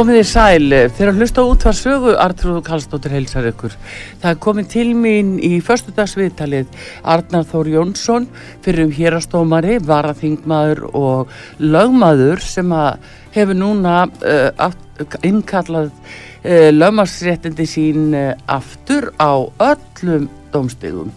Komið 0.00 0.16
í 0.16 0.24
sæl, 0.24 0.72
þegar 0.96 1.18
hlusta 1.18 1.42
út 1.44 1.64
var 1.66 1.74
sögu 1.76 2.12
Artrúð 2.16 2.62
Kallstóttir 2.64 3.12
heilsar 3.12 3.44
ykkur. 3.50 3.74
Það 4.22 4.38
komið 4.46 4.68
til 4.72 4.84
mín 4.96 5.34
í 5.44 5.58
förstudagsviðtalið 5.60 6.70
Arnar 7.04 7.44
Þór 7.50 7.68
Jónsson 7.68 8.28
fyrir 8.64 8.86
um 8.86 8.94
hérastómari, 8.96 9.74
varaþingmaður 9.84 10.80
og 10.96 11.34
lögmaður 11.60 12.40
sem 12.40 12.72
hefur 13.34 13.60
núna 13.60 13.98
uh, 14.24 14.72
innkallað 15.20 15.92
uh, 15.92 16.70
lögmarsréttindi 16.72 17.68
sín 17.68 18.16
uh, 18.16 18.32
aftur 18.48 19.10
á 19.20 19.36
öllum 19.68 20.30
domstegum. 20.54 21.12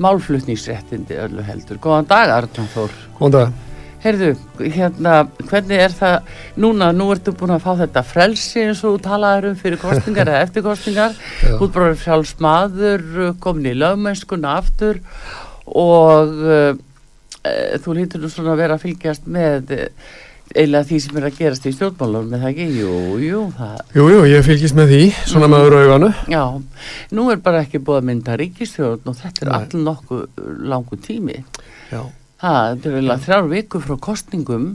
Málflutningsréttindi 0.00 1.20
öllu 1.28 1.44
heldur. 1.44 1.76
Góðan 1.76 2.08
dag 2.08 2.38
Arnar 2.40 2.72
Þór. 2.72 3.00
Góðan 3.20 3.36
dag. 3.36 3.73
Heyrðu, 4.04 4.34
hérna, 4.60 5.12
hvernig 5.48 5.80
er 5.80 5.94
það, 5.96 6.32
núna, 6.60 6.90
nú 6.92 7.06
ertu 7.14 7.32
búin 7.32 7.54
að 7.54 7.62
fá 7.64 7.70
þetta 7.78 8.02
frelsi 8.04 8.64
eins 8.66 8.82
og 8.84 8.98
þú 8.98 9.04
talaður 9.06 9.46
um 9.48 9.60
fyrir 9.62 9.80
kostingar 9.80 10.28
eða 10.28 10.42
eftir 10.44 10.64
kostingar, 10.66 11.14
þú 11.56 11.68
er 11.68 11.70
bara 11.78 11.94
sjálfsmaður, 12.02 13.06
komin 13.40 13.70
í 13.70 13.78
lögmennskuna 13.80 14.58
aftur 14.60 15.00
og 15.64 16.34
uh, 16.44 16.74
þú 17.80 17.96
lítur 17.96 18.20
nú 18.20 18.28
svona 18.32 18.52
að 18.52 18.60
vera 18.60 18.76
að 18.76 18.84
fylgjast 18.84 19.24
með 19.24 19.72
eiginlega 20.52 20.86
því 20.88 20.98
sem 21.00 21.16
er 21.18 21.26
að 21.26 21.38
gerast 21.38 21.64
í 21.66 21.72
stjórnmálunum, 21.74 22.26
með 22.34 22.44
það 22.44 22.50
ekki? 22.50 22.66
Jú, 22.82 22.98
jú, 23.22 23.40
það... 23.56 23.78
Jú, 23.96 24.04
jú, 24.12 24.18
ég 24.28 24.44
fylgjast 24.44 24.76
með 24.76 24.92
því, 24.92 25.00
svona 25.30 25.48
mm. 25.48 25.54
með 25.54 25.64
öðru 25.64 25.78
auganu. 25.80 26.10
Já, 26.30 26.42
nú 27.16 27.24
er 27.32 27.40
bara 27.46 27.62
ekki 27.64 27.80
búið 27.80 28.02
að 28.02 28.10
mynda 28.10 28.36
ríkistjórn 28.40 29.08
og 29.10 29.16
þetta 29.22 29.46
er 29.46 29.54
all 29.56 29.80
nokkuð 29.88 30.44
langu 30.68 31.00
tími. 31.00 31.40
Já. 31.88 32.04
Það 32.44 32.88
er 32.90 32.96
vel 32.98 33.12
að 33.14 33.22
þrjár 33.24 33.46
viku 33.52 33.80
frá 33.80 33.94
kostningum 34.04 34.72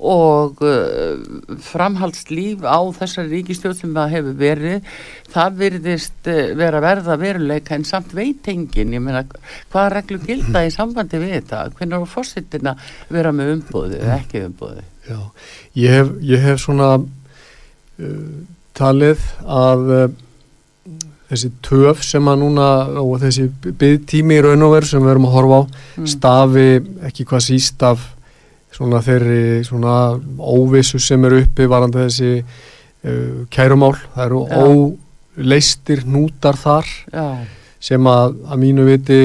og 0.00 0.62
uh, 0.64 1.20
framhaldslíf 1.60 2.64
á 2.64 2.80
þessari 2.96 3.34
ríkistjóð 3.34 3.74
sem 3.76 3.90
það 3.92 4.14
hefur 4.14 4.38
verið, 4.40 4.86
það 5.28 5.58
verðist 5.60 6.30
uh, 6.32 6.38
vera 6.56 6.80
verða 6.80 7.16
veruleika 7.20 7.76
en 7.76 7.84
samt 7.84 8.14
veitengin, 8.16 8.94
ég 8.96 9.04
meina 9.04 9.26
hvaða 9.28 9.90
reglu 9.98 10.20
gilda 10.24 10.64
í 10.64 10.72
sambandi 10.72 11.20
við 11.20 11.36
þetta, 11.36 11.66
hvernig 11.76 11.98
er 11.98 12.14
fórsettin 12.14 12.72
að 12.72 12.88
vera 13.12 13.34
með 13.36 13.52
umbóði 13.58 14.00
eða 14.00 14.16
ekki 14.16 14.44
umbóði? 14.46 14.86
Já, 15.10 15.20
ég 15.84 15.96
hef, 15.98 16.16
ég 16.32 16.48
hef 16.48 16.64
svona 16.64 16.90
uh, 16.96 18.34
talið 18.80 19.28
að 19.44 19.94
uh, 19.98 20.08
þessi 21.30 21.50
töf 21.62 22.02
sem 22.02 22.26
að 22.26 22.40
núna 22.42 22.68
og 23.00 23.20
þessi 23.22 23.46
byggtími 23.62 24.38
í 24.40 24.42
raun 24.44 24.66
og 24.66 24.74
veru 24.74 24.88
sem 24.90 25.04
við 25.04 25.12
erum 25.12 25.28
að 25.28 25.36
horfa 25.36 25.60
á 25.60 25.62
mm. 25.66 26.08
stafi 26.10 26.66
ekki 27.06 27.26
hvað 27.30 27.44
síst 27.46 27.84
af 27.86 28.02
svona 28.74 29.02
þeirri 29.04 29.62
svona 29.66 29.94
óvissu 30.38 31.00
sem 31.02 31.24
eru 31.28 31.42
uppi 31.44 31.68
varandi 31.70 32.02
þessi 32.06 32.32
uh, 32.40 33.46
kærumál, 33.52 33.94
það 34.14 34.26
eru 34.26 34.42
ja. 34.42 34.64
óleistir 34.66 36.04
nútar 36.08 36.58
þar 36.58 36.90
ja. 37.12 37.28
sem 37.82 38.10
að, 38.10 38.36
að 38.50 38.62
mínu 38.64 38.88
viti 38.88 39.20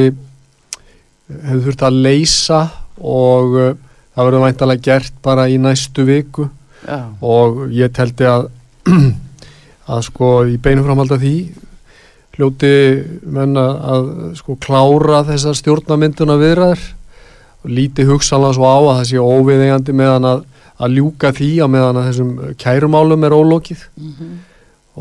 hefur 1.25 1.65
þurft 1.65 1.85
að 1.87 2.01
leysa 2.05 2.61
og 3.01 3.57
uh, 3.57 3.73
það 4.13 4.29
verður 4.29 4.45
væntalega 4.45 4.87
gert 4.91 5.21
bara 5.25 5.49
í 5.49 5.57
næstu 5.61 6.05
viku 6.05 6.49
ja. 6.85 7.01
og 7.25 7.65
ég 7.73 7.93
teldi 7.95 8.29
að 8.29 8.51
að 9.95 10.01
sko 10.07 10.35
í 10.49 10.57
beinum 10.61 10.85
framhald 10.85 11.13
að 11.17 11.25
því 11.25 11.37
hljóti 12.35 12.71
menna 13.23 13.65
að 13.95 14.09
sko 14.39 14.57
klára 14.61 15.23
þessar 15.27 15.57
stjórnamynduna 15.59 16.37
viðræður 16.41 16.83
og 17.65 17.71
líti 17.71 18.05
hugsanlega 18.07 18.57
svo 18.57 18.67
á 18.67 18.77
að 18.79 18.89
það 18.89 19.05
sé 19.11 19.21
óviðegandi 19.23 19.95
meðan 19.95 20.27
að, 20.31 20.41
að 20.77 20.97
ljúka 20.99 21.31
því 21.35 21.51
að 21.65 21.71
meðan 21.75 22.01
að 22.01 22.09
þessum 22.09 22.33
kærumálum 22.61 23.23
er 23.25 23.37
ólokið 23.37 23.85
mm 23.85 24.09
-hmm. 24.17 24.33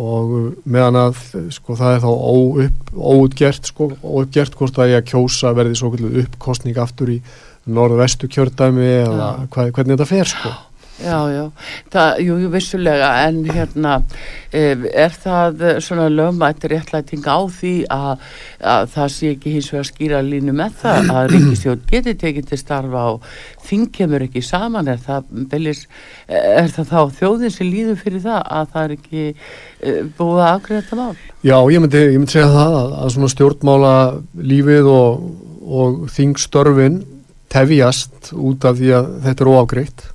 og 0.05 0.37
meðan 0.65 1.01
að 1.03 1.25
sko 1.57 1.79
það 1.81 1.97
er 1.97 2.05
þá 2.05 2.11
óupp, 2.13 2.95
óutgert 2.95 3.73
sko, 3.73 3.91
óuppgert 4.03 4.55
hvort 4.55 4.79
að 4.79 4.95
ég 4.95 5.03
að 5.03 5.11
kjósa 5.11 5.55
verði 5.55 5.81
svo 5.81 5.91
uppkostning 5.95 6.79
aftur 6.79 7.17
í 7.17 7.19
norðvestu 7.65 8.29
kjördæmi 8.29 8.85
eða 8.85 9.19
ja. 9.19 9.35
hvað, 9.51 9.73
hvernig 9.73 9.97
þetta 9.97 10.09
fer 10.09 10.29
sko 10.29 10.55
Já, 11.03 11.27
já, 11.27 11.49
það, 11.91 12.21
jú, 12.23 12.35
vissulega, 12.53 13.09
en 13.27 13.41
hérna, 13.51 13.97
er 14.55 15.17
það 15.19 15.65
svona 15.83 16.05
lögmættir 16.07 16.71
réttlæting 16.71 17.27
á 17.27 17.43
því 17.51 17.73
að, 17.91 18.23
að 18.63 18.87
það 18.93 19.09
sé 19.17 19.33
ekki 19.35 19.55
hins 19.57 19.71
vegar 19.73 19.89
skýra 19.89 20.21
línu 20.23 20.55
með 20.55 20.77
það 20.85 21.11
að 21.11 21.27
Ríkistjón 21.35 21.83
geti 21.91 22.15
tekið 22.21 22.47
til 22.53 22.61
starfa 22.63 23.03
á 23.11 23.13
þing 23.67 23.91
kemur 23.97 24.27
ekki 24.29 24.45
saman, 24.47 24.93
er 24.95 25.03
það, 25.03 25.35
belis, 25.51 25.83
er 26.31 26.71
það 26.79 26.95
þá 26.95 27.19
þjóðin 27.19 27.57
sem 27.57 27.73
líður 27.75 28.01
fyrir 28.05 28.25
það 28.29 28.41
að 28.61 28.73
það 28.77 28.87
er 28.87 28.97
ekki 29.01 29.27
búið 30.15 30.45
að 30.45 30.53
afgriða 30.53 30.87
þetta 30.87 31.03
mál? 31.03 31.29
Já, 31.43 31.59
ég 31.75 31.83
myndi, 31.83 32.07
ég 32.07 32.19
myndi 32.21 32.39
segja 32.39 32.55
það 32.55 32.81
að, 32.85 32.97
að 33.03 33.15
svona 33.19 33.35
stjórnmála 33.35 33.95
lífið 34.55 34.95
og, 34.95 35.29
og 35.83 36.03
þingstörfin 36.15 37.03
tefjast 37.51 38.35
út 38.39 38.71
af 38.71 38.79
því 38.79 38.99
að 39.03 39.15
þetta 39.27 39.43
er 39.43 39.57
óafgriðt 39.59 40.11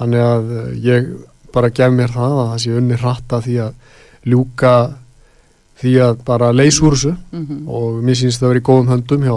Þannig 0.00 0.26
að 0.26 0.52
eh, 0.56 0.72
ég 0.86 1.08
bara 1.54 1.72
gef 1.74 1.92
mér 1.92 2.12
það 2.14 2.36
að 2.38 2.50
það 2.50 2.60
sé 2.64 2.74
unni 2.80 3.00
hratta 3.00 3.40
því 3.44 3.56
að 3.66 3.72
ljúka 4.30 4.74
því 5.80 5.96
að 6.04 6.20
bara 6.26 6.52
leysa 6.52 6.84
úr 6.84 6.94
þessu 6.96 7.14
mm 7.16 7.42
-hmm. 7.46 7.64
og 7.68 8.04
mér 8.04 8.20
sínst 8.20 8.40
það 8.40 8.46
að 8.46 8.52
vera 8.52 8.62
í 8.62 8.68
góðum 8.68 8.92
höndum 8.92 9.26
hjá 9.26 9.36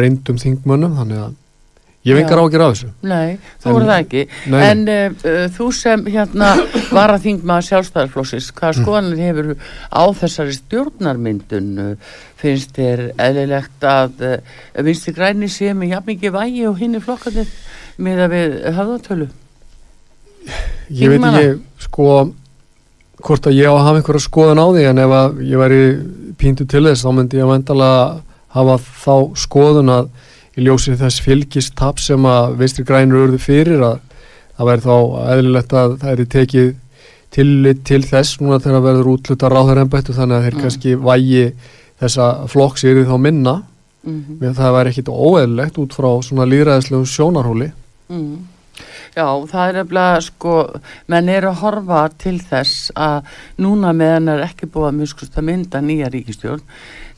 reyndum 0.00 0.40
þingmönnum 0.40 0.96
þannig 0.96 1.22
að 1.26 1.34
ég 2.08 2.16
vengar 2.18 2.40
á 2.40 2.42
að 2.42 2.52
gera 2.52 2.68
þessu. 2.72 2.88
Nei, 3.06 3.38
þú 3.62 3.74
voru 3.76 3.88
það 3.90 4.00
ekki. 4.02 4.22
Nei. 4.50 4.62
En 4.68 4.80
uh, 4.88 5.48
þú 5.56 5.66
sem 5.76 6.06
hérna 6.06 6.48
var 6.96 7.12
að 7.14 7.26
þingma 7.26 7.58
sjálfstæðarflósis, 7.68 8.48
hvað 8.56 8.72
mm. 8.72 8.82
skoðanir 8.82 9.22
hefur 9.26 9.52
á 9.92 10.02
þessari 10.22 10.56
stjórnarmyndun 10.56 11.98
finnst 12.40 12.74
þér 12.74 13.12
eðlilegt 13.16 13.86
að 13.86 14.26
uh, 14.26 14.36
vinsti 14.82 15.14
græni 15.14 15.48
sé 15.52 15.76
með 15.76 15.94
jafn 15.94 16.10
mikið 16.10 16.34
vægi 16.40 16.66
og 16.66 16.80
hinn 16.80 16.98
er 16.98 17.06
flokkanir 17.06 17.54
með 18.02 18.24
að 18.26 18.34
við 18.34 18.58
höfðatölu? 18.80 19.30
Ég 20.92 21.08
veit 21.12 21.24
ekki 21.24 21.86
sko 21.86 22.06
hvort 23.22 23.46
að 23.46 23.56
ég 23.60 23.68
á 23.70 23.74
að 23.76 23.84
hafa 23.86 24.00
einhverja 24.00 24.24
skoðan 24.26 24.60
á 24.62 24.66
því 24.72 24.84
en 24.90 24.98
ef 24.98 25.12
ég 25.46 25.60
væri 25.62 25.80
píntu 26.40 26.66
til 26.68 26.84
þess 26.88 27.04
þá 27.06 27.10
myndi 27.16 27.38
ég 27.38 27.46
að 27.46 27.52
vendala 27.54 27.90
hafa 28.56 28.76
þá 29.04 29.14
skoðun 29.44 29.92
að 29.94 30.08
í 30.58 30.64
ljósið 30.66 30.98
þess 31.00 31.20
fylgist 31.24 31.74
tap 31.78 32.00
sem 32.02 32.24
að 32.28 32.56
veistri 32.60 32.84
grænur 32.84 33.26
örðu 33.28 33.38
fyrir 33.40 33.80
að 33.86 34.00
það 34.58 34.68
væri 34.68 34.84
þá 34.84 34.96
eðlilegt 35.36 35.72
að 35.72 35.94
það 36.02 36.10
er 36.12 36.24
tekið 36.36 36.72
tillit 37.32 37.84
til 37.88 38.02
þess 38.04 38.40
núna 38.42 38.58
þegar 38.60 38.76
það 38.76 38.86
verður 38.90 39.12
útluta 39.14 39.48
ráðarembættu 39.48 40.12
þannig 40.18 40.36
að 40.36 40.42
þeir 40.44 40.54
Mm. 40.56 40.62
kannski 40.66 40.96
vægi 41.00 41.44
þessa 42.02 42.26
flokks 42.52 42.84
yfir 42.84 43.06
þá 43.08 43.16
minna 43.18 43.62
Mm 44.04 44.40
með 44.42 44.56
það 44.58 44.72
væri 44.74 44.90
ekkit 44.90 45.08
óeðlilegt 45.14 45.76
út 45.78 45.92
frá 45.94 46.08
svona 46.26 46.44
líðræðislegu 46.50 47.06
sjónarhóli 47.06 47.70
Mm. 48.10 48.36
Já, 49.12 49.26
það 49.44 49.62
er 49.66 49.76
nefnilega 49.76 50.20
sko, 50.24 50.56
menn 51.12 51.28
eru 51.28 51.50
að 51.50 51.58
horfa 51.60 52.02
til 52.16 52.38
þess 52.40 52.92
að 52.96 53.32
núna 53.60 53.92
meðan 53.92 54.30
er 54.32 54.44
ekki 54.46 54.70
búið 54.72 54.88
að 54.88 55.00
muskust 55.02 55.34
að 55.36 55.48
mynda 55.50 55.82
nýja 55.84 56.08
ríkistjórn, 56.14 56.62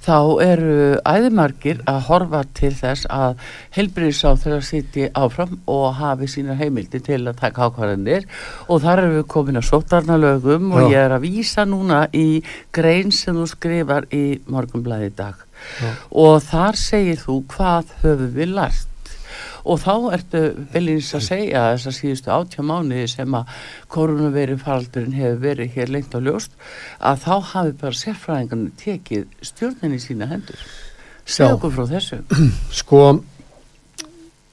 þá 0.04 0.16
eru 0.42 0.78
æðimargir 1.06 1.84
að 1.88 2.00
horfa 2.08 2.40
til 2.58 2.72
þess 2.76 3.06
að 3.14 3.44
helbriðsá 3.76 4.34
þeirra 4.42 4.64
sitji 4.66 5.06
áfram 5.16 5.54
og 5.70 5.86
hafi 6.00 6.28
sína 6.28 6.56
heimildi 6.58 7.00
til 7.04 7.22
að 7.22 7.38
taka 7.40 7.68
ákvarðanir 7.70 8.26
og 8.66 8.82
þar 8.84 9.04
eru 9.04 9.20
við 9.20 9.28
komin 9.36 9.60
að 9.60 9.68
sótarnalögum 9.70 10.74
og 10.74 10.82
Já. 10.82 10.88
ég 10.92 11.06
er 11.06 11.16
að 11.16 11.28
vísa 11.28 11.66
núna 11.68 12.02
í 12.12 12.42
grein 12.74 13.14
sem 13.14 13.38
þú 13.38 13.46
skrifar 13.54 14.08
í 14.12 14.24
morgunblæði 14.50 15.12
í 15.12 15.14
dag 15.22 15.46
Já. 15.78 15.94
og 16.10 16.42
þar 16.50 16.80
segir 16.80 17.22
þú 17.22 17.38
hvað 17.54 17.94
höfum 18.02 18.34
við 18.34 18.52
lært 18.58 18.93
og 19.64 19.80
þá 19.80 19.92
ertu 20.16 20.40
viljins 20.74 21.10
að 21.16 21.26
segja 21.28 21.66
þessar 21.72 21.96
síðustu 21.96 22.32
átjá 22.34 22.64
mánuði 22.66 23.04
sem 23.14 23.36
að 23.38 23.52
koronavirin 23.92 24.60
faraldurinn 24.60 25.16
hefur 25.16 25.38
verið 25.44 25.76
hér 25.78 25.92
lengt 25.94 26.16
á 26.16 26.20
ljóst 26.20 26.56
að 27.00 27.22
þá 27.24 27.34
hafi 27.52 27.76
bara 27.80 28.00
sérfræðingarnir 28.00 28.74
tekið 28.80 29.24
stjórninni 29.50 30.00
sína 30.02 30.28
hendur. 30.32 30.66
Segja 31.24 31.54
okkur 31.56 31.72
frá 31.78 31.88
þessu. 31.94 32.20
Sko, 32.80 33.00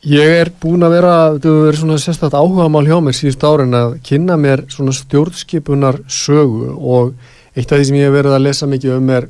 ég 0.08 0.38
er 0.40 0.54
búin 0.64 0.88
að 0.88 0.96
vera, 0.96 1.14
þetta 1.36 1.52
hefur 1.52 1.68
verið 1.68 1.84
svona 1.84 2.00
sérstætt 2.06 2.40
áhugamál 2.40 2.88
hjá 2.88 2.98
mér 3.04 3.20
síðust 3.20 3.46
árin 3.46 3.78
að 3.82 4.00
kynna 4.08 4.40
mér 4.40 4.66
svona 4.72 4.96
stjórnskipunar 4.96 6.02
sögu 6.08 6.72
og 6.80 7.14
eitt 7.52 7.68
af 7.68 7.82
því 7.82 7.88
sem 7.90 8.00
ég 8.00 8.08
hef 8.08 8.16
verið 8.16 8.38
að 8.38 8.46
lesa 8.48 8.72
mikið 8.72 8.96
um 8.96 9.16
er 9.18 9.28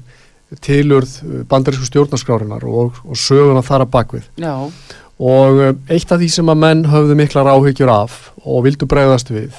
tilurð 0.60 1.14
bandarísku 1.48 1.88
stjórnarskrárinar 1.88 2.66
og, 2.68 2.98
og 3.08 3.18
söguna 3.18 3.64
þar 3.64 3.86
að 3.86 3.94
bakvið. 3.94 4.26
já, 4.36 4.54
Og 5.22 5.62
eh, 5.62 5.76
eitt 5.96 6.12
af 6.12 6.22
því 6.22 6.32
sem 6.34 6.50
að 6.50 6.62
menn 6.64 6.88
höfðu 6.90 7.18
miklar 7.20 7.52
áhyggjur 7.52 7.94
af 7.94 8.32
og 8.42 8.66
vildu 8.66 8.88
bregðast 8.90 9.30
við 9.30 9.54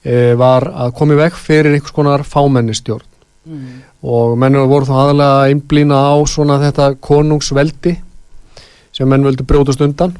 e, 0.00 0.32
var 0.40 0.64
að 0.70 0.94
komi 0.96 1.18
vekk 1.18 1.36
fyrir 1.36 1.74
einhvers 1.74 1.92
konar 1.92 2.24
fámennistjórn. 2.24 3.04
Mm. 3.48 3.84
og 4.04 4.34
mennur 4.36 4.66
voru 4.68 4.84
þá 4.84 4.96
aðalega 5.00 5.36
að 5.38 5.50
einblýna 5.54 5.98
á 6.04 6.16
svona 6.28 6.58
þetta 6.60 6.88
konungsveldi 7.00 7.94
sem 8.92 9.08
menn 9.08 9.24
völdu 9.24 9.46
brjótast 9.48 9.80
undan. 9.84 10.12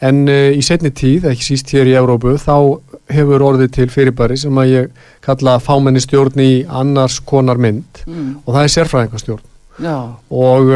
En 0.00 0.24
uh, 0.28 0.50
í 0.52 0.60
setni 0.64 0.90
tíð, 0.96 1.28
ekki 1.30 1.44
síst 1.44 1.72
hér 1.72 1.88
í 1.88 1.96
Európu, 1.96 2.34
þá 2.40 2.80
hefur 3.12 3.44
orðið 3.50 3.72
til 3.76 3.88
fyrirbæri 3.92 4.36
sem 4.40 4.60
að 4.60 4.72
ég 4.72 5.02
kalla 5.24 5.58
fámenni 5.60 6.00
stjórn 6.04 6.40
í 6.40 6.50
annars 6.66 7.18
konar 7.24 7.60
mynd. 7.60 8.04
Mm. 8.06 8.30
og 8.44 8.54
það 8.54 8.62
er 8.62 8.74
sérfræðingastjórn. 8.76 9.46
Já, 9.80 9.96
og 10.28 10.72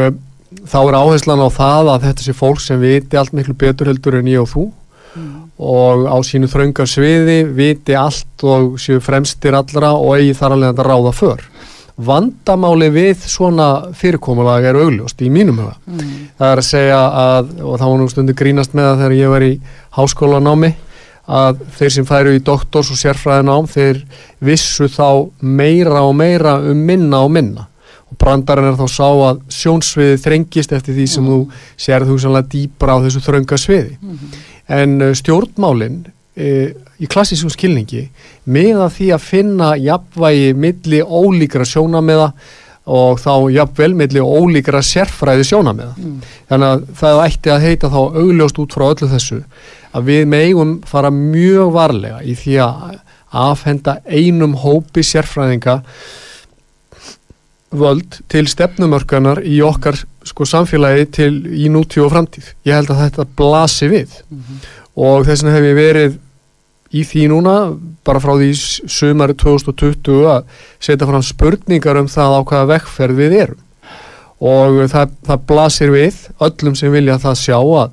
þá 0.63 0.79
er 0.81 0.97
áherslan 1.01 1.43
á 1.43 1.49
það 1.51 1.91
að 1.93 2.07
þetta 2.09 2.25
sé 2.25 2.35
fólk 2.35 2.63
sem 2.63 2.81
viti 2.81 3.19
allt 3.19 3.35
miklu 3.35 3.55
betur 3.57 3.91
heldur 3.91 4.19
en 4.19 4.31
ég 4.31 4.43
og 4.43 4.49
þú 4.51 4.65
mm. 5.15 5.33
og 5.71 6.05
á 6.09 6.17
sínu 6.25 6.49
þrönga 6.51 6.87
sviði 6.89 7.39
viti 7.57 7.97
allt 7.99 8.45
og 8.47 8.79
séu 8.81 9.01
fremstir 9.03 9.57
allra 9.57 9.93
og 9.97 10.17
eigi 10.17 10.37
þar 10.37 10.57
alveg 10.57 10.79
að 10.79 10.89
ráða 10.89 11.15
för 11.15 11.45
vandamáli 11.95 12.89
við 12.91 13.21
svona 13.23 13.67
fyrirkomulag 13.95 14.65
er 14.67 14.79
augljóst 14.81 15.21
í 15.23 15.29
mínum 15.31 15.61
huga 15.63 15.75
Mm. 15.85 16.31
það 16.39 16.51
er 16.51 16.57
að 16.59 16.67
segja 16.67 16.97
að 16.99 17.53
og 17.63 17.79
þá 17.79 17.85
var 17.85 17.99
nú 17.99 18.09
stundu 18.09 18.33
grínast 18.35 18.73
með 18.73 18.89
það 18.89 18.99
þegar 18.99 19.15
ég 19.15 19.29
var 19.29 19.43
í 19.45 19.53
háskólanámi 19.95 20.73
að 21.25 21.61
þeir 21.77 21.91
sem 21.91 22.05
færu 22.05 22.35
í 22.35 22.43
doktors 22.43 22.91
og 22.91 22.99
sérfræðinám 22.99 23.69
þeir 23.71 24.03
vissu 24.39 24.89
þá 24.91 25.31
meira 25.41 26.03
og 26.05 26.15
meira 26.15 26.57
um 26.59 26.83
minna 26.85 27.23
og 27.25 27.31
minna 27.31 27.67
og 28.11 28.17
brandarinn 28.21 28.67
er 28.69 28.77
þá 28.77 28.87
sá 28.91 29.07
að 29.09 29.39
sjónsviði 29.49 30.17
þrengist 30.21 30.71
eftir 30.77 30.93
því 30.97 31.05
sem 31.09 31.23
Mm. 31.25 31.29
þú 31.29 31.39
sérðu 31.85 32.11
hugsanlega 32.13 32.49
dýpra 32.53 32.95
á 32.95 33.03
þessu 33.05 33.21
þrönga 33.25 33.57
sviði 33.57 33.97
Mm. 34.01 34.19
en 34.69 35.01
uh, 35.01 35.13
stjórnmálin 35.13 36.05
uh, 36.37 36.69
í 37.01 37.07
klassískum 37.11 37.49
skilningi 37.49 38.09
með 38.47 38.77
að 38.85 38.93
því 38.99 39.07
að 39.15 39.25
finna 39.25 39.71
jafnvægi 39.77 40.53
milli 40.55 41.01
ólíkra 41.01 41.65
sjónameða 41.65 42.31
og 42.85 43.17
þá 43.17 43.49
jafnvel 43.49 43.95
milli 43.97 44.21
ólíkra 44.21 44.81
sérfræði 44.85 45.43
sjónameða 45.49 45.95
Mm. 45.97 46.19
þannig 46.49 46.67
að 46.69 46.83
það 47.01 47.23
ætti 47.25 47.49
að 47.55 47.65
heita 47.65 47.89
þá 47.89 47.97
augljóst 48.21 48.59
út 48.61 48.73
frá 48.77 48.85
öllu 48.93 49.09
þessu 49.09 49.41
að 49.95 50.03
við 50.11 50.27
megum 50.27 50.81
fara 50.85 51.09
mjög 51.09 51.71
varlega 51.73 52.21
í 52.23 52.35
því 52.37 52.59
að 52.61 52.99
afhenda 53.35 53.97
einum 54.07 54.53
hópi 54.61 55.01
sérfræðinga 55.03 55.81
völd 57.79 58.19
til 58.31 58.45
stefnumörkanar 58.47 59.41
í 59.45 59.59
okkar 59.65 59.97
sko 60.25 60.43
samfélagi 60.49 61.05
til 61.11 61.33
í 61.53 61.67
nútíu 61.69 62.05
og 62.05 62.11
framtíð. 62.13 62.53
Ég 62.65 62.73
held 62.79 62.89
að 62.93 63.01
þetta 63.05 63.25
blasi 63.37 63.89
við 63.91 64.21
Mm. 64.31 64.61
og 64.97 65.25
þess 65.27 65.43
vegna 65.43 65.55
hef 65.55 65.63
ég 65.69 65.75
verið 65.79 66.17
í 66.95 67.01
því 67.03 67.23
núna 67.29 67.55
bara 68.05 68.19
frá 68.23 68.33
því 68.37 68.51
sumari 68.87 69.33
2020 69.33 70.25
að 70.31 70.43
setja 70.79 71.07
fram 71.09 71.21
spurningar 71.25 71.97
um 71.99 72.07
það 72.07 72.35
á 72.37 72.41
hvaða 72.47 72.69
vekkferð 72.75 73.15
við 73.19 73.33
erum 73.41 73.61
og 74.45 74.77
það, 74.91 75.11
það 75.25 75.43
blasir 75.47 75.91
við 75.91 76.15
öllum 76.43 76.75
sem 76.75 76.91
vilja 76.93 77.17
það 77.23 77.35
sjá 77.39 77.57
að 77.59 77.91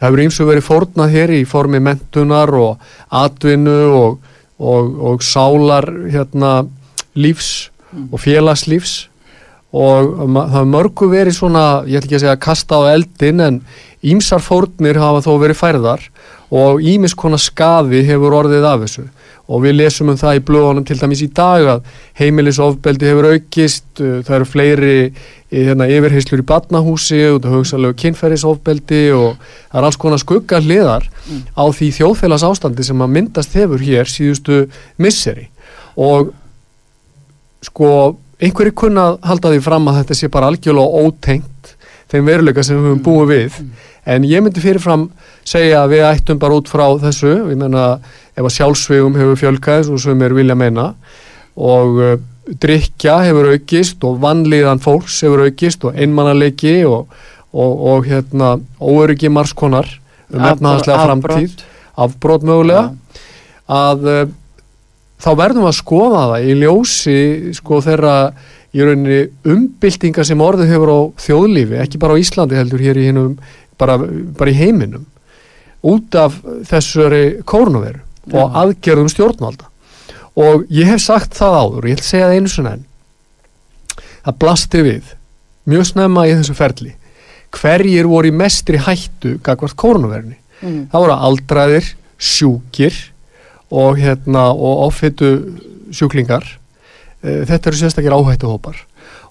það 0.00 0.06
hefur 0.08 0.22
eins 0.24 0.40
og 0.40 0.48
verið 0.50 0.66
fórnað 0.68 1.12
hér 1.14 1.32
í 1.36 1.42
formi 1.48 1.80
mentunar 1.80 2.50
og 2.58 2.78
atvinnu 3.14 3.76
og, 3.94 4.18
og, 4.58 4.90
og 5.12 5.22
sálar 5.24 5.88
hérna 6.12 6.66
lífs 7.14 7.70
Mm. 7.94 8.08
og 8.10 8.18
félagslífs 8.18 8.92
og 9.74 10.14
það 10.22 10.52
hefur 10.54 10.70
mörgu 10.70 11.10
verið 11.10 11.34
svona, 11.38 11.64
ég 11.88 11.98
ætla 11.98 12.06
ekki 12.06 12.18
að 12.20 12.24
segja 12.28 12.40
kasta 12.46 12.78
á 12.78 12.82
eldin 12.94 13.42
en 13.42 13.60
ímsar 14.04 14.42
fórnir 14.44 15.00
hafa 15.02 15.24
þó 15.24 15.32
verið 15.42 15.58
færðar 15.58 16.08
og 16.54 16.82
ímis 16.84 17.16
konar 17.18 17.42
skaði 17.42 18.04
hefur 18.06 18.36
orðið 18.38 18.66
af 18.70 18.84
þessu 18.84 19.06
og 19.44 19.60
við 19.64 19.74
lesum 19.76 20.08
um 20.12 20.16
það 20.16 20.38
í 20.38 20.42
blöðunum 20.48 20.84
til 20.88 20.96
dæmis 21.00 21.20
í 21.24 21.28
dag 21.36 21.66
að 21.68 21.88
heimilisofbeldi 22.20 23.08
hefur 23.10 23.26
aukist, 23.34 23.88
uh, 24.00 24.20
það 24.24 24.36
eru 24.38 24.46
fleiri 24.48 24.94
eh, 25.04 25.66
hérna, 25.66 25.88
yfirheyslur 25.90 26.40
í 26.40 26.46
badnahúsi 26.48 27.20
og 27.32 27.42
það 27.44 27.56
hugsalegu 27.58 27.98
kynferðisofbeldi 28.04 29.02
og 29.18 29.34
það 29.42 29.80
er 29.82 29.88
alls 29.90 30.00
konar 30.00 30.22
skugga 30.22 30.62
hliðar 30.64 31.10
Mm. 31.24 31.40
á 31.56 31.64
því 31.72 31.86
þjóðfélags 31.96 32.42
ástandi 32.44 32.84
sem 32.84 33.00
að 33.00 33.12
myndast 33.16 33.54
hefur 33.56 33.80
hér 33.80 34.04
síðustu 34.04 34.66
misseri 35.00 35.46
og 35.96 36.34
sko 37.64 37.92
einhverju 38.42 38.74
kunna 38.74 39.06
halda 39.22 39.52
því 39.54 39.62
fram 39.62 39.88
að 39.88 40.02
þetta 40.02 40.14
sé 40.18 40.28
bara 40.28 40.50
algjörlega 40.50 41.02
ótengt 41.04 41.74
þeim 42.12 42.26
veruleika 42.26 42.62
sem 42.64 42.76
við 42.76 42.88
höfum 42.88 42.98
Mm. 42.98 43.04
búið 43.04 43.28
við 43.28 43.60
Mm. 43.60 43.70
en 44.06 44.22
ég 44.24 44.42
myndi 44.42 44.60
fyrirfram 44.60 45.10
segja 45.44 45.84
að 45.84 45.90
við 45.94 46.04
ættum 46.12 46.38
bara 46.38 46.54
út 46.54 46.68
frá 46.68 46.86
þessu 47.00 47.50
ég 47.50 47.56
menna 47.56 47.98
ef 48.36 48.44
að 48.44 48.54
sjálfsvegum 48.58 49.14
hefur 49.16 49.36
fjölkaðis 49.36 49.90
og 49.90 50.00
sem 50.00 50.22
er 50.22 50.34
vilja 50.34 50.54
meina 50.54 50.94
og 51.56 51.98
uh, 52.02 52.16
drikja 52.60 53.22
hefur 53.24 53.52
aukist 53.54 54.04
og 54.04 54.20
vannlíðan 54.20 54.80
fólks 54.82 55.22
hefur 55.22 55.46
aukist 55.46 55.84
og 55.84 55.94
einmannaleiki 55.96 56.84
og, 56.84 57.06
og, 57.52 57.86
og 57.86 58.04
hérna 58.06 58.60
óöryggi 58.80 59.30
marskonar 59.30 59.86
um 60.32 60.40
efnahanslega 60.44 61.06
framtíð 61.06 61.62
afbrot 61.96 62.42
mögulega 62.42 62.90
að 63.68 64.04
uh, 64.04 64.28
þá 65.24 65.30
verðum 65.40 65.64
við 65.64 65.70
að 65.70 65.78
skoða 65.78 66.22
það 66.30 66.46
í 66.50 66.54
ljósi 66.60 67.16
sko 67.56 67.80
þeirra 67.84 68.14
í 68.74 68.82
rauninni 68.84 69.18
umbyltinga 69.54 70.24
sem 70.26 70.40
orðið 70.42 70.72
hefur 70.74 70.90
á 70.92 71.00
þjóðlífi, 71.24 71.76
ekki 71.84 72.00
bara 72.02 72.16
á 72.18 72.20
Íslandi 72.20 72.58
heldur 72.58 72.82
hér 72.82 72.98
í 73.00 73.06
hinum, 73.08 73.36
bara, 73.78 73.96
bara 73.98 74.50
í 74.50 74.56
heiminum 74.58 75.06
út 75.84 76.16
af 76.18 76.36
þessari 76.68 77.42
kórnuveru 77.46 78.00
og 78.32 78.40
Já. 78.40 78.64
aðgerðum 78.64 79.10
stjórnvalda 79.12 79.68
og 80.40 80.64
ég 80.74 80.88
hef 80.90 81.02
sagt 81.04 81.36
það 81.38 81.58
áður 81.60 81.88
ég 81.90 81.98
ætla 81.98 82.04
að 82.04 82.10
segja 82.10 82.28
það 82.30 82.36
einu 82.38 82.52
svona 82.52 82.72
enn 82.78 82.86
það 84.24 84.38
blasti 84.44 84.84
við 84.86 85.10
mjög 85.70 85.88
snemma 85.92 86.24
í 86.28 86.32
þessu 86.38 86.56
ferli 86.58 86.94
hverjir 87.54 88.08
voru 88.10 88.32
í 88.32 88.34
mestri 88.34 88.80
hættu 88.82 89.36
gagvart 89.44 89.76
kórnuverunni 89.78 90.40
Mm. 90.64 90.86
það 90.88 91.02
voru 91.02 91.14
aldraðir, 91.28 91.86
sjúkir 92.16 92.94
og 93.74 93.98
hérna 93.98 94.46
og 94.54 94.84
offitu 94.88 95.30
sjúklingar. 95.94 96.46
Eh, 97.24 97.42
þetta 97.48 97.70
eru 97.70 97.80
sérstakir 97.80 98.14
áhættuhópar. 98.16 98.78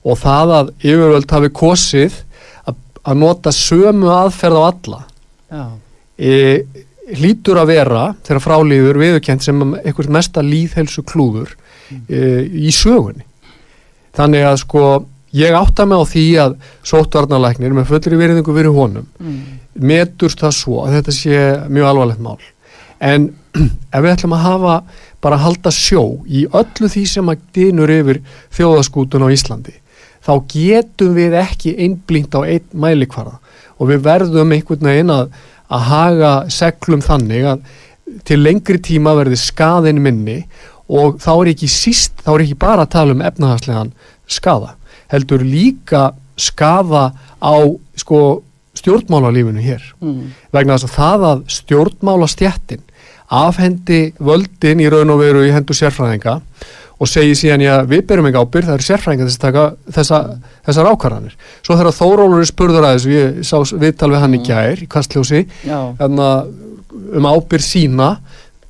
Og 0.04 0.20
það 0.20 0.54
að 0.60 0.72
yfirvöld 0.84 1.32
hafi 1.32 1.50
kosið 1.56 2.20
að, 2.68 2.76
að 3.08 3.20
nota 3.24 3.54
sömu 3.56 4.10
aðferð 4.12 4.60
á 4.60 4.64
alla 4.68 5.02
e, 6.18 6.34
hlýtur 7.14 7.60
að 7.62 7.70
vera 7.72 8.04
þegar 8.26 8.42
frálíður 8.44 9.00
viðurkent 9.00 9.44
sem 9.46 9.62
eitthvað 9.84 10.10
mesta 10.16 10.44
líðhelsu 10.44 11.04
klúður 11.08 11.54
e, 12.10 12.44
í 12.68 12.72
sögunni. 12.76 13.24
Þannig 14.18 14.46
að 14.50 14.58
sko 14.64 14.84
ég 15.34 15.56
átta 15.58 15.86
mig 15.90 15.98
á 15.98 16.06
því 16.06 16.26
að 16.44 16.56
sóttvarnalæknir 16.86 17.74
með 17.74 17.90
fullri 17.90 18.20
virðingu 18.20 18.56
fyrir 18.58 18.76
honum 18.76 19.08
Mm. 19.24 19.60
metur 19.80 20.30
það 20.30 20.52
svo 20.54 20.84
að 20.84 20.98
þetta 21.00 21.14
sé 21.16 21.38
mjög 21.74 21.88
alvarlegt 21.90 22.20
mál 22.22 22.42
en 23.04 23.30
ef 23.94 24.02
við 24.02 24.12
ætlum 24.16 24.36
að 24.38 24.46
hafa 24.48 24.76
bara 25.24 25.38
að 25.38 25.46
halda 25.46 25.72
sjó 25.76 26.04
í 26.26 26.46
öllu 26.50 26.90
því 26.92 27.04
sem 27.12 27.32
að 27.32 27.46
dynur 27.56 27.92
yfir 27.94 28.20
þjóðaskútun 28.58 29.26
á 29.28 29.34
Íslandi 29.36 29.76
þá 30.24 30.34
getum 30.52 31.16
við 31.18 31.38
ekki 31.42 31.76
einblínt 31.84 32.36
á 32.36 32.42
einn 32.48 32.68
mælikvarða 32.80 33.40
og 33.78 33.90
við 33.90 34.04
verðum 34.06 34.54
einhvern 34.56 34.88
veginn 34.90 35.12
að, 35.14 35.34
að 35.68 35.88
haga 35.90 36.34
seglum 36.54 37.04
þannig 37.04 37.50
að 37.54 37.66
til 38.28 38.40
lengri 38.44 38.80
tíma 38.84 39.16
verði 39.18 39.40
skaðin 39.40 40.00
minni 40.04 40.42
og 40.94 41.18
þá 41.24 41.32
er 41.34 41.52
ekki 41.54 41.70
síst, 41.72 42.20
þá 42.24 42.34
er 42.36 42.44
ekki 42.46 42.58
bara 42.60 42.84
að 42.86 42.94
tala 42.96 43.16
um 43.16 43.24
efnahagslegan 43.26 43.94
skaða 44.30 44.74
heldur 45.14 45.44
líka 45.44 46.12
skaða 46.40 47.06
á 47.40 47.56
sko 48.00 48.20
stjórnmálalífinu 48.78 49.62
hér 49.64 49.84
Mm. 50.02 50.34
vegna 50.52 50.76
þess 50.78 50.90
að 50.90 50.96
það 50.98 51.26
að 51.30 51.44
stjórnmála 51.58 52.28
stjættin 52.32 52.82
afhendi 53.30 54.14
völdin 54.20 54.82
í 54.84 54.90
raun 54.92 55.14
og 55.14 55.22
veru 55.24 55.44
í 55.48 55.54
hendur 55.54 55.78
sérfræðinga 55.78 56.40
og 57.02 57.10
segi 57.10 57.36
síðan 57.38 57.64
já 57.64 57.74
við 57.90 58.06
berum 58.10 58.28
ekki 58.30 58.44
ábyrð 58.44 58.70
það 58.70 58.78
eru 58.78 58.88
sérfræðinga 58.88 59.28
þess 59.28 59.40
að 59.40 59.46
taka 59.48 59.64
þessa, 59.98 60.20
þessar 60.68 60.90
ákvarðanir. 60.92 61.36
Svo 61.66 61.78
þegar 61.80 61.98
Þórólur 61.98 62.48
spurður 62.48 62.88
að 62.88 62.96
þessu, 62.98 63.14
ég 63.14 63.42
sá 63.48 63.76
viðtal 63.82 64.12
við 64.14 64.24
hann 64.24 64.38
í 64.38 64.42
gær 64.46 64.84
í 64.84 64.88
kastljósi 64.92 65.44
hérna, 65.66 66.30
um 67.18 67.28
ábyrð 67.28 67.66
sína 67.66 68.10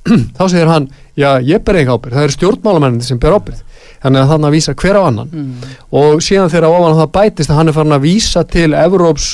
þá 0.38 0.44
segir 0.48 0.68
hann, 0.72 0.88
já 1.16 1.30
ég 1.44 1.62
ber 1.64 1.80
ekki 1.80 1.94
ábyrð 1.94 2.18
það 2.18 2.26
eru 2.26 2.36
stjórnmálamennin 2.38 3.06
sem 3.06 3.20
ber 3.20 3.36
ábyrð 3.38 3.62
þannig 4.04 4.20
að 4.20 4.32
þannig 4.32 4.48
að 4.48 4.54
vísa 4.54 4.74
hver 4.82 4.98
á 5.00 5.02
annan 5.08 5.30
mm. 5.32 5.68
og 5.96 6.24
síðan 6.24 6.50
þegar 6.52 6.74
ofan 6.74 6.98
það 6.98 7.12
bætist 7.14 7.52
að 7.52 7.60
hann 7.60 7.70
er 7.70 7.76
farin 7.76 7.96
að 7.96 8.04
vísa 8.04 8.42
til 8.48 8.66
Evróps, 8.76 9.28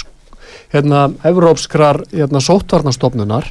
hérna, 0.74 1.08
Evrópskrar 1.26 2.04
hérna, 2.12 2.42
sóttvarnastofnunar 2.44 3.50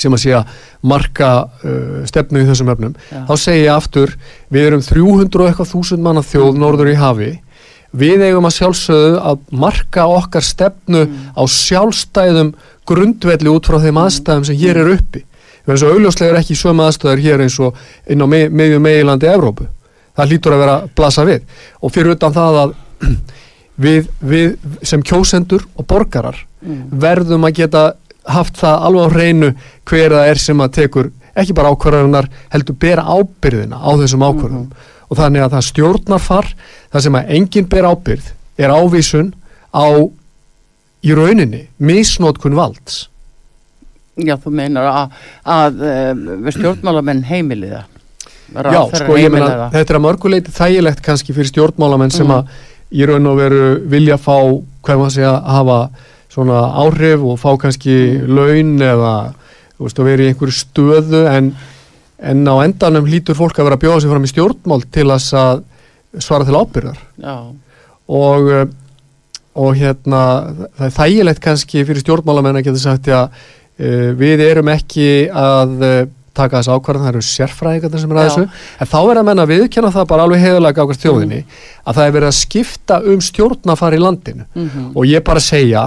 sem 0.00 0.14
að 0.16 0.22
sé 0.22 0.32
að 0.38 0.54
marka 0.92 1.28
uh, 1.46 2.00
stefnu 2.08 2.42
í 2.42 2.48
þessum 2.48 2.70
efnum 2.72 2.94
Já. 3.10 3.20
þá 3.28 3.34
segi 3.42 3.64
ég 3.64 3.72
aftur, 3.74 4.14
við 4.54 4.66
erum 4.70 4.82
300 4.86 5.42
og 5.42 5.48
eitthvað 5.50 5.70
þúsund 5.72 6.04
manna 6.04 6.22
þjóð 6.26 6.58
norður 6.62 6.92
í 6.92 6.96
hafi. 7.00 7.30
Við 7.98 8.20
eigum 8.26 8.44
að 8.44 8.56
sjálfsögðu 8.58 9.14
að 9.30 9.38
marka 9.64 10.04
okkar 10.12 10.44
stefnu 10.44 11.06
á 11.32 11.42
sjálfstæðum 11.48 12.50
grundvelli 12.88 13.48
út 13.52 13.68
frá 13.68 13.78
þeim 13.80 14.00
aðstæðum 14.02 14.44
sem 14.48 14.58
hér 14.60 14.82
er 14.82 14.90
uppi. 14.98 15.22
Við 15.64 15.72
erum 15.72 15.80
svo 15.82 15.94
augljóslega 15.94 16.38
ekki 16.42 16.56
sömu 16.56 16.84
aðstæður 16.84 17.22
hér 17.24 17.42
eins 17.44 17.56
og 17.64 17.76
inn 18.08 18.24
á 18.24 18.26
me 18.28 18.42
meðjum 18.48 18.84
meilandi 18.84 19.28
Evrópu. 19.28 19.66
Það 20.16 20.32
hlýtur 20.32 20.54
að 20.56 20.62
vera 20.64 20.76
blasa 20.96 21.24
við. 21.28 21.42
Og 21.80 21.92
fyrir 21.94 22.14
utan 22.16 22.36
það 22.36 22.60
að 22.62 22.76
við, 23.88 24.08
við 24.20 24.54
sem 24.88 25.02
kjósendur 25.04 25.64
og 25.76 25.88
borgarar 25.88 26.44
Mm. 26.58 26.88
verðum 26.90 27.44
að 27.46 27.52
geta 27.60 27.80
haft 28.34 28.60
það 28.60 28.84
alveg 28.88 29.08
á 29.08 29.14
hreinu 29.14 29.50
hver 29.88 30.14
það 30.16 30.30
er 30.32 30.40
sem 30.42 30.62
að 30.64 30.72
tekur 30.78 31.10
ekki 31.38 31.54
bara 31.54 31.72
ákvarðarinnar 31.74 32.28
heldur 32.52 32.76
bera 32.82 33.04
ábyrðina 33.06 33.78
á 33.78 33.90
þessum 34.00 34.24
ákvarðum 34.26 34.70
og 35.08 35.16
þannig 35.20 35.44
að 35.44 35.52
það 35.56 35.66
stjórnarfar 35.68 36.48
það 36.92 37.04
sem 37.06 37.18
að 37.20 37.34
enginn 37.38 37.68
ber 37.72 37.86
ábyrð 37.92 38.32
er 38.58 38.74
ávísun 38.74 39.30
á 39.72 39.86
í 41.06 41.14
rauninni 41.14 41.60
misnótkun 41.78 42.56
valds. 42.58 43.04
Já, 44.18 44.34
þú 44.42 44.50
meinar 44.58 44.88
að, 44.90 45.12
að 45.46 45.76
uh, 45.86 46.48
stjórnmálamenn 46.56 47.20
heimiliða 47.28 47.84
Já, 48.48 48.80
sko 48.96 49.14
ég 49.20 49.30
meina 49.30 49.68
þetta 49.70 49.92
er 49.92 49.98
að 49.98 50.04
mörguleiti 50.08 50.52
þægilegt 50.56 51.02
kannski 51.04 51.34
fyrir 51.36 51.50
stjórnmálamenn 51.52 52.10
sem 52.14 52.26
Mm. 52.26 52.34
að 52.40 52.98
í 52.98 53.04
raun 53.06 53.26
og 53.28 53.36
veru 53.36 53.64
vilja 53.92 54.16
fá 54.16 54.34
hvað 54.82 54.98
maður 55.02 55.14
segja 55.14 55.32
að 55.36 55.50
hafa 55.52 55.78
svona 56.38 56.62
áhrif 56.84 57.24
og 57.26 57.38
fá 57.42 57.50
kannski 57.58 57.98
Mm. 58.22 58.34
laun 58.38 58.72
eða 58.78 59.12
veist 59.78 59.98
vera 60.02 60.22
í 60.22 60.30
einhverju 60.32 60.54
stöðu 60.54 61.22
en, 61.30 61.52
en 62.18 62.44
á 62.46 62.54
endanum 62.64 63.06
hlýtur 63.06 63.36
fólk 63.38 63.58
að 63.58 63.68
vera 63.68 63.78
að 63.78 63.84
bjóða 63.84 64.00
sig 64.02 64.10
fram 64.10 64.26
í 64.26 64.30
stjórnmál 64.32 64.82
til 64.90 65.06
að 65.10 65.62
svara 66.18 66.46
til 66.46 66.58
ábyrðar 66.58 66.98
og, 68.08 68.48
uh, 68.48 68.64
og 69.54 69.74
hérna 69.78 70.22
það 70.78 70.86
er 70.88 70.94
þægilegt 70.96 71.42
kannski 71.44 71.84
fyrir 71.86 72.02
stjórnmálamenn 72.02 72.58
að 72.58 72.70
geta 72.70 72.82
sagt 72.82 73.10
að 73.12 73.28
uh, 73.28 74.10
við 74.18 74.42
erum 74.48 74.70
ekki 74.72 75.10
að 75.30 75.76
uh, 75.84 75.98
taka 76.38 76.60
þessu 76.60 76.74
ákvarðan, 76.78 77.04
það 77.06 77.14
eru 77.16 77.26
sérfræðingarnir 77.26 78.02
sem 78.02 78.12
er 78.12 78.18
að 78.18 78.26
Já. 78.26 78.30
þessu, 78.30 78.66
en 78.78 78.90
þá 78.92 78.98
er 79.00 79.18
að 79.18 79.24
menna 79.26 79.44
að 79.44 79.52
viðkjanna 79.54 79.88
það 79.94 80.10
bara 80.12 80.26
alveg 80.26 80.42
heiðalega 80.44 80.84
ákvæmst 80.84 81.06
þjóðinni 81.06 81.40
að 81.82 81.96
það 81.96 82.04
er 82.04 82.12
verið 82.14 82.28
að 82.28 82.36
skipta 82.38 82.98
um 83.10 83.24
stjórnafar 83.28 83.96
í 83.96 84.02
landinu. 84.02 84.46
Mm 84.54 84.68
og 84.94 85.08
ég 85.10 85.24
bara 85.26 85.42
segja 85.42 85.82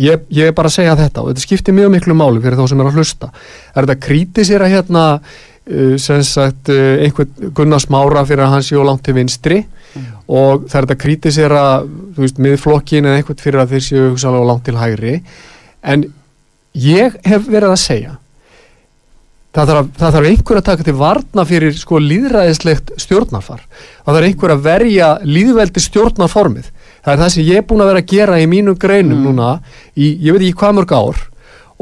ég, 0.00 0.24
ég 0.34 0.54
bara 0.56 0.72
segja 0.72 0.96
þetta 0.98 1.22
og 1.22 1.32
þetta 1.32 1.44
skiptir 1.44 1.76
mjög 1.76 1.92
miklu 1.94 2.16
máli 2.18 2.42
fyrir 2.42 2.58
þá 2.58 2.70
sem 2.70 2.82
er 2.82 2.90
að 2.90 2.98
hlusta. 2.98 3.30
Er 3.74 3.86
þetta 3.86 4.06
kritisera 4.06 4.70
hérna 4.70 5.04
uh, 5.20 5.94
sem 6.00 6.24
sagt 6.26 6.72
uh, 6.72 6.96
einhvern 7.04 7.54
Gunnar 7.56 7.82
Smára 7.82 8.24
fyrir 8.28 8.46
að 8.46 8.56
hann 8.56 8.66
sé 8.66 8.78
og 8.78 8.88
langt 8.88 9.04
til 9.06 9.16
vinstri? 9.18 9.62
Og 10.24 10.64
það 10.66 10.78
er 10.78 10.86
þetta 10.86 11.00
kritisera 11.04 11.62
þú 11.84 12.24
veist, 12.24 12.42
miðflokkin 12.42 13.06
eða 13.06 13.20
einhvern 13.20 13.40
fyrir 13.44 13.62
að 13.62 13.74
þeir 13.74 13.86
séu 13.86 14.04
hugsalega 14.10 14.50
langt 14.50 14.64
til 14.66 14.78
hægri. 14.80 15.16
En 15.84 16.06
ég 16.74 17.18
hef 17.28 17.46
verið 17.46 17.74
að 17.74 17.82
segja 17.84 18.14
það 19.54 19.70
þarf, 19.70 19.90
það 19.98 20.14
þarf 20.16 20.28
einhver 20.30 20.58
að 20.58 20.66
taka 20.66 20.86
til 20.86 20.94
varna 20.98 21.44
fyrir 21.46 21.76
sko 21.78 22.00
líðræðislegt 22.02 22.94
stjórnarfar. 23.04 23.60
Það 24.02 24.16
þarf 24.16 24.28
einhver 24.28 24.54
að 24.54 24.64
verja 24.64 25.10
líðveldi 25.22 25.84
stjórnarformið 25.84 26.72
það 27.04 27.12
er 27.14 27.20
það 27.22 27.32
sem 27.34 27.44
ég 27.44 27.56
er 27.60 27.66
búin 27.68 27.84
að 27.84 27.90
vera 27.92 28.02
að 28.02 28.10
gera 28.14 28.40
í 28.40 28.46
mínum 28.48 28.78
greinum 28.80 29.18
Mm. 29.18 29.24
núna 29.28 29.60
í, 29.96 30.18
ég 30.24 30.32
veit 30.32 30.42
ekki 30.42 30.58
hvað 30.62 30.76
mörg 30.80 30.92
ár 30.96 31.22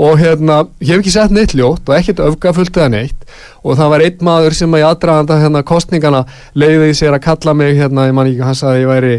og 0.02 0.19
hérna, 0.19 0.57
ég 0.81 0.88
hef 0.95 1.02
ekki 1.02 1.12
sett 1.12 1.31
neitt 1.31 1.52
ljótt 1.55 1.88
og 1.88 1.95
ekkert 1.99 2.23
öfgafullt 2.25 2.76
eða 2.76 2.88
neitt 2.91 3.22
og 3.62 3.77
það 3.79 3.91
var 3.93 4.05
einn 4.07 4.25
maður 4.27 4.57
sem 4.59 4.73
að 4.75 4.83
í 4.83 4.87
aðdraganda 4.89 5.37
hérna 5.39 5.62
kostningana 5.67 6.23
leiði 6.59 6.95
sér 6.99 7.15
að 7.15 7.23
kalla 7.29 7.55
mig 7.55 7.77
hérna, 7.79 8.07
ég 8.09 8.17
man 8.17 8.27
ekki, 8.31 8.43
hann 8.43 8.59
sagði 8.59 8.75
að 8.75 8.83
ég 8.83 8.91
væri 8.93 9.12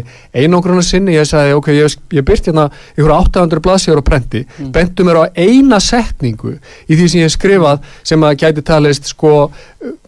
einangruna 0.44 0.82
sinni, 0.84 1.14
ég 1.16 1.28
sagði 1.30 1.54
ok, 1.56 1.70
ég, 1.78 1.96
ég 2.18 2.26
byrt 2.28 2.50
hérna 2.50 2.66
ykkur 2.98 3.14
800 3.18 3.62
blaðsjóður 3.64 4.02
á 4.04 4.08
prenti, 4.10 4.44
Mm. 4.54 4.70
bentu 4.72 5.04
mér 5.04 5.18
á 5.18 5.24
eina 5.34 5.80
setningu 5.80 6.58
í 6.88 6.94
því 6.94 7.06
sem 7.08 7.20
ég 7.24 7.32
skrifað 7.32 7.80
sem 8.04 8.20
að 8.20 8.36
gæti 8.42 8.62
talist 8.62 9.08
sko 9.10 9.50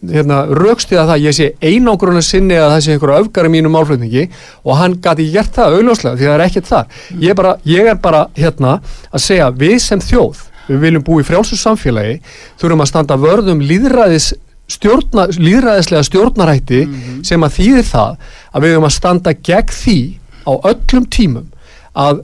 hérna, 0.07 0.43
raukstiða 0.53 1.05
það, 1.11 1.23
ég 1.25 1.35
sé 1.35 1.47
einangruna 1.61 2.21
sinni 2.25 2.55
að 2.57 2.71
það 2.75 2.83
sé 2.85 2.93
einhverja 2.95 3.23
öfgar 3.25 3.49
í 3.49 3.53
mínu 3.53 3.71
málflutningi 3.73 4.27
og 4.63 4.77
hann 4.79 4.97
gæti 5.03 5.29
gert 5.33 5.53
það 5.57 5.77
auðljóslega 5.79 6.17
því 6.19 6.27
það 6.29 6.35
er 6.37 6.45
ekkert 6.47 6.69
þar. 6.71 6.85
Ég, 7.17 7.29
er 7.33 7.39
bara, 7.41 7.55
ég 7.65 7.89
er 7.91 7.97
bara 8.01 8.21
hérna 8.37 8.77
að 9.11 9.23
segja 9.25 9.49
við 9.51 9.77
sem 9.83 9.99
þjóð 10.03 10.45
við 10.67 10.81
viljum 10.83 11.03
búa 11.07 11.21
í 11.23 11.27
frjálsum 11.27 11.55
samfélagi 11.61 12.17
þurfum 12.59 12.81
að 12.83 12.89
standa 12.89 13.15
vörðum 13.21 13.61
líðræðis 13.97 14.33
stjórna, 14.67 15.27
líðræðislega 15.31 16.05
stjórnarætti 16.05 16.81
sem 17.25 17.43
að 17.43 17.55
þýðir 17.57 17.85
það 17.87 18.17
að 18.51 18.63
við 18.63 18.73
höfum 18.73 18.87
að 18.87 18.95
standa 18.97 19.33
gegn 19.49 19.73
því 19.73 19.99
á 20.43 20.51
öllum 20.69 21.07
tímum 21.15 21.47
að 21.97 22.19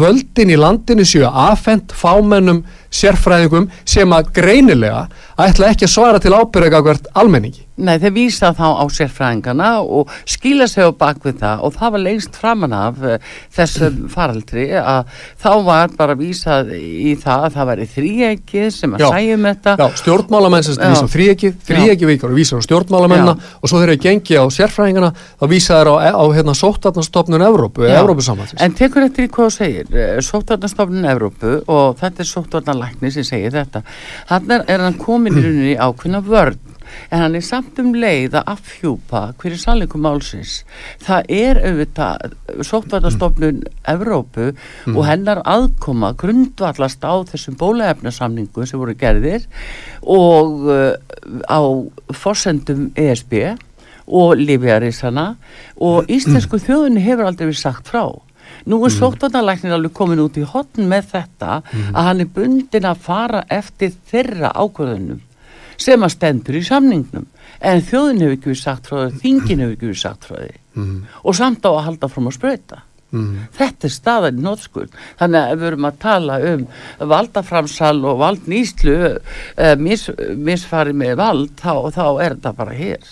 völdin 0.00 0.52
í 0.54 0.58
landinu 0.58 1.04
séu 1.04 1.26
afhent 1.28 1.92
fámennum 1.92 2.62
sérfræðingum 2.90 3.70
sem 3.88 4.12
að 4.14 4.30
greinilega 4.36 5.06
ætla 5.40 5.72
ekki 5.72 5.86
að 5.86 5.92
svara 5.94 6.20
til 6.22 6.34
ábyrðagagvert 6.36 7.10
almenningi. 7.16 7.64
Nei, 7.80 7.94
þeir 7.96 8.12
vísa 8.12 8.50
þá 8.52 8.76
á 8.76 8.84
sérfræðingana 8.92 9.68
og 9.80 10.10
skýla 10.28 10.66
sig 10.68 10.84
á 10.84 10.92
bakvið 10.92 11.38
það 11.40 11.62
og 11.64 11.76
það 11.78 11.92
var 11.94 12.02
lengst 12.04 12.34
framan 12.36 12.74
af 12.76 12.98
uh, 13.00 13.14
þessum 13.56 14.02
faraldri 14.14 14.66
að 14.76 15.14
þá 15.40 15.50
var 15.64 15.94
bara 15.96 16.16
vísað 16.18 16.74
í 16.76 17.14
það 17.20 17.46
að 17.46 17.56
það 17.56 17.70
væri 17.70 17.86
þríegið 17.94 18.68
sem 18.76 18.96
að 18.96 19.04
Já. 19.04 19.08
sæjum 19.14 19.48
þetta 19.48 19.76
Já, 19.80 19.86
stjórnmálamenn 20.02 20.66
sem 20.66 20.76
vísa 20.82 21.08
á 21.08 21.12
þríegið, 21.14 21.56
þríegið 21.70 22.12
vikar 22.12 22.34
og 22.34 22.40
vísa 22.42 22.60
á 22.60 22.66
stjórnmálamennina 22.68 23.36
og 23.38 23.72
svo 23.72 23.80
þegar 23.80 23.94
ég 23.96 24.04
gengi 24.04 24.36
á 24.36 24.44
sérfræðingana 24.52 25.12
þá 25.16 25.46
vísa 25.54 25.80
þær 25.80 25.92
á, 25.96 25.96
á 26.20 26.24
hérna, 26.36 26.56
sóttarnastofnun 26.58 27.46
Evrópu, 27.48 27.86
Já. 27.88 27.96
Evrópusamhansins. 28.02 28.60
En 28.60 28.76
tekur 28.76 29.06
eftir 29.06 29.30
í 29.30 29.32
hvað 29.32 29.48
þú 29.48 29.56
segir, 29.56 30.20
sóttvarnastofnun 30.26 31.08
Evrópu 31.14 31.56
og 31.64 31.96
þetta 32.02 32.26
er 32.26 32.28
sóttvarnalækni 32.80 33.10
sem 33.12 33.24
segir 33.24 33.52
þetta. 33.52 33.82
Hann 34.30 34.50
er, 34.50 34.64
er 34.68 34.80
hann 34.80 34.98
komin 34.98 35.36
í 35.36 35.42
rauninni 35.42 35.76
ákveðna 35.78 36.22
vörn 36.24 36.58
en 37.10 37.20
hann 37.22 37.36
er 37.38 37.44
samt 37.44 37.78
um 37.78 37.92
leið 37.94 38.34
að 38.34 38.48
afhjúpa 38.50 39.20
hverju 39.38 39.58
sannleikum 39.60 40.02
málsins. 40.02 40.64
Það 40.98 41.30
er 41.30 41.60
auðvitað 41.62 42.34
sóttvarnastofnun 42.66 43.62
Evrópu 43.86 44.50
og 44.90 45.04
hennar 45.06 45.42
aðkoma 45.46 46.14
grundvallast 46.18 47.04
á 47.06 47.14
þessum 47.30 47.58
bólaefnasamningu 47.60 48.66
sem 48.66 48.80
voru 48.80 48.96
gerðir 48.98 49.46
og 50.02 50.66
uh, 50.66 50.96
á 51.46 51.62
forsendum 52.10 52.90
ESB 52.98 53.54
og 54.10 54.34
Lífjarísana 54.40 55.36
og 55.78 56.08
íslensku 56.16 56.58
þjóðinni 56.58 57.06
hefur 57.06 57.30
aldrei 57.30 57.52
verið 57.52 57.62
sagt 57.62 57.86
frá. 57.86 58.08
Nú 58.68 58.80
er 58.84 58.94
sóttvarnalæknir 58.94 59.76
alveg 59.76 59.94
komin 59.96 60.22
út 60.24 60.36
í 60.40 60.44
hotn 60.46 60.88
með 60.90 61.10
þetta 61.14 61.60
að 61.94 62.04
hann 62.08 62.24
er 62.24 62.32
bundin 62.34 62.88
að 62.90 63.02
fara 63.06 63.44
eftir 63.48 63.94
þeirra 64.10 64.52
ákvörðunum 64.56 65.22
sem 65.80 66.02
að 66.04 66.14
stendur 66.16 66.58
í 66.60 66.64
samningnum 66.66 67.26
en 67.60 67.82
þjóðin 67.84 68.20
hefur 68.24 68.36
ekki 68.36 68.50
verið 68.50 68.62
sagt 68.62 68.90
frá 68.90 68.98
því, 69.00 69.20
þingin 69.22 69.64
hefur 69.64 69.74
ekki 69.76 69.88
verið 69.88 70.02
sagt 70.02 70.28
frá 70.28 70.38
því 70.42 70.52
og 71.24 71.36
samt 71.36 71.66
á 71.66 71.70
að 71.72 71.84
halda 71.88 72.08
fram 72.08 72.30
að 72.30 72.36
sprauta. 72.36 72.84
Mm. 73.10 73.46
Þetta 73.56 73.88
er 73.88 73.92
staðan 73.92 74.38
í 74.38 74.44
nótskuld. 74.44 74.92
Þannig 75.18 75.40
að 75.40 75.56
við 75.56 75.68
erum 75.70 75.88
að 75.88 75.96
tala 76.04 76.36
um 76.52 76.60
valdaframsal 77.10 77.96
og 78.06 78.20
valdnýslu, 78.20 78.96
uh, 79.10 79.72
mis, 79.82 80.06
misfari 80.38 80.94
með 80.94 81.16
vald, 81.18 81.56
þá, 81.58 81.72
þá 81.96 82.04
er 82.06 82.36
þetta 82.36 82.54
bara 82.60 82.76
hér. 82.78 83.10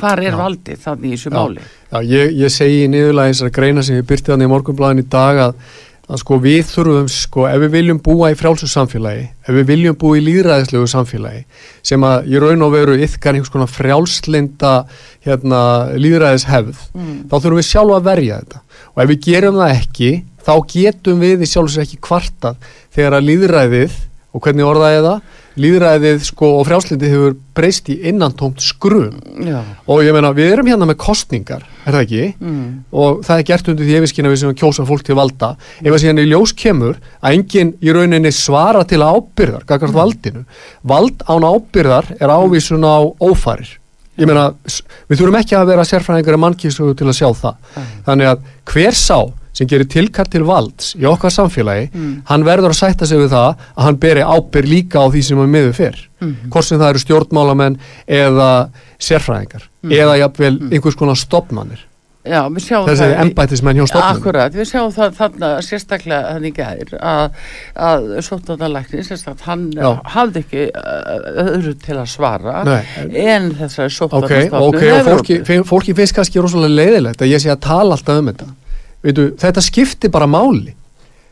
Hvar 0.00 0.22
er 0.22 0.36
Já. 0.36 0.38
valdið 0.38 0.84
þannig 0.84 1.10
í 1.10 1.16
þessu 1.16 1.32
Já. 1.32 1.36
máli? 1.36 1.66
Já, 1.90 2.00
ég, 2.06 2.34
ég 2.38 2.52
segi 2.54 2.84
í 2.84 2.90
niðurlega 2.92 3.32
þessar 3.34 3.54
greina 3.54 3.82
sem 3.82 3.96
ég 3.98 4.06
byrti 4.06 4.30
þannig 4.30 4.46
í 4.46 4.52
morgunblæðin 4.52 5.02
í 5.02 5.06
dag 5.10 5.40
að, 5.48 5.56
að 6.10 6.20
sko 6.22 6.36
við 6.42 6.60
þurfum 6.70 7.08
sko 7.10 7.46
ef 7.50 7.58
við 7.64 7.72
viljum 7.74 7.98
búa 8.06 8.30
í 8.30 8.36
frjálsu 8.38 8.68
samfélagi 8.70 9.24
ef 9.46 9.56
við 9.58 9.66
viljum 9.72 9.96
búa 9.98 10.18
í 10.18 10.22
líðræðislegu 10.28 10.86
samfélagi 10.90 11.42
sem 11.90 12.06
að 12.06 12.30
í 12.30 12.42
raun 12.42 12.62
og 12.66 12.72
veru 12.76 12.94
yfkar 13.02 13.34
einhvers 13.34 13.50
konar 13.54 13.70
frjálslinda 13.74 14.74
hérna, 15.26 15.62
líðræðishefð 15.98 16.86
Mm. 16.94 17.16
þá 17.30 17.34
þurfum 17.38 17.58
við 17.60 17.68
sjálf 17.70 17.96
að 17.96 18.06
verja 18.10 18.38
þetta 18.42 18.62
og 18.94 19.02
ef 19.04 19.10
við 19.10 19.20
gerum 19.26 19.58
það 19.60 19.74
ekki 19.80 20.10
þá 20.46 20.52
getum 20.72 21.20
við 21.22 21.42
í 21.44 21.50
sjálfs 21.50 21.76
ekki 21.82 21.98
kvartað 22.02 22.56
þegar 22.94 23.18
að 23.18 23.26
líðræðið 23.30 23.98
og 24.30 24.44
hvernig 24.44 24.66
orðaði 24.66 25.00
það? 25.04 25.38
Líðræðið 25.60 26.20
sko 26.28 26.48
og 26.60 26.66
frjálslindi 26.68 27.08
hefur 27.10 27.34
breyst 27.56 27.88
í 27.90 27.96
innantómt 28.08 28.62
skrum. 28.62 29.16
Já. 29.42 29.58
og 29.90 30.04
ég 30.04 30.14
meina 30.14 30.30
við 30.36 30.52
erum 30.54 30.70
hérna 30.70 30.86
með 30.88 31.00
kostningar 31.02 31.64
er 31.84 31.96
það 31.96 32.04
ekki? 32.04 32.22
Mm. 32.38 32.68
og 32.92 33.24
það 33.26 33.42
er 33.42 33.48
gert 33.50 33.70
undir 33.72 33.88
því 33.88 33.98
yfirskina 33.98 34.30
við 34.30 34.40
sem 34.42 34.54
kjósa 34.62 34.86
fólk 34.88 35.04
til 35.06 35.18
valda. 35.18 35.50
Ef 35.82 35.90
að 35.90 36.00
síðan 36.04 36.22
í 36.22 36.28
ljós 36.30 36.54
kemur 36.56 37.00
að 37.20 37.36
enginn 37.38 37.74
í 37.82 37.96
rauninni 37.96 38.32
svara 38.34 38.84
til 38.88 39.02
ábyrðar 39.02 39.66
gagart 39.68 39.96
valdinu. 39.96 40.46
Vald 40.86 41.26
án 41.26 41.48
ábyrðar 41.50 42.14
er 42.20 42.32
ávísun 42.32 42.86
á 42.86 43.02
ófarir. 43.18 43.76
Ég 44.20 44.28
meina 44.28 44.50
við 45.08 45.20
þurfum 45.20 45.38
ekki 45.40 45.56
að 45.56 45.70
vera 45.72 45.84
sérfræðingar 45.88 46.36
en 46.36 46.42
mannkísugu 46.44 46.96
til 46.98 47.08
að 47.08 47.16
sjá 47.16 47.28
það. 47.40 47.60
Þannig 48.06 48.32
að 48.34 48.48
hver 48.68 48.98
sá 48.98 49.18
sem 49.52 49.66
gerir 49.66 49.88
tilkall 49.90 50.26
til 50.30 50.44
valds 50.46 50.94
í 50.96 51.04
okkar 51.10 51.30
samfélagi 51.34 51.90
Mm. 51.94 52.22
hann 52.30 52.44
verður 52.44 52.70
að 52.70 52.78
sætta 52.80 53.06
sig 53.06 53.18
við 53.18 53.30
það 53.34 53.56
að 53.76 53.82
hann 53.84 53.96
beri 53.96 54.20
ábyrð 54.22 54.68
líka 54.70 55.02
á 55.02 55.06
því 55.10 55.22
sem 55.22 55.38
hann 55.38 55.50
miður 55.50 55.72
fyrr 55.74 55.98
Mm. 56.20 56.36
hvort 56.50 56.64
sem 56.64 56.78
það 56.78 56.90
eru 56.90 56.98
stjórnmálamenn 57.04 57.78
eða 58.08 58.70
sérfræðingar 59.00 59.62
eða 59.90 60.18
jafnvel 60.20 60.56
einhvers 60.72 60.94
konar 60.96 61.16
þessi 62.84 63.00
það. 63.00 63.12
í- 63.14 63.20
embætismenn 63.24 63.76
hjá 63.80 63.86
stopnannir 63.88 64.18
Akkurat, 64.20 64.52
við 64.52 64.66
sjáum 64.68 64.90
það 64.92 65.14
þarna 65.16 65.48
sérstaklega 65.64 66.34
þannig 66.34 66.54
gæðir 66.58 66.90
að, 67.00 67.30
að 67.80 68.02
sóttanarlækni, 68.26 69.04
sérstaklega 69.08 69.46
hann 69.48 69.62
Já. 69.72 70.00
hafði 70.04 70.42
ekki 70.44 70.66
öðru 71.40 71.74
til 71.80 71.96
að 71.96 72.08
svara 72.12 72.58
Nei, 72.68 72.82
en 73.24 73.50
þessari 73.56 73.88
ok, 73.88 73.96
sóttanarstofnun 73.96 74.68
ok, 74.68 74.82
og 74.84 75.08
fólki, 75.08 75.38
fólki 75.64 75.94
finnst 75.96 76.14
kannski 76.18 76.42
rosalega 76.44 76.76
leiðilegt 76.76 77.24
að 77.24 77.32
ég 77.32 77.40
sé 77.40 77.50
að 77.54 77.60
tala 77.64 77.96
alltaf 77.96 78.20
um 78.20 78.28
þetta 78.32 78.50
Veitu, 79.04 79.30
þetta 79.40 79.64
skiptir 79.64 80.12
bara 80.12 80.28
máli. 80.28 80.74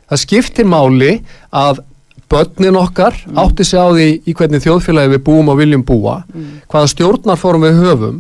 Það 0.09 0.23
skiptir 0.25 0.69
máli 0.69 1.19
að 1.53 1.83
börnin 2.29 2.77
okkar 2.77 3.17
átti 3.41 3.65
sig 3.65 3.81
á 3.81 3.89
því 3.89 4.09
í 4.29 4.35
hvernig 4.37 4.65
þjóðfélagi 4.65 5.15
við 5.15 5.23
búum 5.25 5.49
og 5.49 5.61
viljum 5.61 5.85
búa 5.85 6.23
hvaða 6.69 6.91
stjórnarform 6.93 7.65
við 7.65 7.79
höfum. 7.85 8.19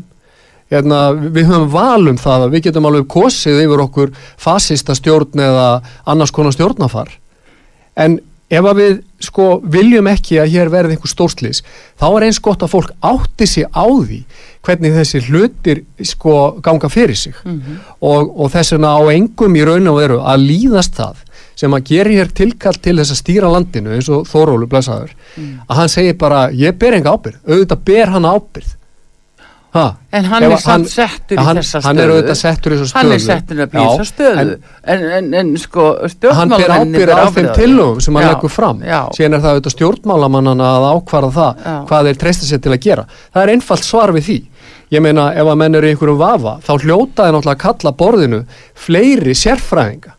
Hérna, 0.72 1.12
við 1.16 1.48
höfum 1.48 1.68
val 1.72 2.08
um 2.08 2.20
það 2.20 2.44
að 2.44 2.54
við 2.54 2.64
getum 2.68 2.88
alveg 2.88 3.06
kosið 3.08 3.62
yfir 3.64 3.84
okkur 3.84 4.12
fasista 4.36 4.96
stjórn 4.96 5.40
eða 5.40 5.68
annars 6.04 6.32
konar 6.32 6.52
stjórnarfar. 6.52 7.08
En 7.96 8.18
ef 8.48 8.68
við 8.76 9.00
sko 9.20 9.58
viljum 9.64 10.08
ekki 10.08 10.38
að 10.40 10.52
hér 10.54 10.70
verði 10.72 10.96
einhver 10.96 11.10
stórslis 11.10 11.62
þá 12.00 12.06
er 12.08 12.28
eins 12.28 12.40
gott 12.40 12.62
að 12.64 12.72
fólk 12.72 12.92
átti 13.04 13.48
sig 13.48 13.66
á 13.68 13.84
því 13.84 14.22
hvernig 14.68 14.92
þessi 14.98 15.22
hlutir 15.26 15.82
sko 16.12 16.34
ganga 16.64 16.90
fyrir 16.92 17.16
sig. 17.18 17.34
Og, 18.04 18.28
og 18.28 18.52
þess 18.52 18.76
vegna 18.76 18.92
á 18.94 19.02
engum 19.14 19.56
í 19.56 19.64
raun 19.66 19.88
og 19.90 19.98
veru 20.02 20.20
að 20.22 20.44
líðast 20.50 21.00
það 21.00 21.24
sem 21.58 21.74
að 21.74 21.86
gera 21.90 22.14
hér 22.14 22.32
tilkall 22.38 22.78
til 22.78 22.96
þess 23.00 23.14
að 23.14 23.22
stýra 23.22 23.50
landinu 23.50 23.96
eins 23.96 24.08
og 24.14 24.28
Þórólu 24.30 24.68
blessaður 24.70 25.14
að 25.66 25.78
hann 25.80 25.90
segir 25.90 26.18
bara 26.20 26.48
ég 26.54 26.76
ber 26.78 26.94
enga 26.98 27.16
ábyrð, 27.16 27.40
auðvitað 27.48 27.86
ber 27.88 28.12
hann 28.14 28.28
ábyrð 28.28 28.74
ha, 29.74 29.86
En 30.14 30.28
hann 30.30 30.46
er 30.46 30.54
samt 30.62 30.88
settur 30.88 31.36
í 31.36 31.44
hann, 31.44 31.58
þessa 31.60 31.80
stöðu 31.82 31.88
hann 31.88 32.02
er 32.02 32.12
auðvitað 32.12 32.38
settur 32.40 32.74
í 32.74 32.78
þessa 32.78 32.88
stöðu 32.92 33.00
Hann 33.00 33.14
er 33.16 33.24
settur 33.24 33.58
í 33.58 33.66
þessa 33.74 34.06
stöðu. 34.08 34.44
en, 34.94 35.02
en, 35.18 35.28
en, 35.40 35.50
sko 35.60 35.88
hann 36.38 36.54
ber 36.54 36.74
ábyrð 36.76 37.12
á 37.12 37.26
þeim 37.34 37.50
tillögum 37.58 38.00
sem 38.06 38.18
hann 38.18 38.24
Já, 38.24 38.30
leggur 38.32 38.54
fram. 38.54 38.84
Já, 38.86 39.00
síðan 39.18 39.36
er 39.38 39.44
það 39.44 39.56
auðvitað 39.58 39.74
stjórnmálamannana 39.76 40.70
að 40.78 40.86
ákvarða 40.94 41.32
það 41.38 41.66
Já. 41.66 41.74
hvað 41.90 42.08
þeir 42.10 42.22
treysta 42.22 42.48
sér 42.48 42.62
til 42.64 42.72
að 42.72 42.80
gera. 42.86 43.04
Það 43.34 43.44
er 43.44 43.54
einfalt 43.56 43.88
svar 43.88 44.14
við 44.16 44.28
því 44.30 44.38
ég 44.94 45.04
meina 45.04 45.30
ef 45.34 45.48
að 45.48 45.60
menn 45.60 45.78
eru 45.78 45.88
í 45.88 45.94
einhverjum 45.94 46.20
vafa 46.20 46.58
þá 46.64 46.72
hljóta 46.84 47.26
þeir 47.26 47.36
náttúrulega 47.36 47.56
að 47.56 47.64
kalla 47.66 47.94
borðinu 48.02 48.40
fleiri 48.86 49.36
sérfræðinga 49.36 50.16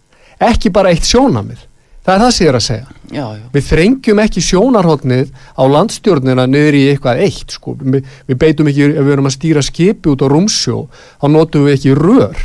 ekki 0.50 0.72
bara 0.74 0.94
eitt 0.94 1.10
sjónamið 1.10 1.66
það 2.10 2.16
er 2.16 2.24
það 2.24 2.32
sem 2.36 2.46
ég 2.46 2.50
er 2.50 2.58
að 2.58 2.66
segja. 2.66 2.96
Já, 3.10 3.26
já, 3.36 3.44
við 3.54 3.66
þrengjum 3.70 4.22
ekki 4.24 4.44
sjónarhóttnið 4.46 5.34
á 5.58 5.64
landstjórnina 5.74 6.46
niður 6.50 6.78
í 6.78 6.84
eitthvað 6.92 7.22
eitt 7.26 7.56
sko. 7.58 7.76
við, 7.80 8.08
við 8.30 8.40
beitum 8.42 8.70
ekki, 8.70 8.88
ef 8.94 9.06
við 9.06 9.14
erum 9.16 9.30
að 9.30 9.36
stýra 9.36 9.66
skipi 9.66 10.14
út 10.14 10.24
á 10.26 10.28
rúmsjó 10.32 10.84
þá 11.22 11.28
notum 11.34 11.68
við 11.68 11.78
ekki 11.78 11.96
rör 11.98 12.44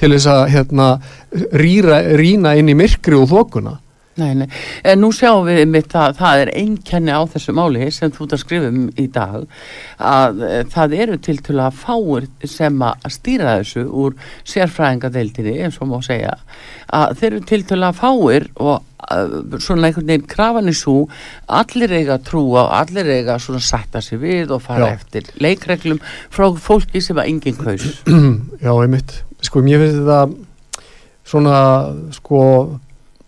til 0.00 0.10
þess 0.14 0.28
að 0.30 0.44
hérna, 0.54 0.88
rýra, 1.54 2.00
rýna 2.18 2.54
inn 2.58 2.70
í 2.72 2.78
myrkri 2.78 3.18
og 3.18 3.28
þokuna 3.30 3.78
Nei, 4.14 4.30
nei, 4.38 4.46
en 4.86 5.00
nú 5.02 5.08
sjáum 5.14 5.48
við 5.48 5.64
mitt 5.66 5.94
að 5.98 6.20
það 6.20 6.40
er 6.44 6.50
einkenni 6.60 7.10
á 7.10 7.22
þessu 7.32 7.54
máli 7.56 7.88
sem 7.90 8.12
þú 8.14 8.28
ert 8.28 8.36
að 8.36 8.42
skrifa 8.44 8.70
um 8.70 8.84
í 8.94 9.06
dag 9.10 9.40
að 9.98 10.44
e, 10.46 10.50
það 10.70 10.94
eru 11.02 11.18
til 11.26 11.36
til 11.42 11.56
að 11.58 11.80
fáir 11.80 12.28
sem 12.46 12.84
að 12.86 13.08
stýra 13.10 13.56
þessu 13.58 13.84
úr 13.90 14.14
sérfræðingadeildinni 14.52 15.56
eins 15.66 15.80
og 15.82 15.90
má 15.90 15.98
segja 16.06 16.36
að 16.94 17.16
þeir 17.18 17.30
eru 17.32 17.42
til 17.50 17.60
til 17.72 17.80
að 17.82 17.98
fáir 17.98 18.48
og 18.54 18.76
uh, 19.10 19.58
svona 19.58 19.90
einhvern 19.90 20.08
veginn 20.12 20.30
krafan 20.30 20.70
í 20.70 20.76
svo 20.78 20.96
allir 21.60 21.98
eiga 21.98 22.18
að 22.20 22.26
trúa 22.30 22.64
og 22.68 22.72
allir 22.78 23.10
eiga 23.16 23.34
að 23.34 23.44
svona 23.48 23.66
sætta 23.66 24.02
sig 24.04 24.22
við 24.22 24.54
og 24.54 24.62
fara 24.64 24.92
Já. 24.92 25.00
eftir 25.00 25.30
leikreglum 25.42 26.02
frá 26.30 26.48
fólki 26.54 27.02
sem 27.02 27.18
að 27.18 27.30
enginn 27.32 27.58
kaus 27.60 27.90
Já, 28.64 28.70
einmitt. 28.72 29.22
Sko, 29.44 29.60
mér 29.64 29.82
finnst 29.82 30.00
þetta 30.04 30.22
svona, 31.24 31.58
sko, 32.14 32.40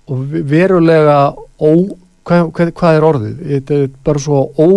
og 0.07 0.37
verulega 0.51 1.16
ó, 1.35 1.71
hvað, 2.27 2.53
hvað, 2.55 2.71
hvað 2.79 2.99
er 2.99 3.07
orðið? 3.09 3.35
Þetta 3.53 3.81
er 3.81 3.90
bara 4.07 4.23
svo 4.23 4.42
ó, 4.55 4.69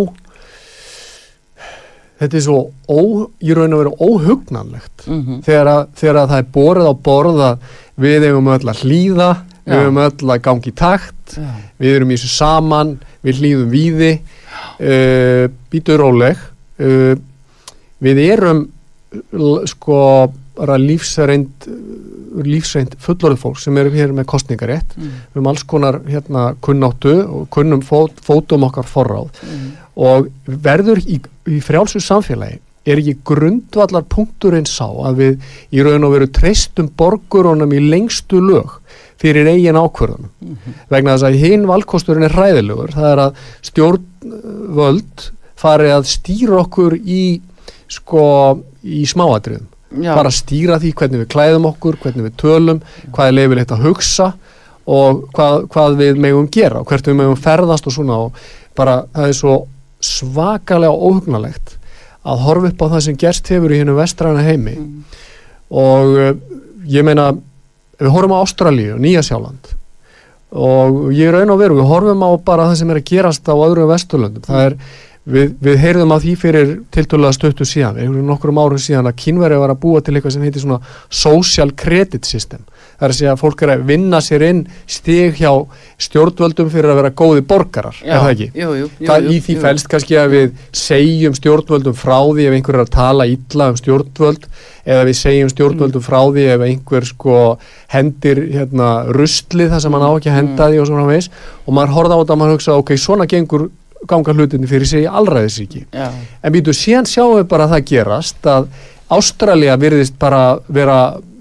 þetta 2.20 2.40
er 2.40 2.46
svo 2.46 2.60
ó, 2.90 3.02
í 3.42 3.54
raun 3.58 3.76
og 3.78 3.84
veru 3.84 3.94
óhugnanlegt. 4.10 5.06
mm 5.08 5.44
Þegar 5.46 5.72
að, 5.74 5.84
þegar 6.02 6.22
að 6.24 6.34
það 6.34 6.44
er 6.44 6.50
borð 6.58 6.90
á 6.90 6.94
borð 7.10 7.44
að 7.46 7.70
við 8.00 8.28
eigum 8.30 8.52
öll 8.56 8.74
að 8.74 8.84
hlýða, 8.84 9.30
við 9.66 9.76
Já. 9.76 9.80
eigum 9.84 10.02
öll 10.06 10.34
að 10.34 10.44
gangi 10.50 10.76
takt, 10.76 11.38
Já, 11.38 11.50
við 11.78 11.96
erum 11.96 12.12
í 12.12 12.18
þessu 12.18 12.34
saman, 12.34 12.98
við 13.26 13.42
hlýðum 13.44 13.72
víði, 13.74 14.12
uh, 14.80 15.46
býtu 15.72 15.98
róleg, 16.00 16.42
uh, 16.82 17.16
við 18.00 18.22
erum 18.30 18.68
sko 19.68 20.00
bara 20.60 20.76
lífsreind 20.78 21.66
lífsreind 22.46 22.96
fullorðið 23.02 23.42
fólk 23.42 23.60
sem 23.62 23.78
eru 23.82 23.92
hér 23.94 24.14
með 24.16 24.28
kostningarétt 24.32 24.96
mm, 24.96 25.12
við 25.30 25.38
erum 25.38 25.50
alls 25.52 25.66
konar 25.70 26.00
hérna 26.08 26.46
kunnáttu 26.66 27.16
og 27.26 27.50
kunnum 27.54 27.84
fót, 27.86 28.18
fótum 28.26 28.68
okkar 28.68 28.88
forráð. 28.90 29.32
Mm, 29.46 29.70
og 30.00 30.30
verður 30.46 31.02
í, 31.06 31.20
í 31.50 31.62
frjálsu 31.64 32.02
samfélagi 32.04 32.60
er 32.90 33.02
ekki 33.02 33.18
grundvallar 33.28 34.06
punkturinn 34.10 34.68
sá 34.70 34.88
að 34.88 35.20
við 35.20 35.50
í 35.76 35.84
raun 35.86 36.08
og 36.08 36.16
veru 36.16 36.30
treystum 36.34 36.88
borgurunum 36.98 37.74
í 37.76 37.82
lengstu 37.90 38.40
lög 38.42 38.78
fyrir 39.20 39.50
eigin 39.52 39.78
ákvörðunum? 39.78 40.32
Mhm. 40.40 40.78
vegna 40.90 41.18
þess 41.18 41.28
að 41.28 41.42
hinn 41.44 41.68
valkosturinn 41.68 42.24
er 42.24 42.36
hræðilegur. 42.38 42.96
Það 42.96 43.12
er 43.12 43.24
að 43.26 43.44
stjórnvöld 43.70 45.28
fari 45.60 45.92
að 45.92 46.08
stýra 46.08 46.62
okkur 46.64 46.96
í 46.96 47.42
sko 47.90 48.24
í 48.86 49.04
smáatriðum 49.10 49.68
já, 49.98 50.14
bara 50.14 50.32
stýra 50.34 50.78
því 50.82 50.94
hvernig 51.02 51.24
við 51.24 51.32
klæðum 51.34 51.68
okkur 51.72 52.00
hvernig 52.04 52.30
við 52.30 52.38
tölum, 52.42 52.84
hvað 53.16 53.32
er 53.32 53.38
leifilegt 53.38 53.74
að 53.76 53.84
hugsa 53.88 54.30
og 54.90 55.26
hvað, 55.36 55.66
hvað 55.74 55.98
við 56.00 56.22
megum 56.22 56.48
gera 56.52 56.82
og 56.82 56.90
hvert 56.90 57.10
við 57.10 57.20
megum 57.20 57.40
ferðast 57.40 57.90
og 57.90 57.96
svona. 57.96 58.22
Og 58.28 58.78
bara 58.78 59.04
það 59.16 59.28
er 59.28 59.38
svo 59.38 59.58
svakalega 60.00 60.96
óhugnalegt 60.96 61.76
að 62.30 62.46
horfa 62.46 62.72
upp 62.72 62.86
á 62.86 62.92
það 62.96 63.04
sem 63.08 63.20
gerst 63.20 63.52
hefur 63.52 63.74
í 63.74 63.82
hennu 63.82 63.98
vestræna 63.98 64.46
heimi. 64.46 64.78
Mm. 64.80 65.04
og 65.70 66.16
uh, 66.18 66.32
ég 66.90 67.06
meina 67.06 67.30
við 68.00 68.10
horfum 68.14 68.34
á 68.34 68.42
Ástralíu 68.42 68.96
og 68.96 69.04
Nýja 69.04 69.22
Sjáland 69.26 69.76
og 70.50 71.12
ég 71.14 71.30
raun 71.30 71.52
og 71.54 71.60
veru 71.62 71.78
við 71.78 71.90
horfum 71.92 72.24
á 72.26 72.32
bara 72.42 72.70
það 72.72 72.80
sem 72.80 72.90
er 72.90 73.00
að 73.02 73.10
gerast 73.12 73.46
á 73.46 73.54
öðrum 73.54 73.92
vesturlöndum. 73.92 74.46
Það 74.48 74.64
er 74.66 74.76
Við, 75.30 75.50
við 75.62 75.76
heyrðum 75.82 76.14
að 76.16 76.24
því 76.24 76.34
fyrir 76.40 76.70
tiltölulega 76.96 77.36
stöttu 77.36 77.66
síðan, 77.68 77.98
einhverjum 78.00 78.30
nokkrum 78.32 78.60
árum 78.62 78.80
síðan 78.82 79.10
að 79.12 79.18
kynveri 79.20 79.58
var 79.60 79.74
að 79.74 79.82
búa 79.84 80.00
til 80.02 80.14
eitthvað 80.16 80.34
sem 80.34 80.46
heitir 80.48 80.64
svona 80.64 80.80
social 81.12 81.74
credit 81.78 82.26
system. 82.26 82.64
það 83.00 83.06
er 83.06 83.14
að 83.14 83.18
segja 83.18 83.34
að 83.34 83.42
fólk 83.44 83.62
er 83.64 83.72
að 83.74 83.84
vinna 83.88 84.20
sér 84.24 84.46
inn 84.48 84.62
stig 84.90 85.38
hjá 85.38 85.52
stjórnvöldum 86.02 86.72
fyrir 86.72 86.92
að 86.92 86.98
vera 87.02 87.12
góði 87.22 87.44
borgarar, 87.48 88.00
Já, 88.00 88.16
er 88.16 88.24
það 88.24 88.32
ekki? 88.34 88.48
Jú, 88.56 88.70
jú, 88.80 88.88
jú, 88.88 89.08
það 89.08 89.30
í 89.30 89.38
því 89.46 89.56
fælst 89.64 89.90
kannski 89.92 90.18
að 90.20 90.34
við 90.34 90.66
segjum 90.82 91.38
stjórnvöldum 91.38 92.00
frá 92.00 92.18
því 92.18 92.48
ef 92.48 92.58
einhver 92.58 92.80
er 92.80 92.86
að 92.86 92.94
tala 92.96 93.28
illa 93.30 93.70
um 93.70 93.80
stjórnvöld 93.80 94.48
eða 94.90 95.08
við 95.08 95.20
segjum 95.20 95.52
stjórnvöldum 95.54 96.04
frá 96.04 96.20
því 96.26 96.48
ef 96.56 96.66
einhver 96.66 97.08
sko 97.08 97.38
hendir 97.94 98.42
hérna 98.56 98.90
ruslið 99.16 99.76
það 99.76 99.84
sem 99.86 100.00
hann 100.00 100.08
á 100.08 100.12
ekki 100.16 100.32
að 100.32 100.40
henda 100.42 100.72
því 100.72 100.82
og 100.82 100.90
svona 100.90 101.08
veis 101.08 101.30
og 101.66 101.76
maður 101.78 101.96
horfða 102.00 102.18
á 102.18 102.22
þetta 102.24 102.36
og 102.36 102.42
maður 102.42 102.58
hugsa 102.58 102.80
ok, 102.80 102.96
svona 102.98 103.30
gengur 103.30 103.70
ganga 104.08 104.36
hlutinni 104.36 104.70
fyrir 104.70 104.88
sig 104.88 105.04
í 105.04 105.10
allræðisríki 105.10 105.86
Já, 105.92 106.08
en 106.44 106.56
býtu, 106.56 106.76
síðan 106.76 107.10
sjáum 107.10 107.40
við 107.40 107.50
bara 107.52 107.68
að 107.68 107.76
það 107.76 107.90
gerast 107.94 108.50
að 108.50 108.72
Ástralja 109.10 109.74
virðist 109.82 110.20
bara 110.22 110.60
vera 110.70 111.00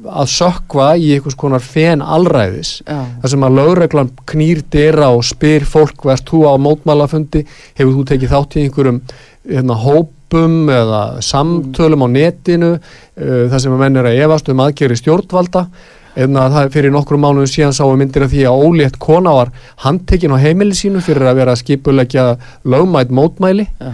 að 0.09 0.31
sökva 0.33 0.93
í 0.97 1.11
einhvers 1.17 1.37
konar 1.39 1.65
fen 1.65 2.01
allræðis 2.01 2.79
þar 2.87 3.33
sem 3.33 3.45
að 3.45 3.59
lögreglan 3.59 4.13
knýr 4.31 4.63
dyra 4.73 5.11
og 5.13 5.27
spyr 5.27 5.67
fólk 5.69 6.07
veist 6.09 6.29
þú 6.29 6.45
á 6.49 6.55
mótmálafundi 6.65 7.45
hefur 7.79 7.97
þú 7.99 8.07
tekið 8.13 8.33
þátt 8.33 8.57
í 8.57 8.65
einhverjum 8.65 9.03
hérna, 9.49 9.77
hópum 9.83 10.57
eða 10.73 11.03
samtölum 11.25 12.07
á 12.07 12.09
netinu 12.15 12.73
uh, 12.77 13.45
þar 13.51 13.63
sem 13.65 13.75
að 13.75 13.85
menn 13.85 14.01
er 14.01 14.11
að 14.11 14.23
efast 14.25 14.51
um 14.53 14.65
aðgeri 14.65 14.99
stjórnvalda 14.99 15.67
en 16.19 16.39
að 16.41 16.55
það 16.57 16.75
fyrir 16.75 16.95
nokkrum 16.95 17.23
mánuðum 17.23 17.51
síðan 17.51 17.77
sáum 17.77 17.99
myndir 18.01 18.27
af 18.27 18.33
því 18.33 18.45
að 18.51 18.63
ólétt 18.67 18.99
kona 19.03 19.35
var 19.37 19.53
handtekinn 19.85 20.35
á 20.35 20.43
heimili 20.43 20.77
sínu 20.77 21.03
fyrir 21.05 21.31
að 21.31 21.43
vera 21.43 21.57
skipulegja 21.59 22.29
lögmætt 22.67 23.13
mótmæli. 23.15 23.69
Já, 23.79 23.93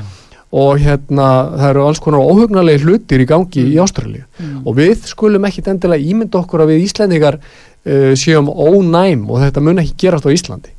og 0.54 0.78
hérna 0.78 1.28
það 1.56 1.68
eru 1.72 1.84
alls 1.88 2.00
konar 2.02 2.22
óhugnarlega 2.22 2.84
hlutir 2.84 3.24
í 3.24 3.26
gangi 3.26 3.64
í 3.72 3.78
Ástralíu. 3.82 4.22
Og 4.62 4.76
við 4.78 5.08
skulum 5.10 5.46
ekkit 5.48 5.72
endilega 5.72 6.12
ímynda 6.12 6.38
okkur 6.38 6.62
að 6.62 6.74
við 6.74 6.84
Íslendingar 6.86 7.40
uh, 7.40 8.12
séum 8.18 8.48
ónæm 8.48 9.26
og 9.26 9.42
þetta 9.42 9.64
mun 9.64 9.82
ekki 9.82 9.96
gerast 10.06 10.28
á 10.28 10.30
Íslandi. 10.30 10.70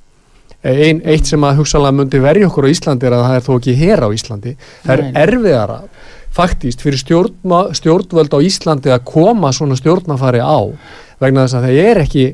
Ein, 0.65 1.03
eitt 1.05 1.27
sem 1.29 1.43
að 1.45 1.59
hugsalega 1.59 1.93
myndi 1.93 2.21
verja 2.23 2.47
okkur 2.47 2.65
á 2.65 2.73
Íslandi 2.73 3.05
er 3.05 3.17
að 3.17 3.25
það 3.27 3.35
er 3.35 3.43
þó 3.45 3.51
ekki 3.57 3.75
hér 3.81 4.05
á 4.07 4.09
Íslandi. 4.15 4.55
Það 4.85 4.95
er 4.95 5.19
erfiðara 5.25 5.79
faktíst 6.35 6.83
fyrir 6.83 6.99
stjórnma, 6.99 7.61
stjórnvöld 7.77 8.35
á 8.35 8.39
Íslandi 8.43 8.91
að 8.93 9.05
koma 9.07 9.53
svona 9.55 9.77
stjórnafari 9.79 10.43
á 10.43 10.59
vegna 11.21 11.45
þess 11.45 11.59
að 11.59 11.67
það 11.69 11.79
er 11.85 12.01
ekki 12.03 12.25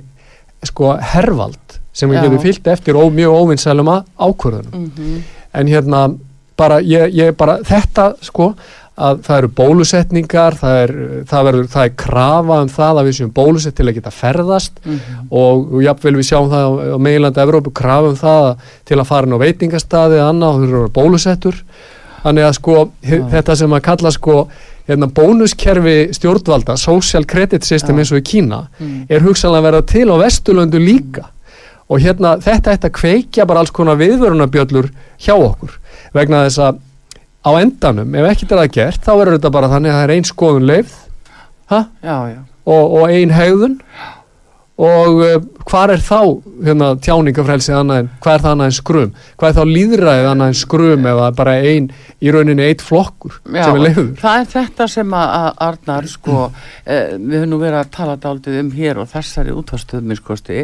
sko 0.72 0.96
hervald 1.14 1.80
sem 1.94 2.12
við 2.12 2.26
getum 2.26 2.42
fyllt 2.42 2.68
eftir 2.72 2.98
ó, 2.98 3.04
mjög 3.12 3.38
óvinnsælum 3.42 3.90
ákvörðunum. 3.92 4.86
Mhm, 4.88 5.24
en 5.54 5.68
hérna 5.68 6.04
bara, 6.58 6.80
ég, 6.80 7.12
ég 7.14 7.36
bara 7.38 7.60
þetta 7.68 8.14
sko 8.24 8.54
að 9.02 9.22
það 9.26 9.38
eru 9.38 9.50
bólusetningar 9.58 10.58
það 10.60 10.78
er, 10.82 10.92
það 11.30 11.46
verður, 11.48 11.70
það 11.72 11.86
er 11.88 11.94
krafa 12.02 12.58
um 12.62 12.72
það 12.72 13.00
að 13.00 13.08
við 13.08 13.16
séum 13.18 13.32
bólusett 13.34 13.76
til 13.78 13.88
að 13.88 13.96
geta 13.98 14.12
ferðast 14.14 14.82
mhm, 14.84 15.24
og, 15.30 15.64
og 15.72 15.86
jafnvel 15.86 16.18
við 16.20 16.28
sjáum 16.28 16.52
það 16.52 16.68
á, 16.68 16.98
meilandi 17.08 17.44
Evrópu 17.44 17.74
krafa 17.82 18.12
um 18.12 18.20
það 18.20 18.50
að, 18.50 18.68
til 18.92 19.00
að 19.00 19.10
fara 19.10 19.30
inn 19.30 19.38
á 19.40 19.44
veitingastaði 19.46 20.20
eða 20.20 20.30
annað 20.34 20.60
og 20.60 20.66
vera 20.66 20.94
bólusettur 21.00 21.64
þannig 22.24 22.48
að 22.48 22.56
sko 22.58 22.78
Já. 23.02 23.18
þetta 23.36 23.58
sem 23.62 23.76
að 23.76 23.84
kalla 23.88 24.12
sko 24.16 24.38
hérna, 24.88 25.10
bónuskerfi 25.10 25.98
stjórnvalda 26.18 26.78
social 26.78 27.26
credit 27.26 27.68
system 27.68 27.98
Já. 27.98 28.04
eins 28.04 28.14
og 28.14 28.22
í 28.22 28.28
Kína 28.32 28.64
mhm. 28.80 29.06
er 29.10 29.26
hugsanlega 29.26 29.62
að 29.62 29.70
vera 29.70 29.82
til 29.94 30.08
á 30.10 30.16
Vesturlöndu 30.22 30.82
líka 30.82 31.28
og 31.92 32.00
hérna 32.00 32.38
þetta 32.40 32.76
ætti 32.76 32.88
að 32.88 32.98
kveikja 33.00 33.48
bara 33.50 33.64
alls 33.64 33.74
konar 33.76 34.00
viðvörunabjöllur 34.00 34.92
hjá 35.20 35.34
okkur 35.36 35.76
vegna 36.16 36.46
þess 36.46 36.64
að 36.70 36.80
á 37.42 37.52
endanum, 37.58 38.16
ef 38.16 38.30
ekkert 38.30 38.54
er 38.54 38.62
það 38.62 38.74
gert 38.78 39.06
þá 39.06 39.12
verður 39.18 39.38
þetta 39.40 39.54
bara 39.56 39.70
þannig 39.72 39.92
að 39.92 39.98
það 39.98 40.06
er 40.06 40.16
ein 40.16 40.28
skoðun 40.30 40.68
leifð 40.70 40.98
ha? 41.74 41.80
já, 42.06 42.18
já, 42.30 42.42
og, 42.70 42.84
og 43.00 43.06
ein 43.10 43.34
hegðun 43.34 43.80
og 43.82 44.21
uh, 44.88 45.36
hvað 45.68 45.94
er 45.96 46.02
þá 46.04 46.20
hérna, 46.66 46.88
tjáningafrelsið 47.04 47.76
annað 47.78 48.00
en 48.02 48.10
hvað 48.24 48.34
er 48.34 48.44
það 48.44 48.54
annað 48.56 48.70
en 48.70 48.76
skrum? 48.78 49.12
Hvað 49.40 49.50
er 49.52 49.58
þá 49.58 49.74
líðræðið 49.76 50.30
annað 50.32 50.52
en 50.52 50.58
skrum 50.62 51.08
eða 51.12 51.28
bara 51.38 51.56
ein, 51.72 51.90
í 52.22 52.34
rauninni 52.34 52.66
eitt 52.66 52.84
flokkur 52.86 53.38
Já, 53.46 53.64
sem 53.66 53.78
er 53.78 53.84
leifður 53.86 54.10
það 54.22 54.40
er 54.40 54.50
þetta 54.56 54.88
sem 54.96 55.16
að 55.18 55.62
Arnar 55.68 56.08
sko, 56.12 56.38
eh, 56.86 57.14
við 57.18 57.38
höfum 57.40 57.52
nú 57.54 57.60
verið 57.62 57.80
að 57.82 57.92
tala 57.98 58.18
dálítið 58.26 58.60
um 58.62 58.72
hér 58.78 59.02
og 59.02 59.10
þessari 59.12 59.56
útvarstöðum 59.56 60.18
skosti, 60.20 60.60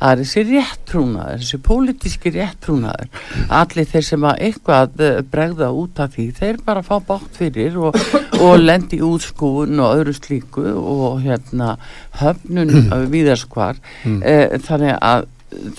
það 0.00 0.12
er 0.12 0.22
þessi 0.24 0.44
réttrúnaður, 0.50 1.44
þessi 1.44 1.60
pólitíski 1.70 2.34
réttrúnaður 2.36 3.22
allir 3.60 3.90
þeir 3.90 4.06
sem 4.10 4.28
að 4.30 4.44
eitthvað 4.48 5.04
eh, 5.06 5.20
bregða 5.30 5.70
út 5.74 6.02
af 6.02 6.14
því, 6.16 6.28
þeir 6.40 6.60
bara 6.66 6.84
fá 6.86 6.96
bátt 7.06 7.38
fyrir 7.38 7.78
og, 7.80 7.98
og 8.40 8.58
lendi 8.60 9.00
í 9.00 9.06
útskúun 9.06 9.80
og 9.82 10.00
öðru 10.00 10.16
slíku 10.16 10.66
og 10.74 11.20
hérna 11.24 11.76
höfnun 12.20 12.74
viðarskvar 13.60 13.80
Mm. 14.04 14.22
eh, 14.24 14.58
þannig 14.66 14.98
að 15.00 15.26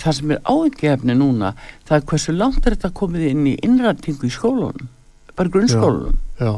það 0.02 0.12
sem 0.18 0.30
er 0.34 0.40
áhengjefni 0.44 1.14
núna 1.16 1.54
það 1.88 1.96
er 1.96 2.02
hversu 2.10 2.32
langt 2.36 2.66
er 2.66 2.74
þetta 2.76 2.90
komið 2.92 3.22
inn 3.30 3.46
í 3.46 3.54
innrætingu 3.64 4.26
í 4.28 4.30
skólunum 4.34 4.88
bara 5.36 5.48
grunnskólunum 5.48 6.18
Já, 6.40 6.52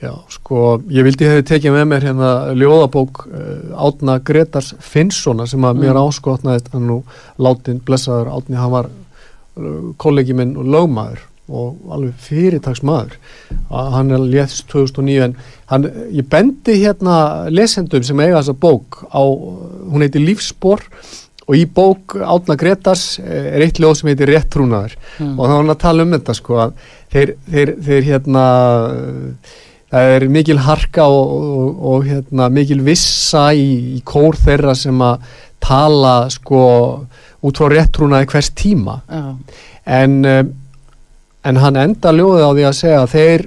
já, 0.00 0.12
sko, 0.32 0.80
ég 0.88 1.04
vildi 1.04 1.26
hefði 1.28 1.44
tekið 1.50 1.74
með 1.76 1.86
mér 1.90 2.06
hérna 2.08 2.30
ljóðabók 2.56 3.26
uh, 3.26 3.76
Átna 3.76 4.18
Gretars 4.24 4.72
Finnssona 4.80 5.46
sem 5.46 5.60
að 5.68 5.82
mér 5.84 5.92
Mm. 5.98 6.08
áskotnaðist 6.08 6.72
hann 6.72 6.86
nú 6.88 7.02
látin 7.38 7.80
blessaður 7.84 8.30
Átni, 8.38 8.56
hann 8.56 8.70
var 8.72 8.88
uh, 8.88 9.92
kollegi 10.00 10.32
minn 10.38 10.56
og 10.56 10.64
lögmaður 10.64 11.26
og 11.48 11.92
alveg 11.94 12.14
fyrirtagsmaður 12.26 13.14
að 13.70 13.88
hann 13.94 14.10
er 14.16 14.26
léðst 14.34 14.66
2009 14.72 15.22
en 15.28 15.36
hann, 15.72 15.86
ég 16.12 16.28
bendi 16.30 16.76
hérna 16.82 17.48
lesendum 17.52 18.04
sem 18.04 18.20
eiga 18.20 18.40
þessa 18.42 18.56
bók 18.60 19.02
á, 19.08 19.22
hún 19.22 20.04
heitir 20.04 20.24
Lífsspor 20.24 20.84
og 21.48 21.56
í 21.56 21.64
bók 21.64 22.18
Átna 22.20 22.58
Gretars 22.60 23.18
eh, 23.22 23.54
er 23.56 23.64
eitt 23.64 23.80
ljóð 23.80 23.94
sem 24.02 24.10
heitir 24.12 24.28
Réttrúnaður 24.34 24.96
Mm. 25.18 25.34
og 25.38 25.48
þá 25.48 25.50
er 25.50 25.56
hann 25.56 25.72
að 25.72 25.80
tala 25.82 26.04
um 26.04 26.12
þetta 26.14 26.34
sko 26.36 26.58
að 26.62 26.74
þeir, 27.10 27.30
þeir, 27.50 27.70
þeir 27.88 28.04
hérna 28.06 28.44
það 29.88 30.12
er 30.18 30.26
mikil 30.30 30.58
harka 30.62 31.06
og, 31.08 31.32
og, 31.32 31.80
og 31.90 32.06
hérna 32.06 32.48
mikil 32.52 32.82
vissa 32.86 33.48
í, 33.56 33.96
í 33.96 34.02
kór 34.06 34.36
þeirra 34.36 34.74
sem 34.76 35.00
að 35.02 35.24
tala 35.64 36.14
sko 36.30 36.60
út 37.48 37.58
frá 37.58 37.70
réttrúnaði 37.72 38.28
hvers 38.30 38.50
tíma. 38.58 38.98
Já, 39.08 39.24
en, 39.98 40.18
uh, 40.28 40.42
en 41.48 41.60
hann 41.62 41.76
enda 41.80 42.12
ljóðið 42.14 42.44
á 42.44 42.50
því 42.52 42.66
að 42.68 42.76
segja 42.82 43.00
að 43.04 43.12
þeir 43.16 43.46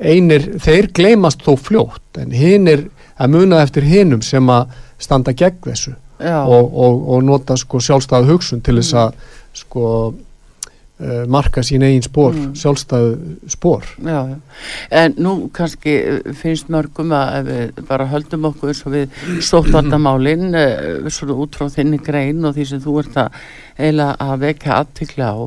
einir, 0.00 0.46
þeir 0.64 0.90
gleymast 0.96 1.42
þó 1.44 1.52
fljótt 1.60 2.20
en 2.22 2.32
hinn 2.36 2.68
er 2.72 2.86
að 3.20 3.34
muna 3.34 3.60
eftir 3.64 3.84
hinnum 3.84 4.22
sem 4.24 4.46
að 4.52 4.70
standa 5.00 5.32
gegn 5.36 5.60
þessu 5.66 5.92
og, 6.20 6.66
og, 6.84 6.96
og 7.16 7.22
nota 7.24 7.56
sko 7.56 7.80
sjálfstæðu 7.84 8.34
hugsun 8.34 8.60
til 8.64 8.76
þess 8.80 8.96
að 9.00 9.14
sko 9.60 9.84
uh, 10.08 11.22
marka 11.32 11.62
sín 11.64 11.84
eigin 11.86 12.04
spór, 12.04 12.34
Mm. 12.36 12.50
sjálfstæðu 12.60 13.36
spór 13.48 13.84
Já, 14.04 14.18
já. 14.32 14.36
En 14.90 15.14
nú 15.16 15.32
kannski 15.56 15.94
eh, 15.96 16.32
finnst 16.36 16.68
mörgum 16.72 17.12
að 17.16 17.48
við 17.48 17.80
bara 17.88 18.08
höldum 18.12 18.44
okkur 18.50 18.72
eins 18.74 18.84
og 18.86 18.92
við 18.96 19.16
sóttvartamálin 19.48 20.48
svona 21.12 21.36
út 21.40 21.56
frá 21.56 21.68
þinni 21.72 22.00
grein 22.04 22.44
og 22.44 22.54
því 22.56 22.66
sem 22.72 22.80
þú 22.84 22.98
ert 23.04 23.16
að 23.20 23.40
eiginlega 23.80 24.16
að 24.26 24.42
vekja 24.44 24.76
aðtikla 24.80 25.30
á 25.30 25.38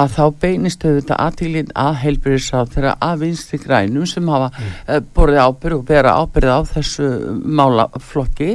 að 0.00 0.12
þá 0.16 0.22
beinist 0.42 0.84
auðvitað 0.86 1.20
aðtiklin 1.26 1.72
að 1.78 1.98
heilbyrðisráð 2.02 2.72
þeirra 2.74 2.94
að 3.06 3.20
vinstri 3.22 3.60
grænum 3.62 4.06
sem 4.10 4.30
hafa 4.32 4.48
mm. 4.56 5.08
borðið 5.16 5.42
ábyrð 5.46 5.76
og 5.78 5.84
bera 5.90 6.14
ábyrð 6.22 6.54
á 6.56 6.60
þessu 6.72 7.08
málaflokki 7.60 8.50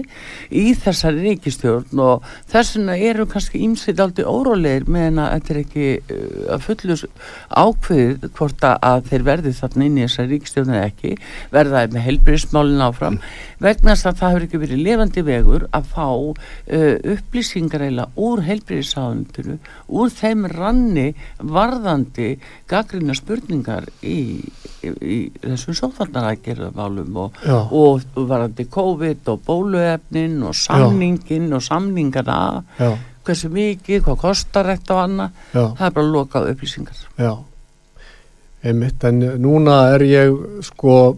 í 0.51 0.65
þessari 0.81 1.23
ríkistjórn 1.27 2.01
og 2.03 2.25
þess 2.51 2.75
vegna 2.77 2.97
eru 3.11 3.27
kannski 3.31 3.61
ímsitt 3.65 4.01
aldrei 4.03 4.25
órólegir 4.27 4.87
meðan 4.91 5.21
að 5.23 5.33
þetta 5.37 5.53
er 5.55 5.61
ekki 5.61 5.87
uh, 5.99 6.55
að 6.55 6.65
fullu 6.67 6.97
ákveðið 7.61 8.27
hvort 8.37 8.67
að- 8.67 9.07
þeir 9.11 9.25
verði 9.27 9.53
þarna 9.57 9.87
inn 9.87 9.97
í 9.99 10.05
þessari 10.05 10.33
ríkistjórn 10.35 10.73
eða 10.75 10.89
ekki 10.91 11.13
verða 11.53 11.83
þeir 11.85 11.95
með 11.95 12.05
heilbyrðismálin 12.07 12.85
áfram 12.87 13.19
vegna 13.61 13.95
þess 13.95 14.09
að 14.11 14.19
það 14.21 14.31
hefur 14.35 14.47
ekki 14.47 14.61
verið 14.65 14.83
lifandi 14.87 15.25
vegur 15.27 15.67
að 15.71 15.89
fá 15.95 16.07
uh, 16.11 16.95
upplýsingar 17.15 17.85
eiginlega 17.85 18.27
úr 18.27 18.43
heilbyrðisráðundinu 19.11 19.57
úr 19.89 20.11
þeim 20.13 20.45
ranni 20.51 21.05
varðandi 21.37 22.39
gaggrina 22.69 23.15
spurningar 23.17 23.87
í, 24.01 24.41
í, 24.83 24.89
í 24.89 25.17
þessum 25.43 25.77
sóþarnarækjörðumálum 25.79 27.17
og, 27.25 27.39
Já. 27.43 27.57
og, 27.67 28.03
og 28.15 28.27
varðandi 28.29 28.67
COVID 28.71 29.31
og 29.33 29.41
bóluefnin 29.47 30.41
og 30.43 30.55
samningin 30.55 31.51
og 31.53 31.63
samningana. 31.65 32.63
Já, 32.79 32.95
hversu 33.25 33.51
mikið, 33.53 34.03
hvað 34.05 34.21
kostar 34.21 34.71
þetta 34.71 34.95
og 34.95 35.03
annað? 35.05 35.41
Já, 35.53 35.63
það 35.77 35.87
er 35.87 35.97
bara 35.97 36.13
lokað 36.15 36.51
upplýsingar. 36.53 37.03
Já. 37.17 37.33
Einmitt, 38.61 39.03
en 39.09 39.21
núna 39.41 39.83
er 39.95 40.05
ég 40.05 40.35
sko 40.65 41.17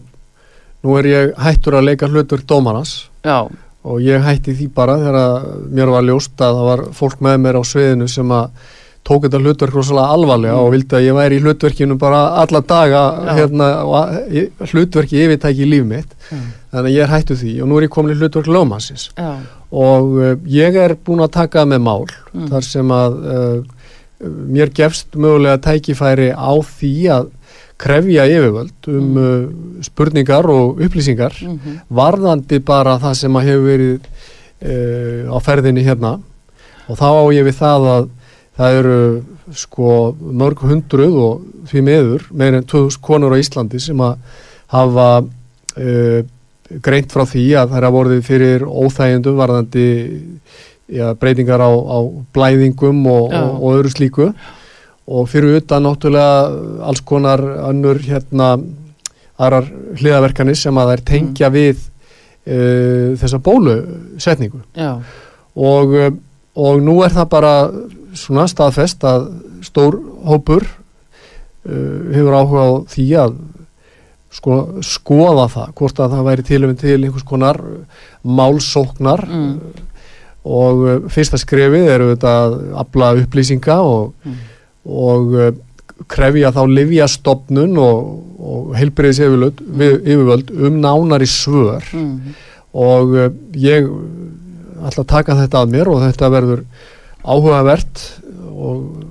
nú 0.84 0.94
er 1.00 1.08
ég 1.08 1.34
hættur 1.40 1.78
að 1.78 1.90
leika 1.90 2.08
hlutur 2.08 2.44
dómarans. 2.44 3.10
Já, 3.24 3.48
og 3.84 4.00
ég 4.00 4.22
hætti 4.24 4.54
því 4.56 4.70
bara 4.74 4.96
þegar 4.96 5.44
mér 5.76 5.90
var 5.92 6.06
ljóst 6.08 6.40
að 6.40 6.56
það 6.58 6.68
var 6.70 6.82
fólk 6.96 7.20
með 7.26 7.38
mér 7.44 7.58
á 7.60 7.62
sviðinu 7.68 8.08
sem 8.08 8.30
að 8.32 8.50
tók 9.04 9.26
þetta 9.26 9.38
hlutverk 9.42 9.74
rosalega 9.76 10.14
alvarlega 10.16 10.54
Mm. 10.54 10.62
og 10.64 10.70
vildi 10.72 10.96
að 10.96 11.02
ég 11.04 11.16
væri 11.18 11.36
í 11.36 11.42
hlutverkinu 11.44 11.98
bara 12.00 12.20
alla 12.40 12.60
daga 12.64 13.02
hérna, 13.36 13.66
og 13.84 14.70
hlutverki 14.72 15.18
yfirtæki 15.26 15.66
í 15.66 15.68
líf 15.68 15.84
mitt. 15.84 16.14
Já, 16.30 16.38
þannig 16.72 16.88
að 16.88 16.94
ég 16.96 17.02
er 17.04 17.12
hættu 17.12 17.36
því 17.36 17.52
og 17.60 17.68
nú 17.68 17.76
er 17.76 17.84
ég 17.84 17.92
komin 17.92 18.14
í 18.14 18.18
hlutverk 18.22 18.48
lögmannsins. 18.48 19.10
Já, 19.18 19.34
og 19.74 20.16
uh, 20.16 20.32
ég 20.48 20.76
er 20.80 20.96
búin 21.04 21.20
að 21.20 21.34
taka 21.36 21.66
með 21.68 21.84
mál 21.84 22.06
Mm. 22.34 22.48
þar 22.50 22.64
sem 22.66 22.88
að 22.90 23.18
uh, 23.30 23.62
mér 24.24 24.72
gefst 24.74 25.12
mögulega 25.20 25.60
tækifæri 25.62 26.30
á 26.32 26.50
því 26.64 26.92
að 27.12 27.28
krefja 27.78 28.24
yfirvöld 28.30 28.88
um 28.92 29.16
uh, 29.18 29.48
spurningar 29.82 30.46
og 30.50 30.80
upplýsingar 30.84 31.34
Mhm. 31.42 31.80
varðandi 31.90 32.60
bara 32.64 32.98
það 33.02 33.14
sem 33.14 33.32
að 33.40 33.46
hefur 33.48 33.66
verið 33.68 34.00
uh, 34.64 35.34
á 35.34 35.38
ferðinni 35.42 35.84
hérna. 35.84 36.18
Og 36.88 36.96
þá 37.00 37.08
á 37.10 37.24
ég 37.34 37.44
við 37.48 37.56
það 37.58 37.88
að 37.94 38.08
það 38.54 38.78
eru 38.78 38.98
sko 39.52 39.88
mörg 40.20 40.60
hundruð 40.62 41.14
og 41.18 41.40
því 41.68 41.82
meður 41.82 42.22
meir 42.32 42.54
en 42.54 42.64
2000 42.64 43.00
konur 43.02 43.34
á 43.34 43.40
Íslandi 43.42 43.80
sem 43.82 43.98
að 44.00 44.16
hafa 44.70 45.08
uh, 45.24 46.20
greint 46.84 47.10
frá 47.12 47.24
því 47.28 47.44
að 47.58 47.70
það 47.72 47.78
er 47.80 47.86
að 47.88 47.96
vorðið 47.98 48.22
fyrir 48.28 48.62
óþægjendum 48.64 49.36
varðandi 49.36 49.86
ja, 50.94 51.10
breytingar 51.18 51.60
á, 51.60 51.70
á 51.72 51.98
blæðingum 52.36 53.02
og, 53.10 53.32
og, 53.34 53.50
og 53.60 53.76
öðru 53.78 53.92
slíku 53.92 54.30
og 55.06 55.26
fyrir 55.28 55.58
utan 55.60 55.84
náttúrulega 55.84 56.84
alls 56.88 57.00
konar 57.04 57.40
önnur 57.70 57.98
hérna 58.00 58.54
aðrar 59.38 59.66
hliðaverkanir 59.98 60.56
sem 60.56 60.76
að 60.78 60.92
þær 60.94 61.02
tengja 61.10 61.50
við 61.52 61.76
uh, 62.48 63.16
þessa 63.20 63.40
bólusetningu 63.44 64.62
og, 65.56 65.92
uh, 65.98 66.10
og 66.56 66.80
nú 66.86 67.00
er 67.04 67.12
það 67.16 67.28
bara 67.34 67.54
svona 68.14 68.46
staðfest 68.48 69.04
að 69.04 69.26
stór 69.66 69.98
hópur 70.24 70.62
uh, 70.64 72.14
hefur 72.14 72.38
áhuga 72.38 72.62
á 72.64 72.72
því 72.94 73.06
að 73.24 73.34
sko, 74.34 74.54
skoða 74.82 75.48
það 75.52 75.74
hvort 75.78 76.00
að 76.02 76.14
það 76.16 76.24
væri 76.30 76.46
til 76.48 76.62
um 76.66 76.76
til 76.78 76.96
einhvers 77.04 77.26
konar 77.28 77.60
málsóknar 78.24 79.26
Mm. 79.28 79.58
og 80.44 81.06
fyrsta 81.08 81.38
skrefið 81.40 81.86
eru 81.88 82.08
þetta 82.12 82.32
að 82.44 82.56
afla 82.82 83.12
upplýsinga 83.22 83.76
og, 83.80 84.12
Mm. 84.26 84.34
Og 84.84 85.34
uh, 85.34 85.50
krefja 86.10 86.50
þá 86.52 86.62
livjastofnun 86.68 87.78
og, 87.78 88.08
og 88.44 88.74
heilbriðis 88.76 89.20
yfirvöld, 89.24 89.60
yfirvöld 90.04 90.50
um 90.66 90.80
nánari 90.82 91.26
svör 91.30 91.84
Mhm. 91.92 92.34
og 92.74 93.14
uh, 93.14 93.28
ég 93.54 93.86
ætla 94.84 95.04
að 95.04 95.06
taka 95.14 95.36
þetta 95.38 95.62
að 95.64 95.70
mér 95.76 95.88
og 95.88 96.02
þetta 96.02 96.30
verður 96.34 96.64
áhugavert 97.24 98.02
og 98.52 99.04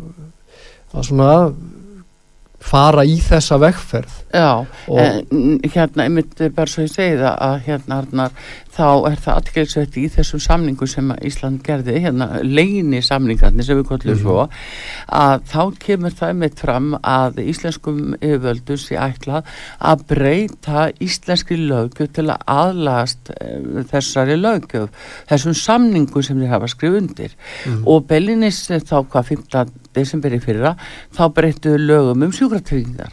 að 0.94 1.08
svona 1.08 1.54
fara 2.64 3.04
í 3.08 3.16
þessa 3.20 3.58
vegferð 3.60 4.20
Já, 4.34 4.66
Og- 4.88 5.00
en 5.00 5.60
hérna, 5.74 6.04
einmitt 6.06 6.38
bara 6.56 6.68
svo 6.70 6.84
ég 6.86 6.92
segi 6.94 7.18
það 7.20 7.36
að 7.48 7.56
hérna 7.68 7.98
Arnar, 8.02 8.32
þá 8.74 8.88
er 9.12 9.20
það 9.22 9.36
aðgæðsveit 9.40 9.98
í 10.02 10.04
þessum 10.16 10.42
samningu 10.42 10.88
sem 10.90 11.12
Ísland 11.22 11.62
gerði, 11.66 12.00
hérna 12.02 12.28
leini 12.42 13.02
samningarnir 13.06 13.64
sem 13.68 13.78
við 13.78 13.86
kollum 13.92 14.16
Mhm. 14.16 14.22
svo, 14.24 14.50
að 15.14 15.44
þá 15.52 15.78
kemur 15.80 16.12
það 16.18 16.32
einmitt 16.34 16.60
fram 16.60 16.88
að 17.04 17.38
íslenskum 17.44 18.16
yfirvöldu 18.18 18.78
sé 18.82 18.98
ætlað 18.98 19.44
að 19.80 20.06
breyta 20.10 20.88
íslenskri 21.00 21.58
lögjöf 21.70 22.12
til 22.14 22.26
að 22.34 22.42
aðlast 22.48 23.30
e, 23.30 23.84
þessari 23.94 24.40
lögjöf, 24.42 24.90
þessum 25.30 25.54
samningu 25.54 26.24
sem 26.24 26.40
þeir 26.42 26.50
hafa 26.56 26.68
skrif 26.74 26.98
undir 26.98 27.32
Mhm. 27.68 27.84
og 27.88 28.08
Bellinis 28.08 28.72
eh, 28.72 28.80
þá 28.80 29.06
hvað 29.06 29.26
15. 29.38 29.72
desember 29.94 30.32
í 30.34 30.42
fyrra, 30.42 30.76
þá 31.14 31.30
breyttu 31.34 31.78
lögum 31.78 32.24
um 32.24 32.32
sjúkratryggingar 32.32 33.12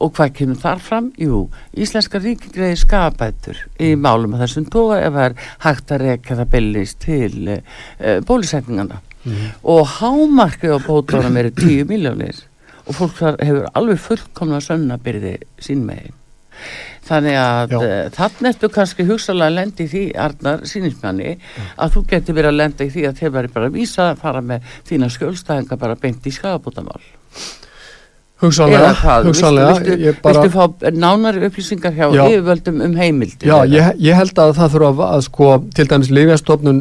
og 0.00 0.12
hvað 0.16 0.32
kemur 0.38 0.58
þar 0.62 0.80
fram? 0.80 1.10
Jú, 1.20 1.42
Íslenska 1.76 2.18
ríki 2.22 2.50
greiði 2.54 2.78
skapætur 2.82 3.58
í 3.78 3.92
málum 4.00 4.34
að 4.38 4.46
þessum 4.46 4.68
tóa 4.72 5.00
ef 5.04 5.12
það 5.12 5.26
er 5.28 5.34
hægt 5.66 5.92
að 5.96 6.04
reka 6.06 6.38
það 6.40 6.50
bellis 6.56 6.94
til 7.06 7.32
uh, 7.58 8.20
bólusetningana 8.26 9.00
Mhm. 9.20 9.48
og 9.68 9.82
hámarkið 10.00 10.70
á 10.72 10.78
bótunum 10.80 11.34
eru 11.36 11.50
10 11.52 11.84
miljónir 11.90 12.38
og 12.88 12.94
fólk 12.96 13.18
hefur 13.36 13.66
alveg 13.76 13.98
fullkomna 14.00 14.62
sönnabyrði 14.64 15.34
sín 15.60 15.82
megin 15.84 16.14
þannig 17.04 17.36
að 17.36 17.74
Já. 17.74 17.76
uh, 17.82 18.08
þannig 18.16 18.48
ertu 18.54 18.70
kannski 18.72 19.04
hugsalega 19.04 19.50
að 19.50 19.58
lenda 19.58 19.84
í 19.84 19.88
því 19.92 20.02
Arnar 20.24 20.64
sínismanni 20.64 21.34
að 21.76 21.92
þú 21.98 22.02
getur 22.14 22.38
verið 22.40 22.48
að 22.54 22.58
lenda 22.62 22.86
í 22.88 22.90
því 22.96 23.04
að 23.10 23.20
þeir 23.20 23.34
væri 23.36 23.52
bara 23.58 23.68
að 23.68 23.76
vísa 23.76 24.06
að 24.14 24.22
fara 24.24 24.40
með 24.40 24.72
þína 24.88 25.12
skjólstæðinga 25.18 25.76
bara 25.84 26.00
beint 26.00 26.24
í 26.24 26.32
skagabótamál 26.32 27.04
hugsanlega, 28.40 28.92
hugsanlega 29.26 29.74
viltu, 29.76 29.96
ég 30.00 30.20
bara, 30.24 30.40
viltu 30.44 30.54
fá 30.54 30.92
nánari 30.96 31.42
upplýsingar 31.48 31.92
hjá 31.96 32.06
Já. 32.08 32.22
yfirvöldum 32.24 32.80
um 32.86 32.96
heimildi 32.96 33.50
já, 33.50 33.56
ég, 33.68 33.90
ég 34.00 34.16
held 34.16 34.40
að 34.40 34.54
það 34.56 34.74
þurfa 34.76 34.90
að, 34.90 35.02
að 35.08 35.24
sko, 35.26 35.50
til 35.76 35.86
dæmis 35.90 36.12
Lífjastofnun 36.16 36.80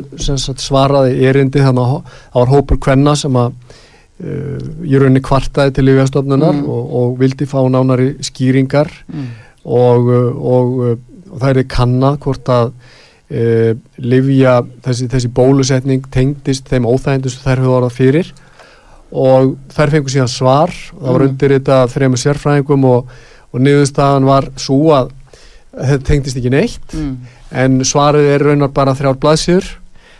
svaraði 0.63 1.19
erindi 1.29 1.63
þannig 1.65 1.83
að 1.83 2.15
það 2.15 2.39
var 2.39 2.53
hópur 2.53 2.79
kvenna 2.87 3.15
sem 3.19 3.39
að 3.39 3.51
uh, 3.51 4.57
í 4.87 4.95
rauninni 4.95 5.23
kvartaði 5.25 5.75
til 5.75 5.87
Lífjastofnunar 5.89 6.55
Mm. 6.59 6.65
og, 6.69 6.95
og 7.01 7.19
vildi 7.19 7.47
fá 7.49 7.59
nánari 7.67 8.13
skýringar 8.25 8.91
mm. 9.07 9.27
og, 9.65 10.09
uh, 10.09 10.31
og, 10.55 10.79
uh, 10.79 10.97
og 11.29 11.43
það 11.43 11.49
er 11.51 11.69
kannad 11.75 12.19
hvort 12.23 12.49
að 12.55 12.71
uh, 12.71 13.73
livja 13.99 14.61
þessi, 14.85 15.09
þessi 15.11 15.33
bólusetning 15.35 16.07
tengdist 16.13 16.71
þeim 16.71 16.87
óþægindu 16.87 17.33
sem 17.33 17.43
þær 17.43 17.65
höfðu 17.65 17.75
orðað 17.81 17.99
fyrir 17.99 18.31
og 19.11 19.55
þær 19.73 19.93
fengur 19.95 20.13
síðan 20.13 20.31
svar. 20.31 20.73
Og 20.95 21.01
það 21.01 21.13
var 21.13 21.21
Mm. 21.21 21.29
undir 21.29 21.55
þetta 21.57 21.77
þremur 21.93 22.23
sérfræðingum 22.23 22.85
og, 22.85 23.11
og 23.53 23.61
niðurstaðan 23.65 24.25
var 24.29 24.49
svo 24.55 24.93
að 24.93 25.11
þetta 25.73 26.05
tengdist 26.05 26.37
ekki 26.37 26.53
neitt. 26.53 26.93
Mm. 26.93 27.17
en 27.51 27.79
svarið 27.81 28.27
er 28.29 28.43
raunar 28.45 28.69
bara 28.69 28.93
þrjár 28.93 29.17
blaðsýður 29.17 29.69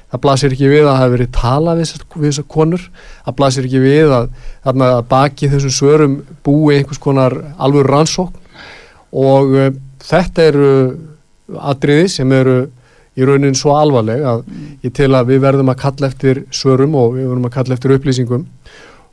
það 0.10 0.22
blasir 0.24 0.56
ekki 0.56 0.70
við 0.70 0.84
að 0.84 0.90
það 0.90 1.00
hefur 1.00 1.14
verið 1.16 1.32
tala 1.38 1.76
við 1.78 1.92
þessar, 2.24 2.48
konur. 2.50 2.86
Það 3.26 3.36
blasir 3.38 3.68
ekki 3.68 3.82
við 3.84 4.14
að, 4.16 4.32
að 4.66 4.98
baki 5.12 5.50
þessum 5.52 5.76
svörum 5.76 6.16
búi 6.46 6.80
einhvers 6.80 7.02
konar 7.02 7.36
alveg 7.62 7.86
rannsókn. 7.86 8.48
Og 9.14 9.56
uh, 9.58 9.70
þetta 10.06 10.48
eru 10.50 10.72
atriði 11.70 12.10
sem 12.14 12.34
eru 12.34 12.58
í 13.18 13.26
raunin 13.28 13.58
svo 13.58 13.74
alvarleg 13.80 14.22
að 14.24 14.44
ég 14.86 14.94
tel 14.96 15.12
að 15.18 15.34
við 15.34 15.42
verðum 15.48 15.72
að 15.74 15.82
kalla 15.82 16.08
eftir 16.12 16.44
svörum 16.56 16.96
og 16.96 17.16
við 17.18 17.28
verðum 17.32 17.50
að 17.50 17.56
kalla 17.58 17.78
eftir 17.78 17.96
upplýsingum. 17.98 18.46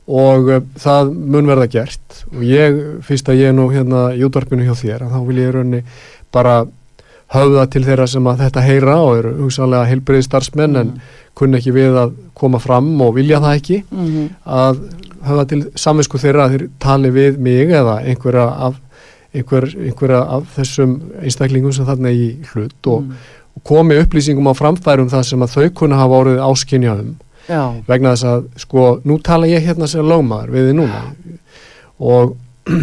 Og 0.07 0.51
uh, 0.53 0.61
það 0.79 1.13
mun 1.17 1.49
verða 1.49 1.67
gert. 1.67 2.21
Og 2.31 2.43
ég, 2.47 2.77
fyrst 3.03 3.27
að 3.27 3.41
ég 3.41 3.51
er 3.51 3.57
nú 3.57 3.67
hérna 3.73 4.09
í 4.15 4.23
útvarpinu 4.23 4.63
hjá 4.67 4.75
þér, 4.79 5.07
þá 5.11 5.19
vil 5.27 5.41
ég 5.41 5.49
í 5.49 5.55
rauninni 5.57 5.81
bara 6.31 6.61
höfða 7.33 7.65
til 7.73 7.83
þeirra 7.83 8.05
sem 8.07 8.27
að 8.31 8.45
þetta 8.45 8.63
heyra 8.63 8.93
og 9.03 9.17
eru 9.17 9.33
hugsanlega 9.41 9.89
heilbriði 9.89 10.23
starfsmenn 10.29 10.79
en 10.79 10.93
kunna 11.35 11.59
ekki 11.59 11.73
við 11.75 11.97
að 11.99 12.13
koma 12.39 12.59
fram 12.63 12.87
og 13.03 13.17
vilja 13.17 13.41
það 13.43 13.57
ekki. 13.59 13.81
Mm. 13.91 14.29
að 14.47 14.79
höfða 15.27 15.45
til 15.51 15.59
samvinsku 15.75 16.21
þeirra 16.21 16.45
að 16.47 16.53
þeir 16.55 16.65
tali 16.79 17.11
við 17.11 17.39
mig 17.43 17.73
eða 17.75 17.97
einhverja 18.07 18.45
af, 18.69 18.77
einhver, 19.35 19.67
einhverja 19.75 20.21
af 20.37 20.45
þessum 20.55 20.93
einstaklingum 21.19 21.75
sem 21.75 21.87
þarna 21.89 22.13
í 22.15 22.29
hlut 22.53 22.91
og, 22.93 23.03
Mm. 23.03 23.17
Komi 23.63 23.97
upplýsingum 24.01 24.47
á 24.49 24.53
framfærum 24.57 25.09
það 25.09 25.23
sem 25.29 25.41
að 25.45 25.53
þau 25.55 25.69
kunna 25.81 25.95
hafa 26.01 26.19
orðið 26.23 26.41
áskynja 26.49 26.93
um. 26.99 27.15
Já, 27.47 27.61
vegna 27.87 28.11
þess 28.15 28.25
að 28.27 28.47
sko 28.59 28.85
nú 29.07 29.17
tala 29.23 29.47
ég 29.47 29.63
hérna 29.63 29.87
sem 29.87 30.03
lögmaður 30.05 30.49
við 30.51 30.65
þið 30.67 30.75
núna. 30.81 31.01
Og 31.99 32.35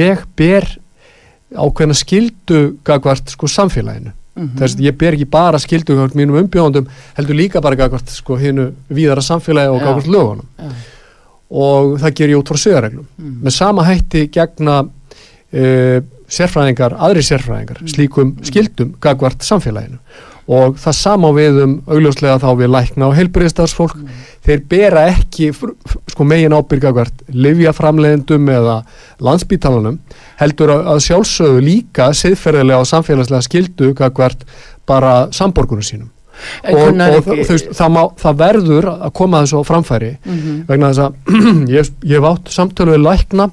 ég 0.00 0.24
ber 0.36 0.66
ákveðna 1.54 1.94
skildu 1.96 2.60
gagvart 2.84 3.30
sko 3.32 3.48
samfélaginu. 3.48 4.12
Mm 4.34 4.50
þess 4.58 4.74
að 4.74 4.80
ég 4.82 4.96
ber 4.98 5.14
ekki 5.14 5.28
bara 5.30 5.58
skildu 5.62 5.94
gagvart 5.94 6.16
mínum 6.18 6.34
umbjóðandum 6.40 6.88
heldur 7.14 7.36
líka 7.38 7.60
bara 7.62 7.76
gagvart 7.78 8.08
sko 8.10 8.34
hinu 8.36 8.72
víðara 8.90 9.22
samfélagi 9.22 9.70
og 9.70 9.78
Já. 9.78 9.84
gagvart 9.86 10.08
lögunum. 10.10 10.48
Já. 10.58 10.70
og 11.54 11.92
það 12.02 12.14
ger 12.18 12.28
ég 12.32 12.38
út 12.40 12.48
frá 12.50 12.58
sögareglum 12.58 13.06
Mm. 13.18 13.34
með 13.44 13.52
sama 13.54 13.84
hætti 13.84 14.24
gegna 14.32 14.88
uh, 15.54 16.00
sérfræðingar, 16.28 16.94
aðri 16.98 17.22
sérfræðingar 17.22 17.80
Mm. 17.82 17.88
slíkum 17.94 18.30
skildum 18.42 18.94
gagvart 19.00 19.42
samfélaginu 19.44 19.98
og 20.48 20.74
það 20.76 20.92
sama 20.98 21.28
á 21.28 21.32
við 21.36 21.58
um 21.62 21.74
augljóslega 21.88 22.36
þá 22.42 22.50
við 22.58 22.68
lækna 22.74 23.06
og 23.08 23.14
heilbriðstarfsfólk 23.16 23.94
Mm. 23.96 24.08
þeir 24.44 24.62
bera 24.68 25.06
ekki 25.08 25.52
sko 26.12 26.24
megin 26.24 26.52
ábyrgagvart 26.52 27.22
livjaframlegendum 27.32 28.48
eða 28.52 28.82
landsbítalanum 29.24 29.98
heldur 30.40 30.68
að, 30.74 30.82
sjálfsögðu 31.06 31.62
líka 31.64 32.10
siðferðilega 32.12 32.80
og 32.82 32.86
samfélagslega 32.90 33.46
skildu 33.46 33.94
gagvart 33.94 34.44
bara 34.86 35.28
samborgunum 35.32 35.82
sínum 35.86 36.10
En 36.64 36.74
og, 36.74 36.98
og 36.98 37.26
ekki- 37.30 37.44
veist, 37.48 37.68
það, 37.78 37.90
má, 37.94 38.00
það 38.18 38.38
verður 38.40 38.86
að 39.06 39.12
koma 39.14 39.42
þessu 39.44 39.60
á 39.60 39.68
framfæri 39.70 40.16
Mhm. 40.26 40.64
vegna 40.68 40.90
þess 40.90 41.04
að 41.04 41.12
ég, 41.78 41.90
ég 42.04 42.16
hef 42.18 42.24
átt 42.32 42.50
samtölu 42.50 42.96
við 42.96 43.04
lækna 43.06 43.50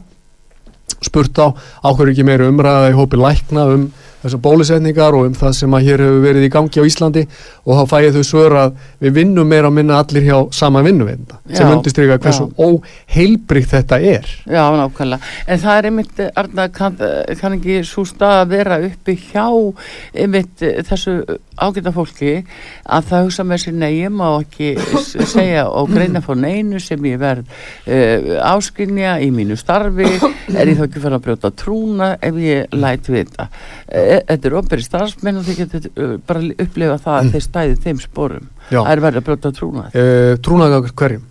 spurt 1.01 1.41
á 1.41 1.47
áhverju 1.85 2.13
ekki 2.15 2.27
meiri 2.27 2.49
umræða 2.51 2.91
í 2.93 2.97
hópi 2.97 3.19
lækna 3.21 3.67
um 3.75 3.89
þessar 4.21 4.41
bólusetningar 4.45 5.17
og 5.17 5.27
um 5.29 5.35
það 5.37 5.55
sem 5.57 5.75
að 5.77 5.87
hér 5.89 6.03
hefur 6.05 6.23
verið 6.25 6.47
í 6.47 6.51
gangi 6.53 6.83
á 6.83 6.87
Íslandi 6.87 7.25
og 7.65 7.79
þá 7.79 7.83
fæ 7.91 7.97
ég 8.05 8.15
þau 8.17 8.25
svör 8.27 8.57
að 8.61 8.79
við 9.01 9.15
vinnum 9.19 9.51
meira 9.51 9.71
að 9.71 9.77
minna 9.79 9.99
allir 10.01 10.27
hjá 10.27 10.37
sama 10.55 10.83
vinnuvenda 10.85 11.39
sem 11.51 11.67
Já, 11.67 11.75
undirstryka 11.75 12.19
hversu 12.21 12.49
óheilbrygt 12.57 13.71
þetta 13.75 13.99
er. 13.99 14.27
Já, 14.45 14.63
nákvæmlega. 14.77 15.31
En 15.47 15.61
það 15.61 15.77
er 15.77 15.89
einmitt, 15.91 16.23
Arna, 16.41 16.67
kann, 16.73 16.97
kann 17.39 17.57
ekki 17.57 17.81
svo 17.87 18.05
stað 18.07 18.37
að 18.41 18.53
vera 18.55 18.81
uppi 18.87 19.17
hjá 19.29 19.47
einmitt 20.13 20.65
þessu 20.87 21.17
ágæta 21.61 21.93
fólki 21.93 22.37
að 22.85 23.09
það 23.09 23.25
hugsa 23.27 23.45
með 23.45 23.63
sér 23.65 23.79
ég 23.91 24.13
má 24.13 24.27
ekki 24.39 24.71
segja 25.29 25.67
og 25.69 25.91
greina 25.91 26.21
fór 26.23 26.39
neinu 26.39 26.79
sem 26.81 27.01
ég 27.09 27.19
verð 27.21 27.45
uh, 27.45 28.37
áskynja 28.51 29.17
í 29.23 29.29
mínu 29.33 29.57
starfi, 29.59 30.07
er 30.55 30.71
ég 30.71 30.79
þá 30.79 30.85
ekki 30.87 31.03
fyrir 31.03 31.17
að 31.17 31.25
brjóta 31.27 31.51
trúna 31.61 32.11
ef 32.21 32.39
ég 32.41 32.73
læt 32.75 33.09
vita. 33.11 33.47
Uh, 33.87 34.10
þetta 34.27 34.47
er 34.49 34.55
ofberi 34.59 34.83
starfsmenn 34.85 35.37
og 35.41 35.45
þið 35.47 35.59
getur 35.63 35.89
uh, 35.95 36.13
bara 36.27 36.41
upplifa 36.65 36.97
það 37.03 37.17
að 37.21 37.29
þeir 37.35 37.43
stæði 37.47 37.75
þeim 37.85 37.99
sporum. 38.03 38.47
Já. 38.71 38.79
Það 38.83 38.93
er 38.95 39.03
verið 39.07 39.21
að 39.21 39.27
brjóta 39.29 39.51
trúna. 39.57 39.83
Uh, 39.95 40.31
Trúnaðgangast 40.45 40.95
hverjum? 41.01 41.27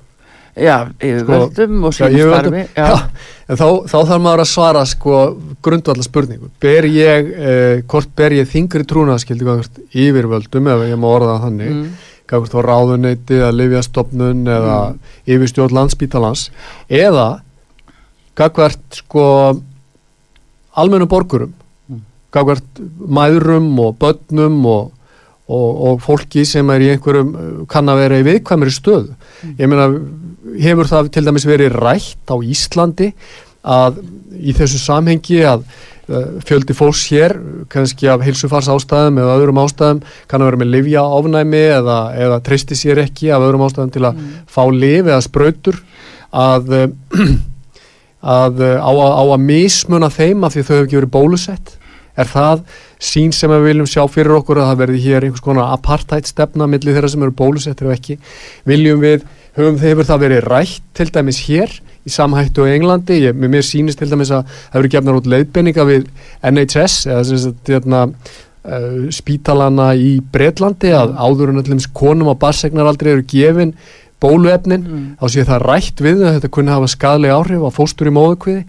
Já, 0.61 0.77
yfir 0.99 1.21
Sko, 1.23 1.37
og 1.39 1.93
Já, 1.95 1.95
sínu 1.95 2.19
ég 2.19 2.31
starfi. 2.35 2.51
veit 2.51 2.71
að- 2.75 2.91
já, 2.91 3.11
en 3.49 3.57
þá, 3.61 3.67
þá 3.87 3.99
þarf 4.11 4.23
maður 4.25 4.41
að 4.43 4.49
svara 4.51 4.81
sko 4.91 5.19
grundvallar 5.63 6.05
spurningu 6.05 6.49
ber 6.61 6.89
ég, 6.91 7.29
eh, 7.39 7.83
hvort 7.87 8.11
ber 8.19 8.35
ég 8.35 8.49
þingri 8.51 8.83
trúnaðskildi 8.91 9.47
yfirvöldum 9.95 10.67
ef 10.75 10.83
ég 10.91 10.99
má 10.99 11.07
orða 11.07 11.37
þannig 11.47 11.71
Mm. 11.71 11.87
gangast 12.27 12.55
á 12.59 12.61
ráðuneyti 12.67 13.39
eða 13.39 13.53
livjastofnun 13.55 14.43
eða 14.51 14.77
yfirstjórn 15.31 15.73
landsbítalans 15.79 16.51
eða 16.91 17.41
gangvart 18.35 18.83
sko 19.05 19.25
almennu 20.77 21.07
borgurum 21.11 21.55
Mm. 22.31 22.35
gangvart 22.37 22.81
mæðurum 23.19 23.71
og 23.83 24.01
börnum 24.01 24.65
og 24.71 24.97
Og, 25.51 25.71
og 25.83 25.97
fólki 25.99 26.45
sem 26.47 26.69
er 26.71 26.83
í 26.85 26.89
einhverjum 26.93 27.65
kann 27.67 27.91
að 27.91 28.05
vera 28.05 28.19
í 28.21 28.23
viðkvæmri 28.23 28.71
stöðu. 28.71 29.17
Ég 29.59 29.67
meina, 29.67 29.89
hefur 30.63 30.87
það 30.87 31.09
til 31.17 31.25
dæmis 31.27 31.47
verið 31.49 31.75
rætt 31.75 32.31
á 32.31 32.39
Íslandi 32.39 33.09
að 33.67 33.99
í 34.39 34.55
þessu 34.57 34.79
samhengi 34.79 35.41
að 35.51 35.65
uh, 35.67 36.39
fjöldi 36.47 36.77
fólks 36.77 37.03
hér, 37.11 37.35
kannski 37.73 38.09
af 38.13 38.23
heilsufars 38.25 38.71
ástæðum 38.71 39.19
eða 39.21 39.37
öðrum 39.41 39.61
ástæðum, 39.65 40.05
kann 40.31 40.45
að 40.45 40.53
vera 40.53 40.63
með 40.63 40.73
livja 40.77 41.05
ofnæmi 41.19 41.65
eða, 41.81 41.99
eða 42.15 42.39
treysti 42.47 42.79
sér 42.79 43.03
ekki 43.03 43.33
af 43.35 43.45
öðrum 43.49 43.67
ástæðum 43.67 43.93
til 43.97 44.07
að 44.07 44.23
fá 44.47 44.63
liv 44.71 45.11
eða 45.11 45.21
sprautur 45.27 45.83
að, 46.31 46.73
að 48.39 48.65
á, 48.79 48.91
á 48.95 49.25
að 49.27 49.45
mismuna 49.51 50.15
þeim 50.15 50.47
af 50.47 50.55
því 50.55 50.63
þau 50.65 50.75
hefur 50.77 50.87
ekki 50.87 51.01
verið 51.03 51.15
bólusett. 51.19 51.77
Er 52.21 52.29
það 52.31 52.65
sín 53.01 53.35
sem 53.35 53.53
við 53.53 53.67
viljum 53.69 53.89
sjá 53.89 54.03
fyrir 54.13 54.37
okkur 54.39 54.61
að 54.61 54.71
það 54.71 54.83
verði 54.83 55.05
hér 55.07 55.27
einhvers 55.27 55.45
konar 55.45 55.75
apartheid 55.77 56.29
stefna 56.29 56.69
millir 56.71 56.97
þeirra 56.97 57.13
sem 57.13 57.25
eru 57.25 57.37
bólusettir 57.37 57.89
og 57.89 57.95
ekki? 57.97 58.19
Viljum 58.69 59.01
við, 59.05 59.25
höfum 59.57 59.81
hefur 59.81 60.11
það 60.11 60.27
verið 60.27 60.45
rætt 60.51 60.85
til 60.99 61.09
dæmis 61.15 61.41
hér 61.47 61.81
í 62.07 62.13
samhættu 62.13 62.65
á 62.65 62.73
Englandi, 62.73 63.19
ég, 63.27 63.37
mér 63.37 63.65
sýnist 63.67 64.01
til 64.01 64.11
dæmis 64.11 64.33
að 64.33 64.47
það 64.51 64.79
verið 64.79 64.95
gefnar 64.95 65.19
út 65.19 65.33
leiðbenninga 65.33 65.89
við 65.89 66.07
NHS 66.49 67.03
eða 67.11 67.27
sem 67.29 67.43
sagt 67.49 67.73
hérna 67.73 68.07
spítalana 69.15 69.95
í 69.97 70.19
Breitlandi 70.33 70.91
að 70.93 71.15
áður 71.17 71.55
en 71.55 71.63
allir 71.63 71.87
konum 71.97 72.29
á 72.29 72.37
barsegnaraldri 72.37 73.15
eru 73.15 73.25
gefin 73.25 73.73
bóluefnin, 74.21 74.83
Mm. 74.85 75.17
þá 75.21 75.27
sé 75.33 75.45
það 75.49 75.63
rætt 75.65 76.01
við 76.05 76.19
að 76.27 76.35
þetta 76.37 76.51
kunni 76.53 76.71
hafa 76.75 76.89
skadlega 76.93 77.37
áhrif 77.41 77.63
á 77.65 77.71
fóstur 77.73 78.07
í 78.11 78.13
móðukviði 78.13 78.65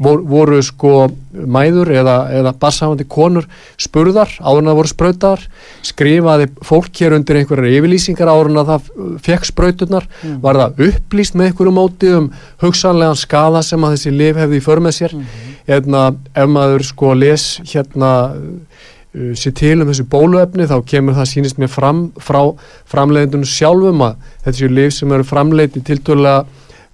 vor, 0.00 0.22
voru 0.22 0.62
sko 0.62 1.10
mæður 1.34 1.90
eða, 1.92 2.16
eða 2.32 2.52
bassafandi 2.58 3.04
konur 3.08 3.44
spurðar 3.76 4.30
áður 4.40 4.58
en 4.62 4.70
það 4.70 4.78
voru 4.80 4.88
sprautaðar 4.94 5.40
skrifaði 5.82 6.48
fólk 6.64 6.92
hér 7.02 7.16
undir 7.18 7.36
einhverjar 7.42 7.74
yfirlýsingar 7.78 8.28
áður 8.32 8.50
en 8.50 8.60
að 8.62 8.70
það 8.72 9.18
fekk 9.28 9.44
sprauturnar 9.50 10.06
Mm. 10.24 10.40
var 10.40 10.54
það 10.54 10.80
upplýst 10.88 11.34
með 11.34 11.50
einhverju 11.52 11.74
móti 11.74 12.14
um 12.16 12.30
hugsanlegan 12.62 13.16
skada 13.16 13.62
sem 13.62 13.80
að 13.84 13.96
þessi 13.96 14.16
lif 14.16 14.36
hefði 14.36 14.56
í 14.56 14.62
för 14.62 14.80
með 14.80 14.92
sér 15.00 15.12
Mhm. 15.12 15.26
hérna, 15.68 16.16
ef 16.34 16.48
maður 16.48 16.82
sko 16.84 17.14
les 17.14 17.60
hérna 17.64 18.32
uh, 19.14 19.30
sér 19.38 19.54
til 19.58 19.76
um 19.80 19.88
þessu 19.90 20.06
bóluefni 20.10 20.68
þá 20.70 20.76
kemur 20.90 21.16
það 21.18 21.30
sýnist 21.30 21.62
mér 21.62 21.72
fram 21.72 22.08
frá 22.20 22.42
framleiðendunum 22.90 23.48
sjálfum 23.48 24.04
að 24.08 24.28
þetta 24.44 24.58
séu 24.58 24.74
lif 24.74 24.94
sem 24.98 25.14
eru 25.16 25.26
framleitt 25.26 25.78
í 25.78 25.84
tiltölulega 25.86 26.44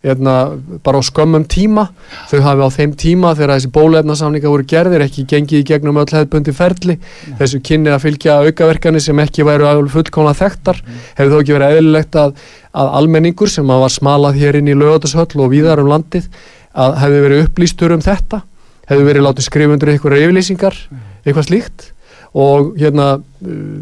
hérna, 0.00 0.34
bara 0.80 0.96
á 0.96 1.02
skömmum 1.04 1.44
tíma. 1.44 1.90
Þau 2.30 2.40
hafi 2.46 2.64
á 2.64 2.70
þeim 2.72 2.94
tíma 2.96 3.34
þegar 3.36 3.50
þessi 3.58 3.72
bóluefnasamninga 3.74 4.48
voru 4.48 4.64
gerðir 4.64 5.04
ekki 5.04 5.26
gengið 5.28 5.58
í 5.58 5.66
gegnum 5.68 6.00
öll 6.00 6.08
hefðbundi 6.08 6.54
ferli. 6.56 6.96
Þessu 7.36 7.60
kynni 7.60 7.92
að 7.92 8.06
fylgja 8.06 8.38
aukaverkani 8.46 9.02
sem 9.04 9.20
ekki 9.20 9.44
væru 9.44 9.68
alveg 9.68 9.92
fullkomna 9.92 10.32
þekktar. 10.38 10.80
Hefur 11.18 11.34
þó 11.34 11.42
ekki 11.42 11.56
verið 11.58 11.76
eðlilegt 11.76 12.16
að, 12.16 12.32
að 12.72 12.94
almenningur 13.02 13.52
sem 13.52 13.74
að 13.76 13.84
var 13.84 13.94
smalað 13.98 14.40
hér 14.40 14.60
inn 14.62 14.72
í 14.72 14.78
lögatashöll 14.78 15.44
og 15.44 15.52
víðar 15.52 15.84
um 15.84 15.92
landið 15.92 16.32
að 16.70 16.96
hefði 17.02 17.22
verið 17.26 17.44
upplýstur 17.44 17.94
um 17.96 18.04
þetta 18.04 18.44
hefði 18.90 19.06
verið 19.06 19.26
látið 19.26 19.46
skrifa 19.46 19.74
undir 19.76 19.92
einhverja 19.92 20.26
yfirlýsingar 20.26 20.76
eitthvað 21.24 21.48
slíkt 21.48 21.88
og 22.34 22.74
hérna 22.78 23.14
uh, 23.18 23.80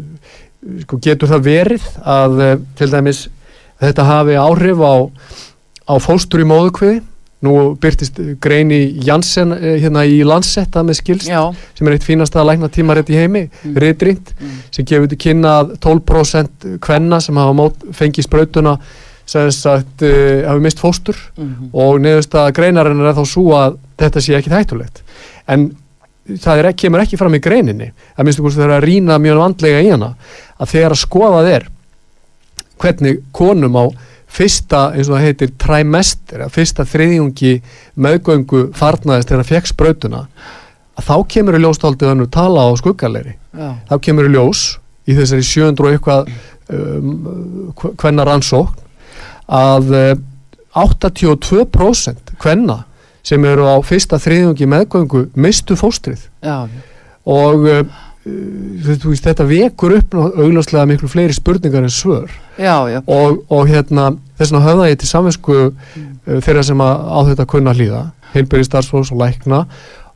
sko, 0.83 0.99
getur 1.03 1.29
það 1.29 1.45
verið 1.45 1.85
að 2.03 2.41
uh, 2.45 2.55
til 2.79 2.89
dæmis 2.91 3.27
þetta 3.79 4.07
hafi 4.07 4.35
áhrif 4.39 4.81
á, 4.83 4.95
á 5.89 5.93
fóstur 6.03 6.43
í 6.43 6.49
móðukviði 6.49 7.01
nú 7.45 7.53
byrtist 7.79 8.17
grein 8.43 8.71
í 8.75 8.81
Janssen 9.07 9.53
uh, 9.55 9.75
hérna 9.79 10.03
í 10.03 10.17
landsetta 10.27 10.83
með 10.83 10.99
skilst 10.99 11.29
Já, 11.29 11.45
sem 11.77 11.87
er 11.87 11.95
eitt 11.95 12.07
fínasta 12.07 12.43
lækna 12.43 12.67
tímarétt 12.73 13.11
í 13.13 13.19
heimi 13.19 13.45
Mm. 13.49 13.75
ritrýnt, 13.79 14.33
Mm. 14.39 14.57
sem 14.71 14.85
gefur 14.85 15.07
til 15.07 15.17
kynna 15.17 15.59
að 15.61 15.77
12% 15.79 16.79
kvenna 16.79 17.21
sem 17.21 17.35
hafa 17.35 17.53
mót, 17.53 17.75
fengið 17.93 18.27
sprautuna 18.27 18.77
sem 19.29 19.51
sagt 19.51 20.01
uh, 20.01 20.47
hafi 20.47 20.59
mist 20.63 20.79
fóstur 20.81 21.15
mhm. 21.37 21.69
og 21.73 21.99
neðust 22.01 22.33
að 22.33 22.53
greinarinn 22.57 23.05
er 23.05 23.13
þá 23.13 23.25
svo 23.29 23.53
að 23.53 23.77
þetta 23.99 24.23
sé 24.25 24.35
ekki 24.39 24.49
hættulegt 24.53 25.03
en 25.47 25.69
það 26.37 26.61
er, 26.61 26.69
kemur 26.77 27.03
ekki 27.03 27.17
fram 27.19 27.35
í 27.37 27.41
greininni 27.43 27.89
að 28.15 28.27
minnstu 28.27 28.43
hvort 28.45 28.57
það 28.57 28.67
er 28.67 28.75
að 28.77 28.85
rýna 28.85 29.17
mjög 29.21 29.41
vandlega 29.43 29.81
í 29.81 29.89
hana 29.93 30.13
að 30.59 30.71
þegar 30.73 30.95
að 30.95 31.01
skoðað 31.03 31.51
er 31.55 31.67
hvernig 32.79 33.19
konum 33.35 33.79
á 33.79 33.85
fyrsta, 34.29 34.89
eins 34.93 35.09
og 35.09 35.17
það 35.17 35.25
heitir 35.25 35.53
trimester, 35.59 36.43
að 36.45 36.53
fyrsta 36.53 36.85
þriðjungi 36.87 37.53
meðgöngu 37.99 38.67
farnaðist 38.77 39.31
þegar 39.31 39.43
það 39.43 39.53
fekk 39.55 39.71
sprautuna 39.71 40.21
að 40.99 41.07
þá 41.07 41.15
kemur 41.33 41.57
í 41.57 41.63
ljóstaldið 41.63 42.11
önnur 42.13 42.29
tala 42.33 42.67
á 42.67 42.71
skuggalegri. 42.77 43.33
Já, 43.55 43.69
þá 43.89 43.95
kemur 44.05 44.29
í 44.29 44.33
ljós 44.35 44.63
í 45.09 45.15
þessari 45.17 45.47
700 45.47 45.87
og 45.87 45.95
eitthvað 45.95 46.29
um, 46.75 47.93
hvenna 47.97 48.27
rannsókn 48.27 48.85
að 49.49 49.93
uh, 49.97 50.11
82% 50.77 52.35
hvenna 52.43 52.83
sem 53.25 53.45
eru 53.45 53.67
á 53.67 53.75
fyrsta 53.85 54.19
þriðjungi 54.21 54.69
meðgöngu 54.69 55.25
mistu 55.35 55.77
fóstrið 55.79 56.27
já, 56.45 56.67
og 57.29 57.67
uh, 57.67 57.81
veist, 58.25 59.25
þetta 59.25 59.47
vekur 59.47 59.97
upp 59.99 60.17
augljóslega 60.19 60.87
miklu 60.89 61.09
fleiri 61.11 61.35
spurningar 61.35 61.85
en 61.85 61.93
svör 61.93 62.29
já, 62.57 62.75
já. 62.91 63.01
og, 63.05 63.43
og 63.49 63.69
hérna 63.69 64.11
þess 64.39 64.51
vegna 64.53 64.65
höfða 64.67 64.91
ég 64.91 64.99
til 65.01 65.11
samvinsku 65.11 65.57
uh, 65.69 65.71
þeirra 66.27 66.65
sem 66.65 66.83
á 66.83 67.19
þetta 67.31 67.49
kunna 67.49 67.75
hlýða 67.75 68.09
heilbyrði 68.33 68.67
starfsfólks 68.67 69.13
og 69.13 69.23
lækna 69.23 69.63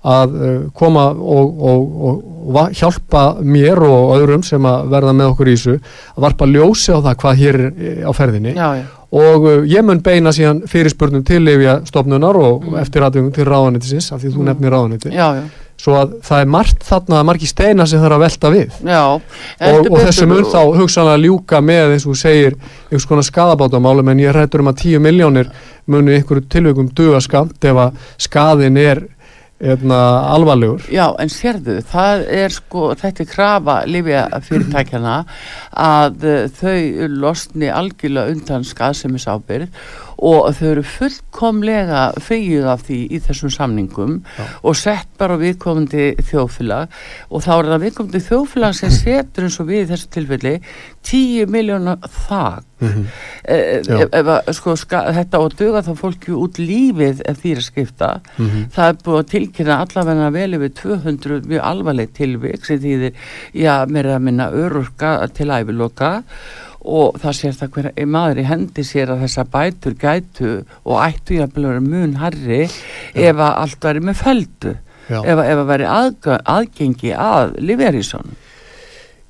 að 0.03 0.33
uh, 0.35 0.55
koma 0.75 1.05
og, 1.13 1.59
og, 1.63 1.83
og, 2.07 2.23
og 2.51 2.75
hjálpa 2.75 3.23
mér 3.39 3.79
og 3.87 4.17
öðrum 4.17 4.43
sem 4.43 4.65
að 4.67 4.89
verða 4.91 5.13
með 5.15 5.31
okkur 5.31 5.51
í 5.51 5.55
þessu 5.55 5.77
að 5.79 6.25
varpa 6.25 6.49
ljósi 6.49 6.91
á 6.91 6.99
það 6.99 7.15
hvað 7.21 7.39
hér 7.39 7.59
er 7.61 7.69
eh, 7.71 8.01
á 8.03 8.11
ferðinni 8.15 8.55
já, 8.57 8.67
já. 8.81 8.85
Og 9.13 9.43
uh, 9.45 9.57
ég 9.69 9.83
mun 9.85 9.99
beina 10.01 10.31
síðan 10.33 10.63
fyrirspurnum 10.69 11.23
til 11.27 11.43
Livja 11.45 11.79
stofnunar 11.85 12.35
og 12.39 12.63
Mm. 12.63 12.79
eftir 12.81 13.03
aðtöngum 13.05 13.33
til 13.35 13.45
ráðanitisins 13.45 14.11
af 14.15 14.21
því 14.23 14.31
þú 14.33 14.39
Mm. 14.41 14.45
nefnir 14.49 14.71
ráðaniti 14.73 15.11
já, 15.13 15.27
já. 15.37 15.43
svo 15.77 15.93
að 15.99 16.13
það 16.23 16.41
er 16.41 16.45
margt 16.47 16.83
þarna 16.87 17.23
margi 17.25 17.47
steina 17.49 17.85
sem 17.85 17.99
þarf 17.99 18.15
að 18.17 18.23
velta 18.23 18.49
við 18.53 18.71
Já, 18.87 19.03
og, 19.13 19.91
og 19.91 19.99
þessu 19.99 20.27
mun 20.27 20.43
þá 20.45 20.59
hugsanlega 20.79 21.21
ljúka 21.25 21.61
með 21.61 21.93
eins 21.93 22.05
og 22.07 22.15
segir 22.17 22.55
einhvers 22.89 23.05
konar 23.09 23.23
skadabátamálum 23.27 24.09
en 24.09 24.19
ég 24.23 24.31
hrættur 24.33 24.61
um 24.63 24.67
að 24.71 24.77
10 24.85 24.99
miljónir 25.03 25.49
munu 25.87 26.11
einhverju 26.15 26.47
tilveikum 26.49 26.89
duga 26.95 27.19
skamt 27.21 27.63
ef 27.65 27.75
að 27.75 27.91
skadin 28.17 28.77
er 28.77 29.03
eitna, 29.63 29.99
alvarlegur. 30.33 30.83
Já, 30.91 31.05
en 31.21 31.31
sérðu, 31.31 31.79
það 31.87 32.25
er 32.35 32.53
sko, 32.53 32.89
þetta 32.99 33.23
er 33.23 33.29
krafa 33.31 33.77
lifja 33.89 34.23
fyrirtækjana 34.43 35.17
að 35.85 36.25
uh, 36.27 36.39
þau 36.59 37.07
losni 37.23 37.71
algjörlega 37.71 38.35
undan 38.35 38.67
skaðsemis 38.67 39.27
ábyrð 39.31 39.69
og 40.23 40.49
þau 40.55 40.67
eru 40.71 40.83
fullkomlega 40.87 42.01
fegið 42.23 42.67
af 42.73 42.83
því 42.87 42.99
í 43.11 43.19
þessum 43.25 43.51
samningum 43.53 44.19
Já. 44.37 44.45
og 44.63 44.77
sett 44.79 45.09
bara 45.19 45.37
viðkomandi 45.41 46.05
þjóðfélag 46.29 46.87
og 47.29 47.43
þá 47.43 47.51
er 47.57 47.71
það 47.73 47.83
viðkomandi 47.87 48.21
þjóðfélag 48.29 48.77
sem 48.79 48.93
setur 48.95 49.47
eins 49.49 49.59
og 49.59 49.67
við 49.71 49.81
í 49.83 49.89
þessu 49.93 50.11
tilfelli 50.17 50.53
10 51.03 51.49
miljónar 51.51 51.99
þak 52.27 52.69
Mhm. 52.83 53.03
eh, 53.47 53.79
Já. 53.87 53.95
ef, 54.03 54.09
ef, 54.11 54.25
að, 54.27 54.49
sko, 54.57 54.73
þetta 54.75 55.39
að 55.39 55.53
duga 55.55 55.81
þá 55.85 55.93
fólki 55.95 56.33
út 56.35 56.57
lífið 56.59 57.21
ef 57.31 57.37
því 57.39 57.51
er 57.53 57.61
að 57.61 57.67
skipta 57.69 58.09
Mhm. 58.37 58.65
það 58.75 58.89
er 58.89 58.97
búið 59.05 59.19
að 59.21 59.29
tilkynna 59.31 59.77
allavega 59.85 60.31
vel 60.33 60.53
yfir 60.57 60.73
200 60.81 61.45
mjög 61.47 61.61
alvarleg 61.63 62.11
tilvik 62.13 62.65
sem 62.65 62.79
þýðir, 62.83 63.13
já, 63.55 63.85
mér 63.87 64.05
er 64.05 64.17
að 64.17 64.21
minna 64.27 64.49
örurka 64.51 65.13
til 65.33 65.47
æviloka 65.47 66.23
og 66.83 67.17
það 67.23 67.35
sér 67.39 67.57
það 67.59 67.69
hver 67.77 68.07
maður 68.11 68.41
í 68.43 68.47
hendi 68.49 68.83
sér 68.83 69.13
að 69.13 69.21
þessa 69.25 69.45
bætur 69.53 69.93
gætu 70.01 70.53
og 70.83 70.97
ættu 71.05 71.37
jafnvel 71.39 71.65
að 71.71 71.87
mun 71.87 72.15
herri 72.21 72.63
ef 72.65 73.35
að 73.35 73.51
allt 73.63 73.79
væri 73.87 74.03
með 74.03 74.19
feldu 74.23 74.73
Já. 75.09 75.19
ef, 75.19 75.35
að- 75.37 75.47
ef 75.51 75.57
að 75.59 75.67
veri 75.67 75.85
aðga, 75.91 76.39
aðgengi 76.47 77.13
að 77.15 77.55
Liverísson 77.59 78.35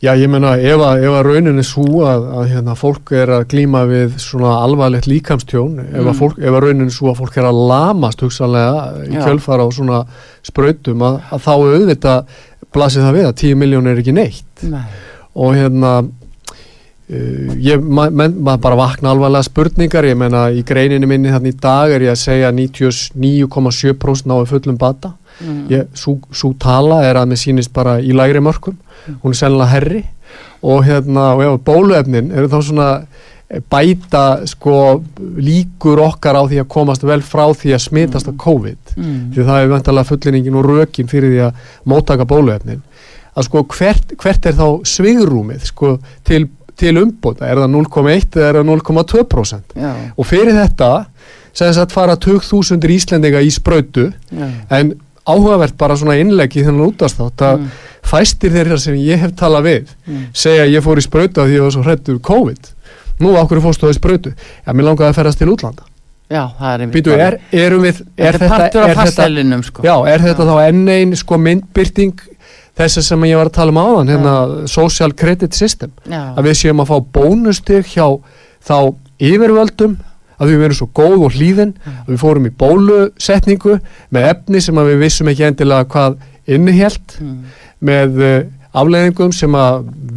Já, 0.04 0.12
ég 0.20 0.28
menna, 0.28 0.58
ef 0.60 0.82
að, 0.84 1.04
ef 1.08 1.14
að 1.16 1.22
raunin 1.30 1.62
er 1.62 1.64
svo 1.64 2.02
að, 2.04 2.26
að 2.36 2.50
hérna, 2.52 2.74
fólk 2.76 3.12
er 3.16 3.30
að 3.38 3.46
glíma 3.54 3.86
við 3.88 4.18
svona 4.20 4.50
alvarlegt 4.66 5.06
líkamstjón, 5.08 5.78
ef, 5.80 5.94
Mm. 6.02 6.10
að 6.12 6.18
fólk, 6.20 6.40
ef 6.44 6.52
að 6.58 6.60
raunin 6.66 6.90
er 6.90 6.92
svo 6.92 7.08
að 7.14 7.22
fólk 7.22 7.38
er 7.40 7.48
að 7.48 7.62
lamast 7.70 8.20
hugsanlega 8.26 8.82
í 9.08 9.14
Já. 9.16 9.22
kjölfara 9.24 9.64
á 9.64 9.70
svona 9.72 10.02
sprautum, 10.44 11.06
að, 11.08 11.22
að 11.32 11.46
þá 11.46 11.54
auðvitað 11.56 12.26
blasið 12.76 13.06
það 13.08 13.16
við 13.16 13.28
að 13.30 13.38
10 13.46 13.56
miljón 13.64 13.88
er 13.94 14.02
ekki 14.04 14.14
neitt 14.18 14.64
Nei. 14.68 14.84
og 15.40 15.56
hérna 15.56 15.94
uh, 17.14 17.56
ég, 17.62 17.82
ma, 17.82 18.10
men, 18.10 18.40
maður 18.44 18.64
bara 18.68 18.80
vakna 18.80 19.14
alvarlega 19.14 19.48
spurningar, 19.48 20.08
ég 20.10 20.18
menna 20.20 20.48
í 20.52 20.64
greininu 20.68 21.10
minni 21.10 21.34
þannig 21.34 21.56
í 21.56 21.60
dag 21.64 21.94
er 21.94 22.08
ég 22.08 22.16
að 22.16 22.24
segja 22.24 22.54
99,7% 22.56 24.30
náðu 24.30 24.50
fullum 24.54 24.80
bata. 24.82 25.14
Mm. 25.42 25.66
ég, 25.72 25.88
svo, 25.98 26.54
tala 26.62 27.02
er 27.08 27.18
að 27.18 27.32
mér 27.32 27.42
sýnist 27.42 27.74
bara 27.74 27.98
í 28.02 28.14
lægri 28.16 28.42
mörkum. 28.44 28.78
Hún 29.24 29.34
er 29.34 29.40
sennilega 29.40 29.72
herri 29.74 30.04
og 30.64 30.86
hérna 30.88 31.34
og 31.36 31.44
ef 31.44 31.62
bóluefnin 31.68 32.32
eru 32.32 32.48
þá 32.52 32.58
svona 32.64 32.88
eh, 33.02 33.60
bæta 33.60 34.46
sko 34.48 35.02
líkur 35.20 36.00
okkar 36.06 36.40
á 36.40 36.44
því 36.48 36.62
að 36.64 36.72
komast 36.72 37.04
vel 37.04 37.20
frá 37.26 37.46
því 37.52 37.76
að 37.76 37.84
smitast 37.88 38.32
af 38.32 38.40
COVID. 38.40 38.96
Mm. 38.96 39.20
því 39.36 39.48
það 39.50 39.60
er 39.60 39.74
vendalega 39.74 40.12
fullinningin 40.12 40.60
og 40.60 40.70
rökin 40.70 41.12
fyrir 41.12 41.34
því 41.34 41.44
að 41.50 41.70
móttaka 41.92 42.28
bóluefnin. 42.30 42.84
Að 43.34 43.48
sko 43.50 43.66
hvert, 43.74 44.14
hvert 44.22 44.46
er 44.46 44.58
þá 44.60 44.68
svigrúmið 44.88 45.68
sko 45.72 45.96
til, 46.28 46.46
til 46.84 47.00
umbóta? 47.02 47.48
Er 47.48 47.62
það 47.64 47.72
0,1 47.78 48.38
eða 48.38 48.50
er 48.52 48.60
það 48.60 48.68
0,2% 48.74 49.80
Já, 49.80 49.94
og 50.18 50.28
fyrir 50.30 50.54
þetta 50.60 50.92
sem 51.54 51.74
sagt 51.78 51.92
fara 51.96 52.16
2000 52.18 52.84
Íslendinga 52.98 53.42
í 53.46 53.50
sprautu 53.54 54.10
já. 54.12 54.48
en 54.74 54.94
áhugavert 55.24 55.78
bara 55.80 55.96
svona 55.96 56.18
innlegg 56.20 56.52
í 56.60 56.64
þennan 56.66 56.90
útastátt 56.92 57.40
að 57.48 57.60
Mm. 57.64 57.70
fæstir 58.04 58.52
þeirra 58.52 58.78
sem 58.82 58.96
ég 59.00 59.18
hef 59.22 59.32
talað 59.40 59.64
við 59.70 59.86
Mm. 60.08 60.26
segja 60.34 60.66
að 60.66 60.74
ég 60.76 60.84
fór 60.84 60.98
í 61.00 61.06
sprautu 61.06 61.40
af 61.42 61.48
því 61.48 61.56
ég 61.56 61.62
var 61.64 61.72
svo 61.72 61.84
hrættur 61.86 62.20
COVID. 62.20 62.72
Nú 63.22 63.32
okkur 63.40 63.62
fórstu 63.64 63.88
það 63.88 63.94
í 63.94 64.00
sprautu? 64.02 64.34
Já, 64.68 64.74
mér 64.74 64.84
langaði 64.90 65.10
að 65.14 65.16
ferast 65.22 65.38
til 65.40 65.48
útlanda. 65.54 65.84
Já, 66.34 66.50
það 66.60 66.74
er 66.74 66.82
einmitt 66.84 67.08
er, 67.08 67.38
erum 67.54 67.82
við 67.84 68.02
er 68.18 68.34
Þetta 68.42 68.84
er 68.84 68.90
er 68.90 68.96
fastælinum 68.96 69.64
sko. 69.64 69.84
Já, 69.86 69.96
er 70.10 70.20
þetta 70.20 70.46
þá 70.50 70.56
enn 70.68 70.88
einn 70.90 71.16
sko 71.16 71.38
myndbyrting 71.38 72.14
þess 72.80 73.04
sem 73.06 73.24
ég 73.30 73.38
var 73.38 73.50
að 73.52 73.58
tala 73.60 73.74
um 73.76 73.82
áðan 73.84 74.10
hérna, 74.14 74.34
social 74.72 75.12
credit 75.14 75.54
system 75.54 75.92
Já. 76.10 76.34
að 76.38 76.48
við 76.50 76.58
séum 76.64 76.82
að 76.82 76.90
fá 76.94 76.98
bónustig 77.20 77.92
hjá 77.94 78.08
þá 78.66 78.76
yfirvöldum 79.24 79.98
að 80.42 80.50
við 80.50 80.62
verum 80.64 80.78
svo 80.80 80.88
góð 80.98 81.22
og 81.28 81.36
hlýðin 81.38 81.76
að 81.86 82.10
við 82.16 82.20
fórum 82.24 82.48
í 82.50 82.54
bólusetningu 82.64 83.78
með 84.16 84.26
efni 84.32 84.62
sem 84.66 84.80
við 84.82 84.98
vissum 85.04 85.30
ekki 85.32 85.46
endilega 85.52 85.88
hvað 85.94 86.18
innihjælt 86.50 87.20
Mm. 87.22 87.44
með 87.84 88.18
uh, 88.24 88.44
afleðingum 88.74 89.32
sem 89.36 89.54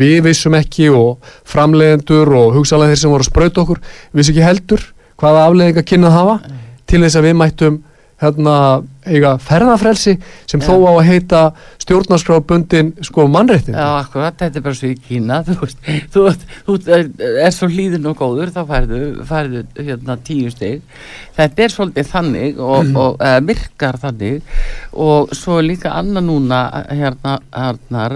við 0.00 0.22
vissum 0.24 0.54
ekki 0.56 0.88
og 0.96 1.18
framleiðendur 1.46 2.30
og 2.38 2.54
hugsalega 2.56 2.94
þeir 2.94 3.00
sem 3.02 3.12
voru 3.12 3.24
að 3.26 3.28
sprauta 3.30 3.62
okkur 3.62 3.80
vissu 4.16 4.32
ekki 4.32 4.44
heldur 4.46 4.82
hvaða 5.20 5.42
afleðinga 5.50 5.84
kynna 5.86 6.08
að 6.10 6.16
hafa 6.16 6.36
til 6.88 7.02
þess 7.04 7.18
að 7.20 7.26
við 7.28 7.36
mættum 7.42 7.76
hérna 8.22 8.82
eiga 9.06 9.34
ferðafrelsi 9.42 10.16
sem 10.48 10.62
Já. 10.62 10.66
þó 10.66 10.88
á 10.88 10.92
að 10.96 11.08
heita 11.10 11.40
stjórnarskrábundin 11.82 12.94
sko 13.04 13.26
mannréttin 13.30 13.76
Já, 13.76 14.00
akkurat, 14.00 14.38
þetta 14.40 14.58
er 14.58 14.64
bara 14.64 14.78
svo 14.78 14.90
í 14.90 14.96
Kína 14.98 15.42
þú 15.46 15.56
veist, 15.60 15.84
þú, 16.14 16.24
þú 16.66 16.76
er, 16.96 17.52
svo 17.54 17.68
hlýðin 17.70 18.08
og 18.10 18.16
góður, 18.18 18.52
þá 18.54 18.62
færðu, 18.70 19.00
færðu 19.28 19.62
hérna 19.76 20.16
tíu 20.26 20.50
stig 20.54 20.80
þetta 21.36 21.66
er 21.66 21.74
svolítið 21.76 22.10
þannig 22.14 22.62
og, 22.62 22.90
og 23.04 23.20
eða, 23.20 23.44
virkar 23.52 24.00
þannig 24.02 24.56
og 25.06 25.36
svo 25.36 25.60
líka 25.64 25.92
annað 26.00 26.28
núna 26.30 26.62
hérna, 26.88 27.36
hérna 27.52 28.08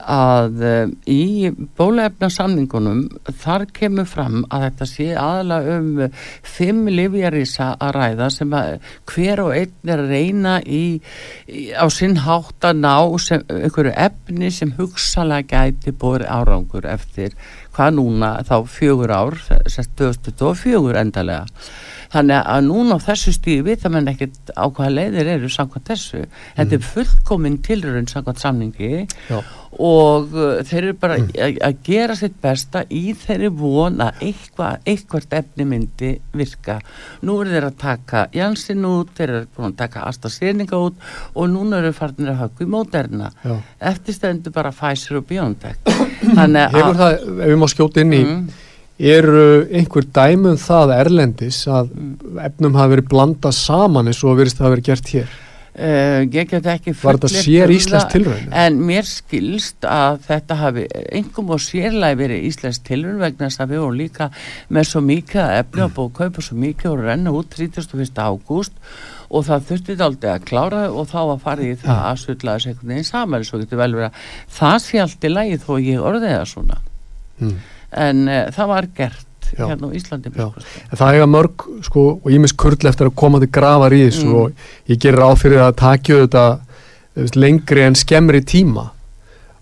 að 0.00 0.62
um, 0.66 0.92
í 1.10 1.50
bólaefna 1.78 2.30
samningunum 2.32 3.02
þar 3.42 3.66
kemur 3.76 4.08
fram 4.08 4.44
að 4.48 4.66
þetta 4.66 4.88
sé 4.88 5.08
aðalega 5.18 5.76
um 5.78 6.16
fimm 6.46 6.88
livjarísa 6.90 7.72
að 7.76 7.94
ræða 7.98 8.30
sem 8.34 8.56
að 8.56 8.70
hver 9.10 9.44
og 9.44 9.52
einn 9.56 9.94
er 9.94 10.04
að 10.04 10.14
reyna 10.14 10.56
í, 10.64 10.84
í, 11.48 11.64
á 11.76 11.86
sinn 11.92 12.18
hátt 12.24 12.68
að 12.70 12.82
ná 12.82 12.96
sem, 13.22 13.44
einhverju 13.50 13.94
efni 14.08 14.52
sem 14.54 14.74
hugsalega 14.78 15.64
gæti 15.70 15.94
búið 15.96 16.26
árangur 16.30 16.88
eftir 16.88 17.36
hvað 17.76 17.96
núna 17.98 18.34
þá 18.46 18.56
fjögur 18.68 19.14
ár 19.14 19.38
sérst 19.40 19.96
2024 20.00 21.00
endalega 21.00 21.46
þannig 22.10 22.50
að 22.54 22.66
núna 22.66 22.98
á 22.98 23.06
þessu 23.06 23.34
stíði 23.36 23.66
vita 23.70 23.92
menn 23.92 24.10
ekkert 24.10 24.52
á 24.56 24.66
hvaða 24.66 24.90
leiðir 24.96 25.32
eru 25.36 25.50
samkvæmt 25.52 25.90
þessu 25.92 26.24
þetta 26.58 26.76
er 26.76 26.86
fullkomin 26.90 27.58
tilrönd 27.66 28.10
samkvæmt 28.10 28.42
samningi 28.42 29.04
Já. 29.30 29.38
og 29.78 30.34
uh, 30.34 30.60
þeir 30.66 30.80
eru 30.82 30.96
bara 31.00 31.20
að 31.20 31.60
að 31.64 31.78
gera 31.86 32.16
sitt 32.18 32.36
besta 32.42 32.82
í 32.90 33.14
þeirri 33.18 33.50
von 33.54 34.00
að 34.02 34.24
eitthvað, 34.26 34.80
eitthvað 34.88 35.36
efni 35.40 35.66
myndi 35.68 36.10
virka. 36.36 36.78
Nú 37.26 37.38
eru 37.42 37.54
þeir 37.54 37.68
að 37.68 37.78
taka 37.80 38.24
Jansin 38.34 38.86
út, 38.88 39.12
þeir 39.16 39.34
eru 39.34 39.50
búin 39.56 39.70
að 39.70 39.78
taka 39.82 40.06
AstraZeneca 40.08 40.80
út 40.80 41.10
og 41.34 41.50
núna 41.52 41.80
eru 41.80 41.92
farnir 41.96 42.32
að 42.34 42.42
höggu 42.44 42.66
í 42.66 42.70
Moderna. 42.74 43.30
Já. 43.44 43.56
Eftir 43.92 44.16
stendur 44.16 44.54
bara 44.56 44.74
Pfizer 44.74 45.20
og 45.20 45.28
BioNTech. 45.30 45.80
Þannig 46.38 46.76
Hefur 46.76 46.90
að... 46.90 47.00
það, 47.02 47.16
ef 47.30 47.52
við 47.52 47.60
má 47.60 47.68
skjóta 47.74 48.04
inn 48.04 48.16
í 48.16 48.24
Mm, 48.30 48.48
eru 49.00 49.44
einhver 49.72 50.04
dæmum 50.12 50.58
það 50.60 50.96
erlendis 50.98 51.62
að 51.70 51.92
efnum 52.44 52.74
hafi 52.76 52.96
verið 52.96 53.12
blandað 53.12 53.56
saman 53.56 54.10
eins 54.10 54.20
og 54.24 54.36
verist 54.40 54.58
það 54.58 54.66
hafi 54.66 54.76
verið 54.76 54.88
gert 54.90 55.12
hér 55.14 55.30
uh, 55.30 56.20
ég 56.26 56.50
get 56.50 56.68
ekki 56.74 56.92
Var 56.98 57.18
þetta 57.18 57.30
sér 57.32 57.72
um 57.72 57.80
það, 57.86 58.04
tilraun? 58.12 58.50
En 58.64 58.80
mér 58.90 59.08
skilst 59.08 59.88
að 59.88 60.20
þetta 60.26 60.58
hafi 60.64 60.84
engum 61.20 61.54
og 61.56 61.62
sérlega 61.64 62.20
verið 62.20 62.50
íslensk 62.50 62.84
tilraun 62.90 63.22
vegna 63.22 63.48
þess 63.48 63.64
að 63.64 63.72
við 63.72 63.82
vorum 63.84 64.02
líka 64.02 64.28
með 64.68 64.90
svo 64.90 65.04
mikið 65.06 65.42
að 65.46 65.56
efni 65.62 65.86
og 65.86 65.96
búið 65.96 66.10
að 66.10 66.20
kaupa 66.20 66.46
svo 66.48 66.60
mikið 66.66 66.92
og 66.92 67.02
renna 67.06 67.34
út 67.40 67.56
31. 67.56 68.20
ágúst 68.20 68.76
og 69.30 69.46
það 69.46 69.66
þurfti 69.68 69.98
aldrei 70.02 70.30
að 70.34 70.46
klára 70.48 70.86
og 70.90 71.08
þá 71.08 71.20
að 71.22 71.42
fara 71.44 71.66
í 71.66 71.74
það 71.78 72.06
að 72.10 72.22
sulla 72.24 72.54
þessu 72.56 72.72
einhvern 72.72 72.92
veginn 72.92 73.12
saman 73.14 73.44
svo 73.46 73.60
getur 73.60 73.80
vel 73.80 73.92
verið 73.94 74.08
að 74.08 74.24
það 74.58 74.78
sé 74.84 75.04
allt 75.04 75.26
í 75.26 75.30
lagi 75.30 75.60
þó 75.62 75.70
ég 75.78 76.08
orðið 76.10 76.34
það 76.34 76.48
svona 76.50 76.80
mm. 77.38 77.60
En 77.92 78.28
uh, 78.28 78.46
það 78.54 78.70
var 78.70 78.88
gert 78.96 79.26
Já. 79.56 79.66
hérna 79.66 79.90
á 79.90 79.96
Íslandi 79.98 80.30
það 80.94 81.14
eiga 81.16 81.28
mörg 81.30 81.64
sko, 81.86 82.06
og 82.22 82.30
ímis 82.30 82.54
kurl 82.54 82.88
eftir 82.88 83.10
að 83.10 83.16
koma 83.18 83.40
til 83.42 83.50
grafar 83.50 83.94
í 83.96 84.04
þessu 84.06 84.26
Mm. 84.26 84.34
og 84.34 84.52
ég 84.88 85.00
gerir 85.00 85.18
ráð 85.18 85.38
fyrir 85.42 85.62
að 85.64 85.78
takja 85.80 86.20
þetta 86.24 86.44
veist, 87.16 87.36
lengri 87.36 87.82
en 87.82 87.94
skemmri 87.98 88.42
tíma. 88.46 88.90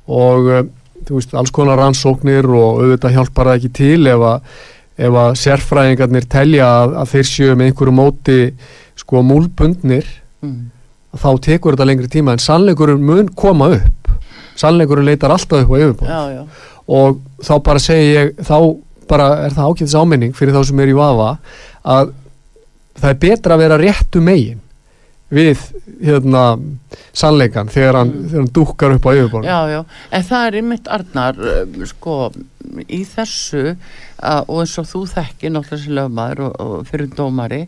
Og 0.08 0.50
uh, 0.52 0.64
veist, 1.08 1.34
alls 1.34 1.52
konar 1.54 1.78
rannsóknir 1.80 2.48
og 2.48 2.82
auðvitað 2.82 3.16
hjálpar 3.16 3.52
það 3.52 3.60
ekki 3.60 3.72
til 3.80 4.06
ef 4.06 4.24
að, 4.32 4.48
ef 4.98 5.20
að 5.24 5.36
sérfræðingarnir 5.42 6.28
telja 6.28 6.68
að, 6.82 6.96
að 7.02 7.12
þeir 7.14 7.30
séu 7.32 7.54
með 7.56 7.70
einhverju 7.70 7.94
móti 7.96 8.40
sko 8.98 9.22
múlbundnir 9.22 10.08
mm. 10.42 10.58
þá 11.16 11.30
tekur 11.48 11.76
þetta 11.76 11.88
lengri 11.88 12.12
tíma. 12.12 12.34
En 12.34 12.44
sannleikurinn 12.44 13.04
mun 13.04 13.28
koma 13.32 13.70
upp. 13.78 14.12
Sannleikurinn 14.58 15.06
leitar 15.06 15.32
alltaf 15.32 15.64
upp 15.64 15.72
á 15.72 15.76
yfirbóð 15.78 16.08
og 16.88 17.18
þá 17.44 17.54
bara 17.66 17.82
segi 17.82 18.14
ég 18.14 18.32
þá 18.40 18.56
bara 19.08 19.28
er 19.46 19.54
það 19.56 19.68
ágætis 19.72 19.96
áminning 19.98 20.34
fyrir 20.36 20.56
þá 20.56 20.62
sem 20.68 20.80
er 20.84 20.92
í 20.92 20.96
vafa 20.96 21.34
að 21.88 22.14
það 22.98 23.12
er 23.12 23.20
betra 23.22 23.54
að 23.56 23.62
vera 23.64 23.78
réttu 23.80 24.20
megin 24.24 24.64
við 25.28 25.60
hérna 26.00 26.42
sannleikan 27.12 27.68
þegar 27.68 27.98
hann, 28.00 28.12
Mm. 28.12 28.28
þegar 28.30 28.40
hann 28.40 28.52
dúkkar 28.56 28.94
upp 28.94 29.04
á 29.04 29.10
yfirborðinu 29.12 29.50
Já, 29.52 29.60
já, 29.68 29.80
en 30.16 30.22
það 30.24 30.46
er 30.46 30.56
einmitt 30.60 30.88
Arnar, 30.88 31.40
um, 31.52 31.74
sko, 31.90 32.14
í 32.88 33.00
þessu 33.04 33.64
uh, 33.74 34.40
og 34.48 34.62
eins 34.62 34.76
og 34.80 34.88
þú 34.88 35.02
þekki 35.12 35.50
náttúrulega 35.52 35.82
sem 35.84 35.96
lögmaður 35.98 36.40
og, 36.46 36.56
og 36.64 36.88
fyrir 36.88 37.10
dómari 37.18 37.60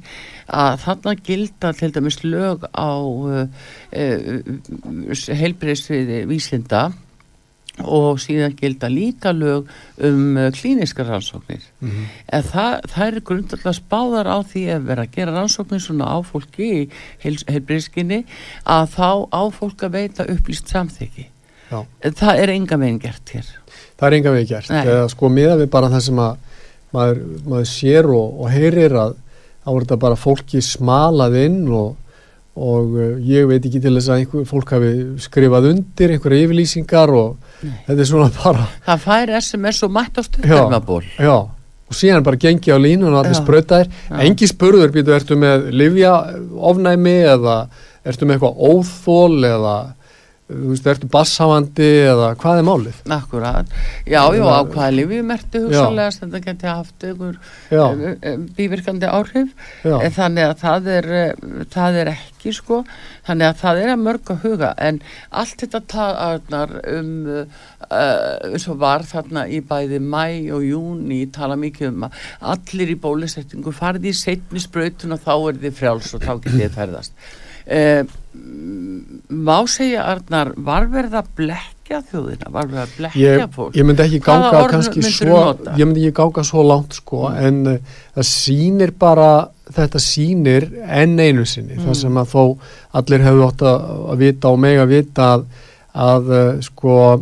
að 0.49 0.81
þarna 0.87 1.15
gilda 1.29 1.73
til 1.77 1.93
dæmis 1.99 2.19
lög 2.25 2.65
á 2.73 2.91
uh, 2.97 3.45
uh, 3.93 5.37
heilbreyðsviði 5.43 6.25
vísinda 6.33 6.87
og 7.81 8.19
síðan 8.21 8.57
gilda 8.59 8.91
líka 8.91 9.33
lög 9.33 9.69
um 10.05 10.37
uh, 10.37 10.51
klíniska 10.53 11.05
rannsóknir. 11.07 11.63
Mhm. 11.81 12.07
en 12.29 12.43
það, 12.43 12.81
það 12.93 13.07
er 13.07 13.21
grundarlega 13.21 13.75
spáðar 13.79 14.27
á 14.29 14.39
því 14.43 14.65
að 14.75 14.87
vera 14.91 15.07
að 15.07 15.15
gera 15.17 15.37
rannsóknir 15.37 15.81
svona 15.81 16.11
á 16.11 16.19
fólki 16.21 16.71
í 16.83 16.83
heilbrískinni 17.23 18.25
að 18.67 18.95
þá 18.97 19.11
á 19.33 19.43
fólk 19.55 19.87
að 19.87 19.97
veita 19.97 20.29
upplýst 20.29 20.69
samþyggi 20.69 21.27
Já. 21.71 21.85
það 22.03 22.43
er 22.43 22.53
enga 22.57 22.77
meginn 22.77 23.01
gert 23.01 23.31
hér. 23.31 23.49
Það 23.97 24.07
er 24.09 24.17
enga 24.17 24.31
vegi 24.35 24.49
gert. 24.51 24.71
Eða 24.71 25.09
sko 25.13 25.29
miða 25.31 25.57
við 25.61 25.69
bara 25.71 25.91
það 25.93 26.07
sem 26.09 26.21
að 26.25 26.39
maður, 26.95 27.21
maður 27.47 27.69
sér 27.71 28.09
og, 28.11 28.41
og 28.43 28.51
heyrir 28.51 28.97
að 28.99 29.17
þá 29.61 29.71
er 29.71 29.85
þetta 29.85 29.99
bara 30.05 30.19
fólki 30.19 30.63
smalað 30.65 31.37
inn 31.45 31.61
og, 31.69 31.95
og 32.59 32.97
uh, 32.99 33.13
ég 33.23 33.47
veit 33.51 33.63
ekki 33.63 33.81
til 33.83 33.95
þess 33.95 34.11
að 34.11 34.23
einhver 34.25 34.49
fólk 34.49 34.73
hafi 34.75 34.91
skrifað 35.23 35.71
undir 35.71 36.15
einhverja 36.17 36.47
yfirlýsingar 36.49 37.13
og 37.15 37.37
Nei. 37.63 37.77
þetta 37.87 38.03
er 38.03 38.11
svona 38.11 38.31
bara 38.35 38.67
það 38.89 39.05
fær 39.07 39.33
SMS 39.39 39.83
og 39.87 39.95
mætt 39.95 40.19
á 40.19 40.23
já, 41.21 41.37
og 41.91 41.99
síðan 41.99 42.27
bara 42.27 42.41
gengi 42.43 42.75
á 42.75 42.79
línun 42.79 43.15
og 43.15 43.23
allir 43.23 43.39
Já. 43.39 43.43
sprötaðir 43.43 43.89
Já. 43.91 44.19
engi 44.27 44.51
spurður 44.51 44.93
býtu, 44.95 45.15
ertu 45.15 45.39
með 45.39 45.71
livja 45.75 46.13
ofnæmi 46.71 47.17
eða 47.37 47.57
ertu 48.07 48.27
með 48.27 48.39
eitthvað 48.39 48.61
óþól 48.71 49.47
eða 49.47 49.77
þú 50.51 50.73
veist, 50.73 50.89
ertu 50.91 51.09
bassháandi 51.11 51.89
eða 52.11 52.31
hvað 52.41 52.61
er 52.61 52.67
málið? 52.67 52.99
Akkurat, 53.17 53.75
já, 54.09 54.21
já, 54.35 54.43
á 54.43 54.61
hvaða 54.67 54.91
lifið 54.97 55.23
merti 55.29 55.63
hugsanlega 55.63 56.15
sem 56.15 56.27
þetta 56.27 56.43
geti 56.47 56.69
haft 56.71 57.07
einhver 57.07 57.39
eh, 57.71 58.05
eh, 58.19 58.39
bívirkandi 58.59 59.11
áhrif. 59.11 59.53
Já, 59.85 59.97
þannig 60.17 60.47
að 60.49 60.55
það 60.65 60.91
er, 60.97 61.11
eh, 61.21 61.65
það 61.73 61.99
er 62.03 62.13
ekki 62.15 62.55
sko, 62.57 62.81
þannig 63.29 63.51
að 63.51 63.61
það 63.63 63.83
er 63.83 63.93
að 63.95 64.05
mörg 64.05 64.33
að 64.35 64.47
huga. 64.47 64.71
En 64.89 65.03
allt 65.43 65.65
þetta 65.65 65.83
taðarnar 65.95 66.77
um 66.97 67.13
uh, 67.31 67.45
eins 68.51 68.67
og 68.71 68.81
var 68.83 69.05
þarna 69.09 69.47
í 69.51 69.61
bæði 69.67 70.01
mæ 70.03 70.25
og 70.57 70.65
júni 70.67 71.21
tala 71.35 71.59
mikið 71.61 71.93
um 71.93 72.09
að 72.09 72.25
allir 72.55 72.95
í 72.95 72.99
bólusettingu 73.01 73.75
farði 73.77 74.11
í 74.11 74.17
setni 74.17 74.63
sprautun 74.63 75.17
og 75.17 75.23
þá 75.23 75.35
er 75.37 75.63
þið 75.67 75.79
frjáls 75.79 76.17
og 76.17 76.27
þá 76.27 76.35
getið 76.47 76.75
ferðast. 76.75 77.31
Uh, 77.71 78.03
má 79.31 79.57
segja 79.67 80.05
Arnar, 80.07 80.53
var 80.57 80.85
verið 80.91 81.17
að 81.19 81.31
blekja 81.39 81.99
þjóðina, 82.11 82.51
var 82.55 82.69
verið 82.71 82.83
að 82.85 82.93
blekja 82.99 83.33
ég, 83.41 83.49
fólk 83.57 83.79
ég 83.79 83.87
myndi 83.89 84.05
ekki 84.05 84.21
orð 84.31 84.69
kannski 84.71 85.03
svo 85.03 85.41
ég 85.75 85.83
myndi 85.89 86.05
ekki 86.05 86.17
ganga 86.21 86.45
svo 86.47 86.63
langt 86.67 86.95
sko 87.01 87.25
Mm. 87.31 87.41
en 87.47 87.73
uh, 87.73 87.97
það 88.15 88.29
sýnir 88.31 88.93
bara 88.99 89.31
þetta 89.71 89.99
sýnir 90.03 90.69
enn 90.87 91.19
einu 91.19 91.45
sinni 91.47 91.75
Mm. 91.75 91.85
það 91.89 91.99
sem 92.05 92.23
að 92.23 92.31
þó 92.37 92.45
allir 93.01 93.27
hefðu 93.27 93.49
átt 93.49 93.67
að, 93.73 93.91
að 94.15 94.23
vita 94.25 94.49
og 94.55 94.63
mega 94.63 94.87
vita 94.87 95.29
að, 95.35 95.45
að 95.95 96.31
uh, 96.31 96.61
sko 96.63 96.97
uh, 97.19 97.21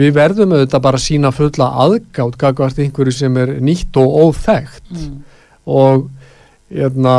við 0.00 0.12
verðum 0.16 0.56
auðvitað 0.56 0.84
bara 0.88 1.00
að 1.00 1.06
sína 1.06 1.32
fulla 1.34 1.70
aðgátt 1.84 2.40
gagvart 2.40 2.78
einhverju 2.80 3.12
sem 3.20 3.36
er 3.36 3.56
nýtt 3.60 3.96
og 4.00 4.20
óþægt 4.28 4.90
mm. 4.96 5.16
og 5.66 6.08
hérna, 6.74 7.14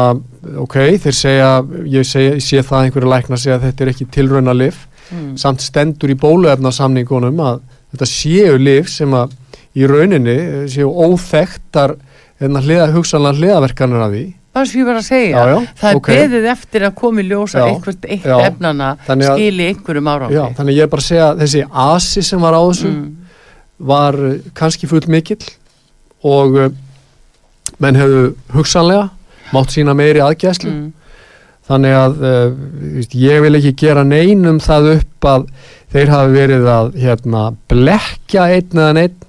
ok, 0.66 0.76
þeir 1.06 1.16
segja 1.16 1.50
ég, 1.88 2.06
segja, 2.08 2.36
ég 2.36 2.44
sé 2.44 2.60
það 2.62 2.78
að 2.80 2.90
einhverju 2.90 3.12
lækna 3.14 3.40
segja 3.40 3.58
að 3.60 3.66
þetta 3.70 3.86
er 3.88 3.94
ekki 3.96 4.10
tilrauna 4.18 4.54
lif 4.58 4.84
Mm. 5.14 5.36
samt 5.38 5.62
stendur 5.62 6.10
í 6.10 6.16
bóluefna 6.18 6.72
samningunum 6.74 7.38
að 7.38 7.60
þetta 7.94 8.08
séu 8.10 8.56
lif 8.58 8.88
sem 8.90 9.12
að 9.14 9.36
í 9.78 9.86
rauninni 9.86 10.34
eh, 10.34 10.64
séu 10.66 10.88
óþekktar 10.90 11.94
að 12.42 12.58
hliða, 12.66 12.88
hugsanlega 12.96 13.38
hliðaverkanir 13.38 14.02
af 14.02 14.10
því 14.16 14.24
Það 14.56 14.68
sem 14.72 14.80
ég 14.80 14.88
var 14.88 14.98
að 14.98 15.06
segja, 15.06 15.36
Já, 15.36 15.50
já, 15.52 15.58
það 15.82 15.90
er 15.92 15.98
ok. 16.00 16.10
beðið 16.10 16.46
eftir 16.56 16.84
að 16.88 16.94
komi 16.96 17.24
ljósa 17.28 17.60
Já, 17.60 17.66
eitthvað 17.68 18.06
eitt 18.16 18.26
efnana 18.48 18.90
að- 19.06 19.26
skili 19.36 19.66
einhverjum. 19.68 20.10
Já, 20.32 20.44
þannig 20.56 20.78
ég 20.78 20.82
er 20.88 20.92
bara 20.94 21.04
að 21.04 21.10
segja 21.10 21.26
að 21.28 21.42
þessi 21.44 21.64
asi 21.86 22.24
sem 22.24 22.46
var 22.48 22.56
á 22.56 22.62
þessu 22.64 22.90
mm. 22.90 23.10
var 23.92 24.18
eh, 24.30 24.38
kannski 24.56 24.88
full 24.88 25.04
mikill 25.12 25.44
og 26.26 26.56
uh, 26.56 26.70
menn 27.84 28.00
hefðu 28.00 28.24
hugsanlega 28.56 29.10
mátt 29.54 29.74
sína 29.76 29.94
meiri 29.98 30.22
aðgæslu 30.26 30.72
Mm. 30.72 30.92
þannig 31.70 31.96
að 31.98 32.18
uh, 32.22 33.06
ég 33.18 33.42
vil 33.42 33.56
ekki 33.58 33.72
gera 33.86 34.04
neinum 34.06 34.60
það 34.62 34.90
upp 35.00 35.26
að 35.32 35.46
þeir 35.96 36.12
hafi 36.14 36.34
verið 36.36 36.66
að 36.70 36.92
hérna, 37.02 37.44
blekja 37.72 38.44
einn 38.54 38.78
eða 38.82 38.94
neitt 39.00 39.22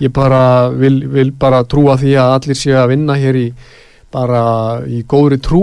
ég 0.00 0.12
bara 0.12 0.68
vil, 0.72 0.96
vil 1.12 1.30
bara 1.32 1.62
trúa 1.64 1.96
því 2.00 2.14
að 2.18 2.32
allir 2.38 2.56
séu 2.58 2.76
að 2.80 2.88
vinna 2.94 3.14
hér 3.20 3.36
í 3.36 3.46
bara 4.14 4.42
í 4.86 5.02
góðri 5.10 5.38
trú 5.42 5.62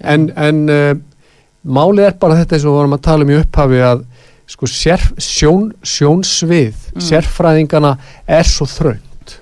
en, 0.00 0.28
en 0.36 0.62
uh, 0.70 0.94
málið 1.66 2.06
er 2.06 2.16
bara 2.20 2.38
þetta 2.38 2.54
eins 2.56 2.64
og 2.64 2.70
við 2.72 2.78
vorum 2.78 2.96
að 2.98 3.02
tala 3.08 3.26
um 3.26 3.32
í 3.34 3.38
upphafi 3.40 3.80
að 3.84 4.04
sko 4.48 4.66
sér, 4.72 5.02
sjón, 5.20 5.72
sjónsvið 5.84 6.86
Mm. 6.98 7.02
sérfræðingana 7.04 7.90
er 8.26 8.46
svo 8.48 8.64
þröngt 8.66 9.34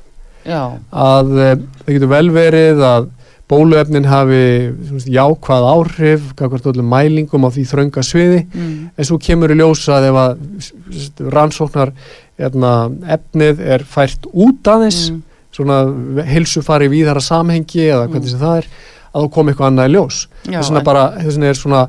Já, 0.47 0.62
að 0.92 1.30
uh, 1.36 1.53
það 1.84 1.92
getur 1.94 2.11
vel 2.11 2.26
verið 2.34 2.82
að 2.84 3.07
bóluefnin 3.51 4.05
hafi 4.11 4.40
svona, 4.88 5.05
jákvæð 5.16 5.66
áhrif, 5.70 6.24
kakvart 6.38 6.66
öllum 6.72 6.88
mælingum 6.90 7.44
á 7.47 7.51
því 7.55 7.64
þrönga 7.70 8.03
sviði, 8.03 8.40
mm. 8.51 8.72
en 8.99 9.05
svo 9.07 9.18
kemur 9.22 9.55
í 9.55 9.59
ljósa 9.61 10.01
að 10.01 10.09
ef 10.09 10.18
að 10.22 11.30
rannsóknar 11.36 11.92
hérna, 12.40 12.72
efnið 13.16 13.62
er 13.76 13.84
fært 13.86 14.26
út 14.32 14.66
aðeins, 14.72 15.11
Mm. 15.11 15.22
svona 15.57 16.24
hilsu 16.26 16.61
fari 16.62 16.88
í 16.90 16.92
víðara 16.92 17.22
samhengi 17.22 17.86
eða 17.86 18.09
hvernig 18.11 18.28
sem 18.28 18.40
það 18.42 18.59
er, 18.59 18.66
að 19.14 19.22
þá 19.24 19.30
kom 19.32 19.49
eitthvað 19.49 19.70
annað 19.70 19.88
í 19.88 19.94
ljós. 19.94 20.18
Þess 20.44 20.68
vegna 20.68 20.78
en- 20.82 20.84
bara, 20.84 21.05
þess 21.16 21.36
vegna 21.38 21.47
er 21.49 21.55
svona, 21.62 21.88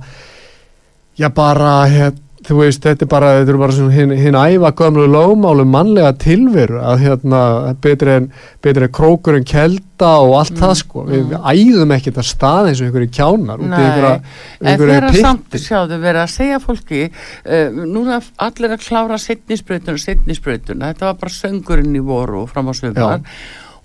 já 1.20 1.30
bara, 1.34 1.74
hér, 1.92 2.14
þú 2.48 2.60
veist, 2.62 2.84
þetta 2.84 3.06
er 3.06 3.12
bara, 3.12 3.32
þetta 3.40 3.54
er 3.54 3.60
bara 3.62 3.90
hinn, 3.96 4.14
hinn 4.20 4.40
æfa 4.40 4.74
gömlu 4.80 5.08
lögmálu 5.12 5.66
mannlega 5.68 6.14
tilveru 6.22 6.80
að 6.84 7.04
hérna, 7.06 7.42
betri 7.84 8.16
en, 8.18 8.30
en 8.64 8.92
krókur 8.94 9.40
en 9.40 9.48
kelda 9.48 10.14
og 10.24 10.38
allt 10.42 10.58
Mm, 10.58 10.64
það 10.64 10.74
sko, 10.80 11.04
við, 11.08 11.24
mm. 11.26 11.46
æðum 11.52 11.94
ekkert 11.96 12.20
að 12.22 12.28
stað 12.32 12.70
eins 12.70 12.82
og 12.82 12.88
einhverju 12.88 13.12
kjánar 13.18 13.62
út 13.62 13.70
í 13.70 13.82
einhverja, 13.84 14.16
en 14.60 14.70
einhverju 14.72 14.96
þeirra 14.96 15.12
samt 15.28 15.60
sjáðu 15.62 16.00
verið 16.02 16.24
að 16.24 16.34
segja 16.34 16.60
fólki 16.64 17.04
uh, 17.08 17.78
núna 17.78 18.20
allir 18.48 18.76
að 18.76 18.84
klára 18.88 19.22
setnisbrautun 19.22 19.98
og 19.98 20.04
setnisbrautun, 20.04 20.84
þetta 20.88 21.10
var 21.10 21.22
bara 21.22 21.38
söngurinn 21.38 21.98
í 21.98 22.04
voru 22.06 22.44
og 22.46 22.52
fram 22.52 22.72
á 22.72 22.74
sömur 22.78 23.24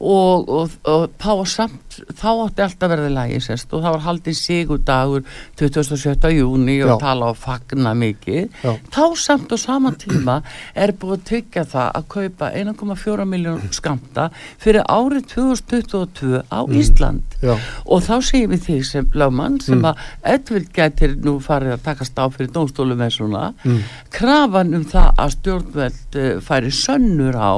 og, 0.02 0.48
og, 0.50 0.78
og 0.88 1.04
þá 1.22 1.30
var 1.38 1.50
samt 1.50 1.91
þá 2.18 2.28
átti 2.46 2.62
alltaf 2.64 2.90
verið 2.92 3.10
lægi 3.16 3.40
sérst 3.44 3.72
og 3.76 3.82
það 3.84 3.94
var 3.96 4.04
haldið 4.06 4.36
sigudagur 4.38 5.24
27. 5.60 6.30
júni 6.38 6.76
og 6.86 6.92
Já. 6.92 6.96
tala 7.02 7.30
og 7.32 7.38
fagna 7.42 7.92
mikið 7.98 8.48
Já. 8.64 8.72
þá 8.94 9.02
samt 9.24 9.52
á 9.52 9.56
sama 9.60 9.92
tíma 10.00 10.38
er 10.74 10.92
búið 10.92 11.16
að 11.18 11.24
tryggja 11.30 11.64
það 11.72 11.90
að 12.00 12.08
kaupa 12.16 12.50
1,4 12.62 13.26
miljón 13.32 13.62
skamta 13.76 14.28
fyrir 14.62 14.86
árið 14.88 15.26
2022 15.34 16.42
á 16.48 16.60
Ísland 16.72 17.36
Já, 17.42 17.56
og 17.86 18.02
þá 18.06 18.14
segjum 18.22 18.52
við 18.54 18.64
þig 18.68 18.84
sem 18.92 19.10
lögmann 19.12 19.60
sem 19.60 19.78
Mm. 19.82 19.88
að 19.88 19.96
Edvild 20.34 20.68
gætir 20.76 21.14
nú 21.24 21.38
farið 21.42 21.72
að 21.74 21.80
takast 21.86 22.18
á 22.20 22.28
fyrir 22.30 22.50
dómstólu 22.54 22.94
með 22.94 23.14
svona 23.16 23.40
mm, 23.64 23.78
krafan 24.14 24.74
um 24.76 24.84
það 24.84 25.08
að 25.24 25.32
stjórnveld 25.34 26.18
uh, 26.20 26.40
færi 26.44 26.70
sönnur 26.70 27.34
á 27.34 27.52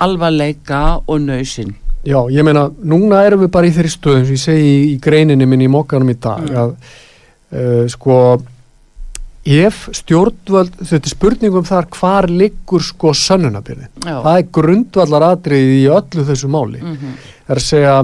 alvarleika 0.00 1.00
og 1.06 1.20
nöysinn 1.26 1.74
já, 2.06 2.18
ég 2.32 2.44
meina, 2.46 2.68
núna 2.82 3.24
erum 3.26 3.42
við 3.44 3.50
bara 3.54 3.68
í 3.68 3.74
þeirri 3.76 3.92
stöðum 3.92 4.24
sem 4.28 4.36
ég 4.38 4.44
segi 4.44 4.70
í, 4.94 4.94
greininni 5.02 5.46
minni 5.46 5.68
í 5.68 5.72
mokkanum 5.72 6.10
í 6.12 6.16
dag 6.20 6.46
Mm. 6.46 6.56
að 6.56 6.70
uh, 7.52 7.88
sko 7.92 8.16
ef 9.50 9.86
stjórnvöld, 9.96 10.74
þetta 10.84 11.00
er 11.08 11.12
spurningum 11.14 11.64
þar 11.64 11.86
hvar 11.96 12.28
liggur 12.28 12.82
sko 12.84 13.14
sönnunabyrði 13.16 13.86
það 14.04 14.34
er 14.36 14.48
grundvallar 14.52 15.24
atriði 15.32 15.78
í 15.80 15.86
öllu 15.88 16.24
þessu 16.28 16.50
máli. 16.52 16.80
Mm 16.84 16.96
það 17.50 17.54
er 17.56 17.60
að 17.60 17.64
segja 17.66 17.94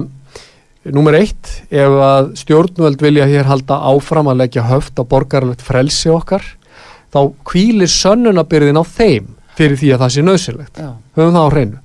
nummer 0.97 1.15
eitt, 1.15 1.49
ef 1.71 1.93
að 2.03 2.29
stjórnvöld 2.41 3.01
vilja 3.03 3.25
hér 3.27 3.47
halda 3.47 3.77
áfram 3.91 4.27
að 4.31 4.41
leggja 4.41 4.63
höft 4.67 4.99
á 4.99 5.03
borgarlegt 5.07 5.61
frelsi 5.63 6.09
okkar 6.11 6.43
þá 7.13 7.19
hvílir 7.47 7.87
sönnunabyrðin 7.91 8.79
á 8.79 8.83
þeim 8.83 9.27
fyrir 9.57 9.77
því 9.79 9.93
að 9.93 10.01
það 10.03 10.13
sé 10.15 10.23
nöðsynlegt 10.27 10.79
já, 10.83 10.89
höfum 11.15 11.33
það 11.37 11.47
á 11.47 11.53
hreinu 11.53 11.77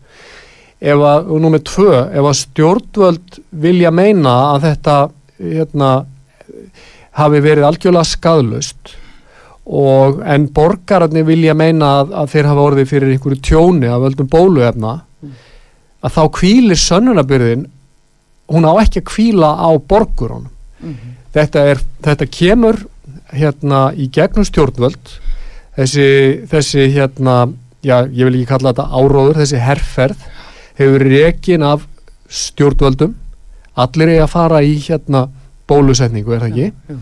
ef 0.83 1.05
að, 1.07 1.29
og 1.31 1.43
nummer 1.45 1.63
tvö, 1.63 1.93
ef 2.11 2.27
að 2.27 2.41
stjórnvöld 2.41 3.39
vilja 3.63 3.93
meina 3.95 4.33
að 4.55 4.67
þetta 4.67 4.97
hérna 5.39 5.93
hafi 7.19 7.43
verið 7.45 7.69
algjörlega 7.69 8.09
skadlust 8.09 8.97
og 9.63 10.23
en 10.27 10.49
borgararnir 10.51 11.27
vilja 11.29 11.55
meina 11.55 11.93
að, 12.01 12.15
að 12.19 12.33
þeir 12.35 12.51
hafa 12.51 12.67
orðið 12.67 12.91
fyrir 12.91 13.15
einhverju 13.15 13.43
tjóni 13.47 13.91
af 13.93 14.09
öldum 14.09 14.31
bóluefna 14.33 14.97
að 16.03 16.17
þá 16.17 16.23
hvílir 16.41 16.81
sönnunabyrðin 16.83 17.69
hún 18.53 18.67
á 18.67 18.73
ekki 18.83 19.05
að 19.05 19.13
hvíla 19.15 19.53
á 19.55 19.71
borgurunum. 19.79 20.51
Mm 20.83 21.13
þetta, 21.33 21.67
er, 21.73 21.83
þetta 22.05 22.29
kemur 22.33 22.81
hérna 23.33 23.83
í 23.97 24.09
gegnum 24.13 24.47
stjórnvöld. 24.47 25.17
Þessi, 25.77 26.07
þessi 26.51 26.89
hérna 26.93 27.37
já, 27.81 28.03
ég 28.05 28.29
vil 28.29 28.37
ekki 28.37 28.51
kalla 28.51 28.75
þetta 28.75 28.89
áróður 28.93 29.41
þessi 29.41 29.63
herrferð 29.63 30.27
hefur 30.79 31.05
rekin 31.13 31.63
af 31.67 31.87
stjórnvöldum. 32.33 33.15
Allir 33.83 34.13
er 34.13 34.25
að 34.27 34.33
fara 34.33 34.61
í 34.65 34.75
hérna 34.83 35.27
bólusetningu 35.69 36.35
er 36.35 36.45
það 36.45 36.51
ekki? 36.51 36.69
Já, 36.89 36.99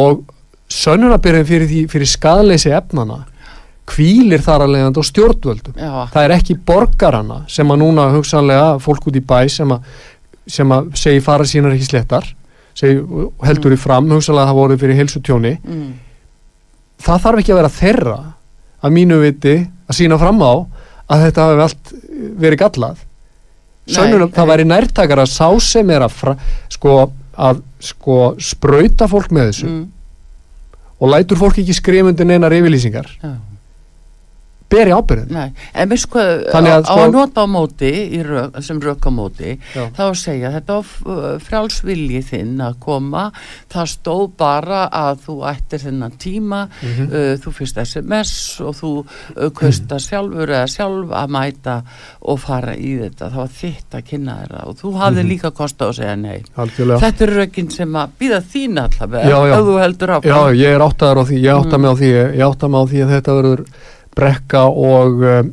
og 0.00 0.22
sönnunabyrðin 0.70 1.48
fyrir, 1.48 1.72
fyrir 1.90 2.10
skadleysi 2.10 2.70
efnana 2.74 3.24
kvílir 3.90 4.42
þar 4.44 4.66
að 4.66 4.74
leiðandi 4.76 5.02
á 5.02 5.10
stjórnvöldum. 5.10 5.78
Já, 5.78 5.94
það 6.12 6.26
er 6.26 6.34
ekki 6.36 6.58
borgarana 6.66 7.40
sem 7.50 7.72
að 7.72 7.80
núna 7.82 8.10
hugsanlega 8.14 8.76
fólk 8.82 9.08
út 9.10 9.18
í 9.18 9.24
bæ 9.24 9.40
sem 9.50 9.72
að, 9.74 9.88
sem 10.46 10.76
að 10.76 10.92
segi 11.00 11.24
fara 11.24 11.48
sínar 11.48 11.74
ekki 11.74 11.88
slettar 11.90 12.28
segi, 12.80 13.00
heldur 13.44 13.74
í 13.74 13.80
fram, 13.80 14.08
hugsanlega 14.12 14.50
það 14.50 14.60
voru 14.60 14.78
fyrir 14.80 15.00
heilsutjóni. 15.00 15.54
Mm, 15.64 15.88
það 17.02 17.24
þarf 17.24 17.42
ekki 17.42 17.54
að 17.54 17.60
vera 17.60 17.72
þeirra 17.80 18.18
að 18.80 18.94
mínu 18.96 19.18
viti 19.24 19.56
að 19.60 19.98
sína 19.98 20.18
fram 20.20 20.40
á 20.44 20.52
að 21.10 21.24
þetta 21.26 21.46
hafi 21.46 21.64
allt 21.66 21.94
verið 22.40 22.62
gallað. 22.64 23.06
Sönnunum, 23.90 24.30
Nei, 24.30 24.36
það 24.36 24.50
væri 24.52 24.66
nærtakar 24.70 25.22
að 25.24 25.32
sá 25.32 25.48
sem 25.64 25.90
er 25.90 26.04
að, 26.06 26.16
fra, 26.20 26.34
sko, 26.70 26.96
að 27.34 27.62
sko, 27.82 28.18
sprauta 28.38 29.08
fólk 29.10 29.32
með 29.34 29.50
þessu 29.50 29.68
mm, 29.70 29.84
og 31.00 31.10
lætur 31.10 31.40
fólk 31.40 31.58
ekki 31.62 31.74
skrifundi 31.74 32.26
neinar 32.28 32.54
yfirlýsingar. 32.54 33.08
Já. 33.22 33.32
Beri 34.70 34.92
ábyrðin 34.94 35.52
en 35.74 35.88
veist 35.90 36.06
hvað, 36.12 36.44
Þannig 36.52 36.72
að 36.72 36.82
á, 36.82 36.86
á 36.86 36.92
sko- 36.94 37.04
að 37.04 37.12
nota 37.12 37.42
á 37.42 37.46
móti 37.50 37.90
rök, 38.22 38.60
sem 38.62 38.80
rök 38.80 39.02
á 39.06 39.10
móti 39.10 39.58
Já. 39.74 39.84
þá 39.96 40.02
að 40.06 40.14
segja 40.20 40.50
þetta 40.54 40.72
á 40.78 40.80
frjálsvilji 41.44 42.20
þinn 42.26 42.60
að 42.64 42.76
koma 42.82 43.24
það 43.72 43.88
stóð 43.94 44.24
bara 44.40 44.82
að 44.92 45.20
þú 45.26 45.36
ættir 45.50 45.82
þennan 45.84 46.14
tíma 46.22 46.60
Mhm. 46.80 47.06
uh, 47.10 47.34
þú 47.42 47.52
fyrst 47.58 47.78
SMS 47.84 48.32
og 48.60 48.74
þú 48.78 48.90
uh, 49.36 49.50
kausta 49.50 49.98
sjálfur 49.98 50.48
eða 50.48 50.68
sjálf 50.70 51.10
að 51.10 51.28
mæta 51.36 51.76
og 52.22 52.38
fara 52.40 52.74
í 52.76 52.94
þetta 53.00 53.30
það 53.30 53.36
var 53.42 53.52
þitt 53.60 53.98
að 53.98 54.06
kynna 54.10 54.36
þeirra 54.40 54.66
og 54.66 54.76
þú 54.80 54.92
hafði 55.00 55.22
Mhm. 55.24 55.28
líka 55.30 55.50
kosta 55.50 55.88
að 55.90 55.94
segja 56.00 56.16
nei 56.16 56.42
algjörlega 56.56 57.00
þetta 57.00 57.22
er 57.26 57.34
rökin 57.40 57.70
sem 57.72 57.92
að 57.92 58.08
býða 58.20 58.40
þín 58.42 58.78
allavega 58.84 59.28
Já, 59.28 59.38
já. 59.50 59.54
ég 60.54 60.74
er 60.74 60.80
áttaður 60.80 61.20
á 61.20 61.24
því, 61.26 61.36
ég 61.42 61.54
átta 61.60 61.76
Mm. 61.78 61.80
á 61.80 61.80
mig 61.80 61.90
á 61.90 62.84
því 62.90 62.98
að 63.04 63.10
þetta 63.16 63.32
verður 63.40 63.64
brekka 64.16 64.66
og 64.68 65.24
um, 65.24 65.50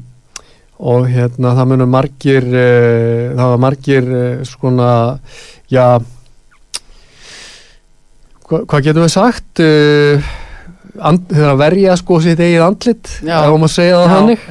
og 0.78 1.08
hérna 1.10 1.56
það 1.58 1.70
munur 1.72 1.90
margir 1.90 2.46
uh, 2.46 3.34
það 3.34 3.48
var 3.54 3.62
margir 3.64 4.10
uh, 4.14 4.44
svona 4.46 4.90
já 5.74 5.86
hva, 8.48 8.62
hvað 8.62 8.84
getum 8.86 9.06
við 9.08 9.14
sagt 9.16 9.62
uh, 9.64 10.30
and, 11.02 11.26
þegar 11.32 11.60
verja 11.64 11.98
sko 11.98 12.20
sitt 12.22 12.40
eigið 12.40 12.66
andlit 12.68 13.10
ef 13.48 13.58
maður 13.58 13.74
segja 13.74 13.98
það 14.04 14.14
hannig 14.14 14.46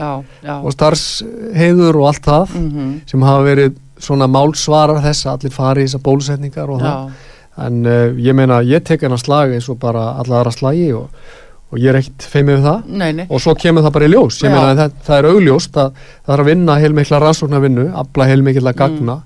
og 0.56 0.74
starfsheiður 0.74 2.00
og 2.02 2.08
allt 2.10 2.30
það 2.30 2.44
Mm 2.56 3.00
sem 3.06 3.22
hafa 3.22 3.46
verið 3.46 3.82
svona 4.02 4.26
málsvarar 4.28 5.00
þess 5.04 5.26
að 5.26 5.32
allir 5.38 5.54
fari 5.54 5.84
í 5.84 5.86
þessar 5.88 6.02
bólusetningar 6.04 6.68
og 6.68 6.82
það. 6.82 6.96
Já, 7.06 7.32
en 7.66 7.78
uh, 7.86 8.18
ég 8.20 8.36
meina 8.36 8.58
ég 8.66 8.84
tek 8.84 9.06
hennar 9.06 9.22
slag 9.22 9.54
eins 9.56 9.68
og 9.72 9.78
bara 9.80 10.10
alla 10.20 10.42
aðra 10.42 10.52
slagi 10.52 10.90
og, 10.92 11.06
og 11.72 11.80
ég 11.82 11.90
er 11.90 11.98
ekkit 11.98 12.26
feimið 12.30 12.52
við 12.54 12.66
það. 12.68 12.90
Nei, 13.02 13.08
nei. 13.20 13.24
Og 13.26 13.42
svo 13.42 13.56
kemur 13.58 13.84
það 13.86 13.96
bara 13.96 14.06
í 14.06 14.12
ljós. 14.12 14.38
Það, 14.42 14.84
það 15.06 15.16
er 15.16 15.28
augljóst 15.32 15.80
að 15.82 16.04
það 16.04 16.34
er 16.36 16.42
að 16.42 16.50
vinna 16.50 16.76
heilmikla 16.82 17.20
rannsóknarvinnu, 17.24 17.86
afla 18.04 18.28
heilmikla 18.30 18.74
gagna. 18.76 19.16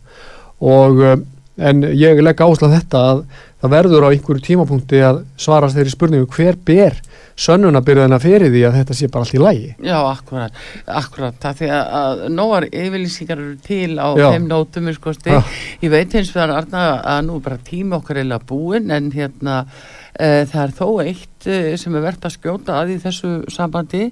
Og 0.61 1.03
uh, 1.05 1.19
en 1.61 1.85
ég 1.93 2.23
legg 2.25 2.41
áherslu 2.41 2.71
á 2.73 2.77
þetta 2.79 3.03
að 3.11 3.23
það 3.61 3.75
verður 3.75 4.07
á 4.09 4.13
einhverju 4.15 4.45
tímapunkti 4.47 5.03
að 5.05 5.23
svarast 5.41 5.77
þeirri 5.77 5.93
spurningu 5.93 6.31
hver 6.33 6.57
ber 6.65 6.97
sönnunabyrðina 7.41 8.19
fyrir 8.21 8.53
því 8.53 8.65
að 8.69 8.77
þetta 8.81 8.97
sé 8.99 9.09
bara 9.13 9.25
allt 9.25 9.37
í 9.37 9.41
lægi 9.41 9.71
Já, 9.87 9.97
akkurat, 10.01 10.59
akkurat, 11.01 11.39
það 11.41 11.61
því 11.61 11.71
að, 11.77 11.95
að 12.01 12.23
nógar 12.37 12.67
yfirlýsingar 12.69 13.41
eru 13.41 13.57
til 13.65 13.95
á 13.97 14.09
Já. 14.19 14.27
þeim 14.35 14.51
nótum, 14.51 14.91
sko, 14.97 15.15
Já. 15.25 15.41
ég 15.81 15.95
veit 15.95 16.17
eins 16.19 16.35
og 16.35 16.55
Arna 16.59 16.85
að 17.15 17.25
nú 17.29 17.39
er 17.39 17.47
bara 17.49 17.61
tími 17.71 17.97
okkar 17.97 18.21
eða 18.25 18.41
búin 18.51 18.93
en 18.93 19.11
hérna 19.15 19.63
uh, 19.71 20.43
það 20.51 20.63
er 20.65 20.75
þó 20.77 20.87
eitt 21.05 21.49
uh, 21.49 21.71
sem 21.81 21.97
er 21.97 22.07
verðt 22.07 22.29
að 22.29 22.37
skjóta 22.37 22.81
að 22.81 22.95
í 22.95 22.99
þessu 23.07 23.33
sambandi, 23.53 24.11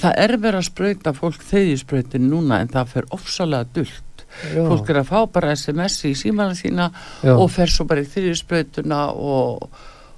það 0.00 0.20
er 0.24 0.36
verið 0.38 0.62
að 0.62 0.68
sprauta 0.70 1.16
fólk 1.16 1.44
þeirri 1.50 2.22
núna 2.24 2.62
en 2.62 2.72
það 2.72 2.94
fer 2.94 3.10
ofsalega 3.16 3.68
dullt, 3.76 4.26
fólk 4.56 4.90
er 4.92 5.02
að 5.02 5.10
fá 5.10 5.18
bara 5.34 5.54
SMS 5.56 6.04
í 6.08 6.14
símana 6.16 6.56
sína 6.56 6.90
Já. 7.20 7.34
og 7.36 7.48
fer 7.52 7.72
svo 7.72 7.88
bara 7.90 8.04
í 8.04 8.36
sprautuna 8.38 9.08
og, 9.12 9.68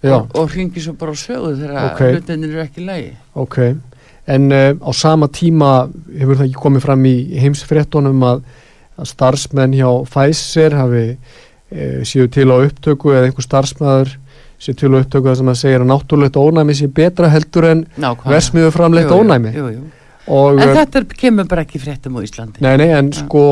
Já. 0.02 0.16
og, 0.16 0.32
og 0.34 0.50
ringi 0.56 0.82
svo 0.82 0.94
bara 0.98 1.14
á 1.14 1.16
sögu 1.18 1.52
þegar 1.58 1.84
Ok. 1.84 1.92
okay. 1.94 2.16
hlutinir 2.16 2.50
eru 2.50 2.62
ekki 2.64 2.82
í 2.82 2.86
lagi. 2.88 3.12
Ok, 3.38 3.58
en 4.26 4.48
uh, 4.52 4.72
á 4.82 4.90
sama 4.94 5.28
tíma 5.30 5.70
hefur 6.18 6.40
það 6.40 6.48
ekki 6.48 6.62
komið 6.64 6.84
fram 6.86 7.06
í 7.06 7.14
heimsfréttunum 7.42 8.26
að, 8.26 8.42
að 8.98 9.10
starfsmenn 9.12 9.76
hjá 9.78 9.88
Pfizer 10.10 10.76
hafi 10.78 11.06
uh, 11.14 12.02
séu 12.08 12.26
til 12.32 12.48
á 12.50 12.56
upptöku 12.58 13.14
eða 13.14 13.30
einhver 13.30 13.46
starfsmæður 13.46 14.16
séu 14.62 14.78
til 14.78 14.92
á 14.94 14.98
upptöku 15.02 15.30
það 15.30 15.40
sem 15.40 15.52
að 15.54 15.60
segja 15.62 15.80
að 15.82 15.88
náttúrulegt 15.90 16.38
ónæmi 16.42 16.78
sé 16.78 16.90
betra 16.90 17.30
heldur 17.30 17.68
en 17.70 17.86
versmiðu 18.26 18.70
jú, 18.70 19.22
ónæmi 19.22 19.54
jú, 19.54 19.70
jú. 19.78 19.86
og 20.26 20.60
En 20.60 20.68
uh, 20.68 20.76
þetta 20.82 21.06
kemur 21.14 21.48
bara 21.50 21.62
ekki 21.66 21.82
fréttum 21.82 22.18
á 22.18 22.20
Íslandi. 22.26 22.62
nei, 22.62 22.76
nei, 22.78 22.90
en 22.90 23.14
sko 23.14 23.46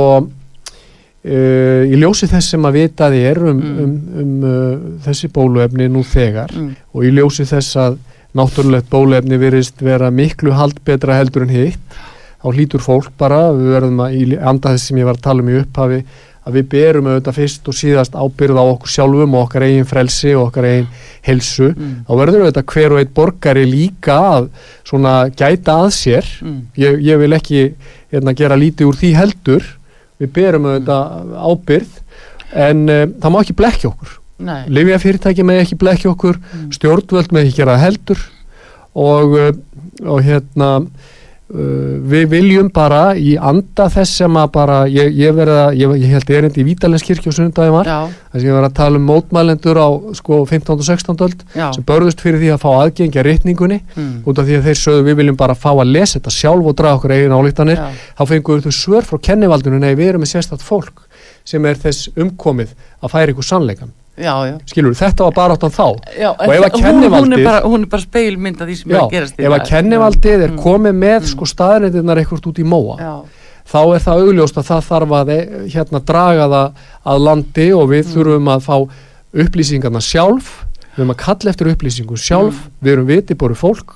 uh, 1.24 1.82
í 1.90 1.96
ljósi 2.00 2.28
þess 2.30 2.50
sem 2.54 2.64
að 2.68 2.78
vitaði 2.80 3.24
er 3.30 3.38
um, 3.50 3.60
Mm. 3.60 3.80
um, 3.84 3.96
um 4.22 4.44
uh, 4.44 4.78
þessi 5.06 5.28
bóluefni 5.34 5.88
nú 5.92 6.02
þegar 6.06 6.50
Mm. 6.56 6.70
og 6.94 7.04
í 7.04 7.10
ljósi 7.16 7.44
þess 7.48 7.76
að 7.76 7.98
náttúrulegt 8.34 8.88
bóluefni 8.90 9.38
virðist 9.42 9.80
vera 9.82 10.10
miklu 10.10 10.52
haldbetra 10.54 11.16
heldur 11.18 11.42
en 11.42 11.48
hitt 11.54 12.00
þá 12.40 12.48
hlýtur 12.54 12.80
fólk 12.80 13.10
bara, 13.18 13.50
við 13.52 13.72
verðum 13.74 14.00
að 14.06 14.14
í 14.16 14.38
anda 14.40 14.70
þess 14.72 14.86
sem 14.88 14.96
ég 14.98 15.04
var 15.04 15.14
að 15.18 15.24
tala 15.26 15.42
um 15.42 15.48
í 15.50 15.58
upphafi 15.60 16.04
að 16.46 16.54
við 16.56 16.68
berum 16.72 17.04
auðvitað 17.10 17.36
fyrst 17.36 17.66
og 17.68 17.74
síðast 17.76 18.14
ábyrð 18.16 18.56
á 18.56 18.64
okkur 18.64 18.88
sjálfum 18.88 19.34
og 19.36 19.42
okkar 19.44 19.62
eigin 19.66 19.84
frelsi 19.84 20.30
og 20.34 20.46
okkar 20.48 20.64
eigin 20.70 20.86
helsu 21.26 21.68
Mm. 21.74 21.90
þá 22.08 22.12
verður 22.16 22.46
auðvitað 22.46 22.70
hver 22.72 22.92
og 22.94 22.98
einn 23.02 23.12
borgari 23.18 23.64
líka 23.68 24.16
að 24.38 24.48
svona 24.88 25.12
gæta 25.36 25.74
að 25.84 25.90
sér 25.92 26.24
Mm. 26.40 26.60
ég, 26.78 27.02
ég 27.02 27.18
vil 27.18 27.32
ekki 27.36 27.74
hérna, 28.12 28.32
gera 28.34 28.56
lítið 28.56 28.86
úr 28.88 28.96
því 28.96 29.12
heldur 29.14 29.62
við 30.20 30.32
berum 30.36 30.66
auðvitað 30.70 31.36
ábyrð 31.50 32.00
en 32.66 32.82
um, 32.88 33.14
það 33.22 33.32
má 33.34 33.38
ekki 33.44 33.56
blekja 33.60 33.90
okkur 33.92 34.16
Nei. 34.40 34.62
Livja 34.72 34.96
fyrirtæki 35.02 35.44
með 35.44 35.58
ekki 35.66 35.76
blekja 35.80 36.10
okkur 36.14 36.38
Mm. 36.40 36.70
stjórnvöld 36.72 37.32
með 37.36 37.46
ekki 37.48 37.58
gera 37.60 37.74
heldur 37.80 38.20
og, 38.96 39.34
uh, 39.36 39.50
og 40.08 40.22
hérna 40.24 40.70
við 41.50 42.26
viljum 42.30 42.68
bara 42.70 43.14
í 43.18 43.32
anda 43.36 43.88
þess 43.90 44.20
sem 44.20 44.36
að 44.38 44.50
bara 44.54 44.76
ég, 44.86 45.08
ég, 45.18 45.32
verða, 45.34 45.64
ég, 45.74 45.94
ég 45.98 46.12
held 46.14 46.30
erindi 46.30 46.62
í 46.62 46.66
Vítalenskirkju 46.68 47.32
og 47.32 47.34
sunnudagi 47.34 47.72
var, 47.74 47.88
þess 48.30 48.38
að 48.38 48.46
ég 48.46 48.54
var 48.54 48.66
að 48.68 48.76
tala 48.78 49.00
um 49.00 49.06
mótmælendur 49.10 49.80
á 49.82 49.88
sko 50.14 50.38
15. 50.46 50.76
og 50.76 50.84
16. 50.86 51.16
öld 51.26 51.42
sem 51.74 51.86
börðust 51.88 52.22
fyrir 52.22 52.38
því 52.38 52.52
að 52.54 52.62
fá 52.62 52.70
aðgengja 52.84 53.24
rétningunni 53.26 53.80
Mm. 53.96 54.22
út 54.26 54.38
af 54.38 54.46
því 54.46 54.56
að 54.60 54.66
þeir 54.68 54.78
sögðu 54.78 55.02
við 55.08 55.16
viljum 55.18 55.36
bara 55.36 55.54
fá 55.58 55.70
að 55.74 55.90
lesa 55.90 56.18
þetta 56.20 56.30
sjálf 56.30 56.66
og 56.70 56.76
draga 56.78 56.98
okkur 57.00 57.10
eigin 57.16 57.34
álíktanir 57.34 57.78
þá 58.18 58.22
fengur 58.30 58.60
þau 58.62 58.70
svör 58.72 59.02
frá 59.08 59.18
kennivaldinu 59.18 59.80
nei 59.82 59.94
við 59.98 60.08
erum 60.12 60.22
með 60.22 60.30
sérstætt 60.36 60.62
fólk 60.62 61.02
sem 61.44 61.64
er 61.66 61.74
þess 61.82 62.10
umkomið 62.14 62.76
að 63.02 63.10
færa 63.10 63.32
ykkur 63.34 63.48
sannleikan 63.50 63.90
Já, 64.20 64.34
já. 64.50 64.54
skilur, 64.68 64.92
þetta 64.94 65.24
var 65.24 65.32
bara 65.38 65.54
áttan 65.56 65.72
þá 65.72 65.86
Já, 66.20 66.30
Og 66.30 66.42
ef 66.44 66.50
að 66.50 66.70
hún, 66.70 66.70
hún, 66.70 66.82
kennivaldið- 66.84 67.38
er 67.40 67.44
bara, 67.44 67.60
hún 67.66 67.82
er 67.82 67.86
bara 67.94 68.02
speilmynd 68.02 68.60
af 68.60 68.68
því 68.68 68.76
sem 68.76 68.90
er 68.90 68.94
Já, 68.96 69.00
að 69.02 69.10
gerast 69.10 69.40
ef 69.40 69.52
að 69.56 69.66
kennivaldið 69.70 70.42
er 70.44 70.50
Mm. 70.50 70.58
komið 70.58 70.94
með 71.00 71.20
Mm. 71.20 71.26
sko 71.32 71.44
staðreindirnar 71.54 72.16
eitthvað 72.20 72.46
út 72.52 72.58
í 72.60 72.64
móa 72.64 72.96
Já, 73.00 73.14
þá 73.72 73.80
er 73.94 74.00
það 74.06 74.20
augljóst 74.26 74.56
að 74.60 74.68
það 74.70 74.82
þarf 74.90 75.10
að 75.20 75.28
eh, 75.30 75.46
hérna 75.74 76.00
draga 76.04 76.46
það 76.48 76.72
að 77.06 77.20
landi 77.26 77.68
og 77.72 77.88
við 77.88 78.04
Mm. 78.04 78.12
þurfum 78.14 78.48
að 78.56 78.60
fá 78.68 78.76
upplýsingarna 79.34 80.00
sjálf 80.02 80.64
við 80.96 81.04
erum 81.04 81.14
að 81.14 81.20
kalla 81.22 81.50
eftir 81.52 81.70
upplýsingum 81.74 82.18
sjálf 82.18 82.54
Mm. 82.54 82.70
við 82.82 82.92
erum 82.92 83.06
vitibóru 83.06 83.54
fólk 83.56 83.94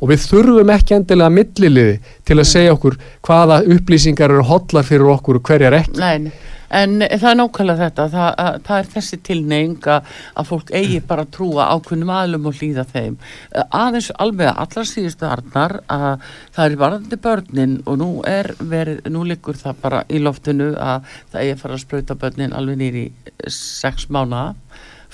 og 0.00 0.10
við 0.10 0.26
þurfum 0.28 0.74
ekki 0.74 0.98
endilega 0.98 1.32
milliliði 1.32 1.94
til 2.26 2.38
að 2.38 2.50
segja 2.50 2.74
okkur 2.74 2.98
hvaða 3.24 3.62
upplýsingar 3.76 4.34
eru 4.34 4.48
hotlar 4.48 4.86
fyrir 4.86 5.14
okkur 5.14 5.40
og 5.40 5.48
hverjar 5.48 5.78
ekki. 5.82 6.00
Nei, 6.00 6.26
nei. 6.28 6.52
En 6.74 6.96
það 7.04 7.28
er 7.28 7.36
nákvæmlega 7.38 7.80
þetta, 7.84 8.06
það, 8.10 8.28
að, 8.42 8.56
það 8.66 8.78
er 8.80 8.88
þessi 8.94 9.18
tilneying 9.28 9.88
að, 9.94 10.08
að 10.40 10.48
fólk 10.48 10.72
eigi 10.74 11.00
bara 11.06 11.24
að 11.26 11.32
trúa 11.36 11.68
ákveðnum 11.74 12.10
aðlum 12.10 12.48
og 12.50 12.56
hlýða 12.58 12.86
þeim. 12.90 13.18
Eh, 13.52 13.66
Aðeins 13.78 14.10
alveg 14.24 14.50
að 14.50 14.62
allar 14.64 14.88
síðustu 14.90 15.28
arnar 15.28 15.76
að 15.92 16.08
það 16.56 16.64
er 16.64 16.76
varðandi 16.80 17.20
börnin 17.28 17.76
og 17.84 18.00
nú 18.00 18.08
er 18.26 18.50
verið, 18.58 19.04
nú 19.14 19.22
liggur 19.28 19.60
það 19.60 19.78
bara 19.84 20.02
í 20.08 20.22
loftinu 20.24 20.72
að 20.74 21.14
það 21.30 21.44
eigi 21.44 21.54
að 21.54 21.62
fara 21.62 21.78
að 21.78 21.84
sprauta 21.84 22.18
börnin 22.24 22.58
alveg 22.58 22.80
nýri 22.82 23.06
sex 23.46 24.08
mánuða 24.10 24.48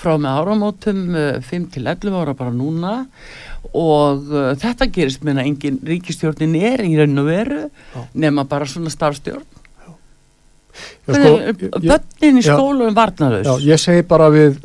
frá 0.01 0.15
með 0.17 0.39
áramótum 0.39 1.01
5 1.45 1.65
til 1.75 1.85
11 1.85 2.15
ára 2.17 2.33
bara 2.37 2.53
núna 2.55 2.93
og 3.73 4.25
uh, 4.33 4.51
þetta 4.59 4.87
gerist 4.91 5.23
meina 5.23 5.43
engin 5.47 5.77
ríkistjórnin 5.85 6.55
er 6.59 6.81
í 6.87 6.95
raun 6.99 7.21
og 7.21 7.27
veru 7.29 7.59
Já. 7.69 8.01
nema 8.25 8.43
bara 8.49 8.65
svona 8.67 8.89
starfstjórn. 8.91 9.45
Sko, 11.05 11.31
ég- 11.43 11.63
börnin 11.83 12.37
í 12.39 12.43
já. 12.45 12.53
skólum 12.55 12.93
varnalaus 12.95 13.45
Já, 13.47 13.55
ég 13.73 13.79
segi 13.81 14.03
bara 14.07 14.29
við 14.31 14.59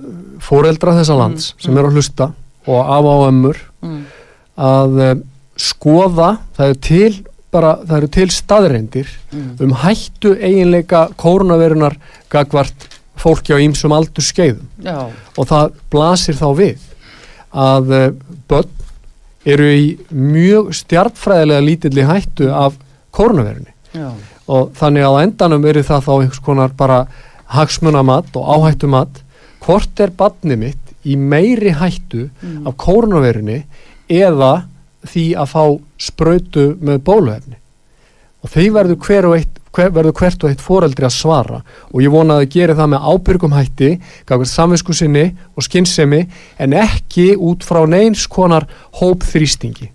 fóreldra 0.44 0.92
þessa 1.00 1.16
lands 1.18 1.48
Mm, 1.56 1.62
sem 1.64 1.72
mm. 1.74 1.78
eru 1.80 1.88
að 1.90 1.96
hlusta 1.98 2.28
og 2.66 2.78
af 2.96 3.04
á 3.10 3.14
ömmur 3.28 3.58
mm, 3.82 4.02
að 4.56 5.00
um, 5.10 5.22
skoða 5.56 6.28
það 6.56 6.68
er 6.70 6.78
til 6.86 7.10
bara, 7.50 7.72
það 7.82 7.96
eru 7.98 8.10
til 8.18 8.28
staðreindir 8.36 9.10
mm, 9.32 9.48
um 9.66 9.72
hættu 9.82 10.36
eiginleika 10.38 11.08
kórnaverunar 11.18 11.96
gagvart 12.30 12.86
fólki 13.18 13.56
á 13.56 13.58
ýmsum 13.58 13.94
aldur 13.96 14.22
skeiðum 14.22 14.68
og 15.36 15.48
það 15.50 15.74
blasir 15.90 16.38
þá 16.38 16.48
við 16.54 16.86
að 17.56 17.94
uh, 17.98 18.08
börn 18.46 18.70
eru 19.46 19.66
í 19.72 19.84
mjög 20.10 20.72
stjartfræðilega 20.74 21.64
lítilli 21.66 22.04
hættu 22.08 22.48
af 22.52 22.74
kórnaverunni 23.14 23.72
og 24.48 24.72
þannig 24.78 25.06
að 25.06 25.20
endanum 25.24 25.64
eru 25.70 25.82
það 25.86 26.02
þá 26.06 26.10
einhvers 26.16 26.42
konar 26.44 26.74
bara 26.76 26.98
hagsmunamatt 27.56 28.34
og 28.36 28.48
áhættumatt 28.56 29.22
hvort 29.64 30.00
er 30.02 30.10
badni 30.18 30.56
mitt 30.60 30.92
í 31.06 31.16
meiri 31.16 31.72
hættu 31.78 32.28
Mm. 32.42 32.66
af 32.66 32.74
kórnaverunni 32.76 33.62
eða 34.10 34.64
því 35.06 35.24
að 35.38 35.46
fá 35.54 35.64
sprautu 35.98 36.64
með 36.82 36.98
bóluefni? 37.06 37.56
Og 38.42 38.50
því 38.50 38.64
verður, 38.74 38.98
hver 39.06 39.26
og 39.26 39.34
eitt, 39.38 39.55
hver, 39.76 39.90
verður 39.94 40.16
hvert 40.20 40.44
og 40.46 40.50
eitt 40.52 40.64
foreldri 40.64 41.06
að 41.08 41.14
svara 41.16 41.60
og 41.92 41.98
ég 42.04 42.12
vona 42.14 42.36
að 42.38 42.44
það 42.46 42.54
geri 42.56 42.78
það 42.80 42.92
með 42.94 43.10
ábyrgum 43.12 43.56
hætti 43.58 43.90
gafur 44.28 44.50
samvisku 44.52 44.96
sinni 44.96 45.26
og 45.54 45.66
skinnsemi 45.68 46.22
en 46.62 46.78
ekki 46.80 47.34
út 47.36 47.66
frá 47.66 47.82
neins 47.90 48.26
konar 48.30 48.66
hópþrýstingi 49.02 49.92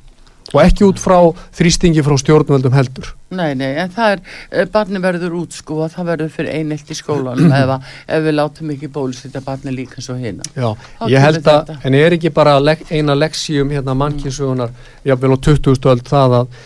og 0.52 0.60
ekki 0.66 0.84
út 0.84 1.00
frá 1.00 1.18
þrýstingi 1.56 2.04
frá 2.04 2.18
stjórnvöldum 2.20 2.74
heldur 2.76 3.12
nei, 3.32 3.54
nei, 3.56 3.70
en 3.80 3.92
það 3.94 4.16
er, 4.18 4.22
eh, 4.52 4.66
barni 4.72 5.00
verður 5.00 5.38
út 5.40 5.56
og 5.72 5.86
það 5.94 6.10
verður 6.10 6.32
fyrir 6.34 6.58
einelt 6.60 6.92
í 6.92 6.98
skólanum 6.98 7.54
ef, 7.62 7.72
að- 7.78 7.94
ef 8.18 8.26
við 8.26 8.36
látum 8.36 8.74
ekki 8.76 8.90
bólusetja 8.92 9.42
barni 9.46 9.72
líka 9.76 10.04
og 10.04 10.20
hina. 10.20 10.44
Já, 10.52 10.74
Þá 11.00 11.06
ég 11.14 11.24
held 11.26 11.48
að, 11.54 11.72
en 11.88 11.96
er 12.02 12.18
ekki 12.18 12.34
bara 12.36 12.58
eina 12.92 13.16
leksíum 13.16 13.72
hérna 13.72 13.96
mannkynnsugunar, 13.96 14.74
jafnvel 15.08 15.38
á 15.40 15.44
20. 15.48 15.92
öld 15.94 16.04
það 16.12 16.38
að, 16.42 16.60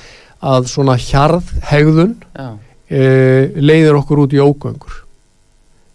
að 0.56 0.72
svona 0.74 0.98
hjarð 1.06 1.54
hegðun 1.70 2.16
Já, 2.34 2.50
leiðir 2.90 3.98
okkur 3.98 4.20
út 4.26 4.34
í 4.36 4.42
ógöngur. 4.44 5.02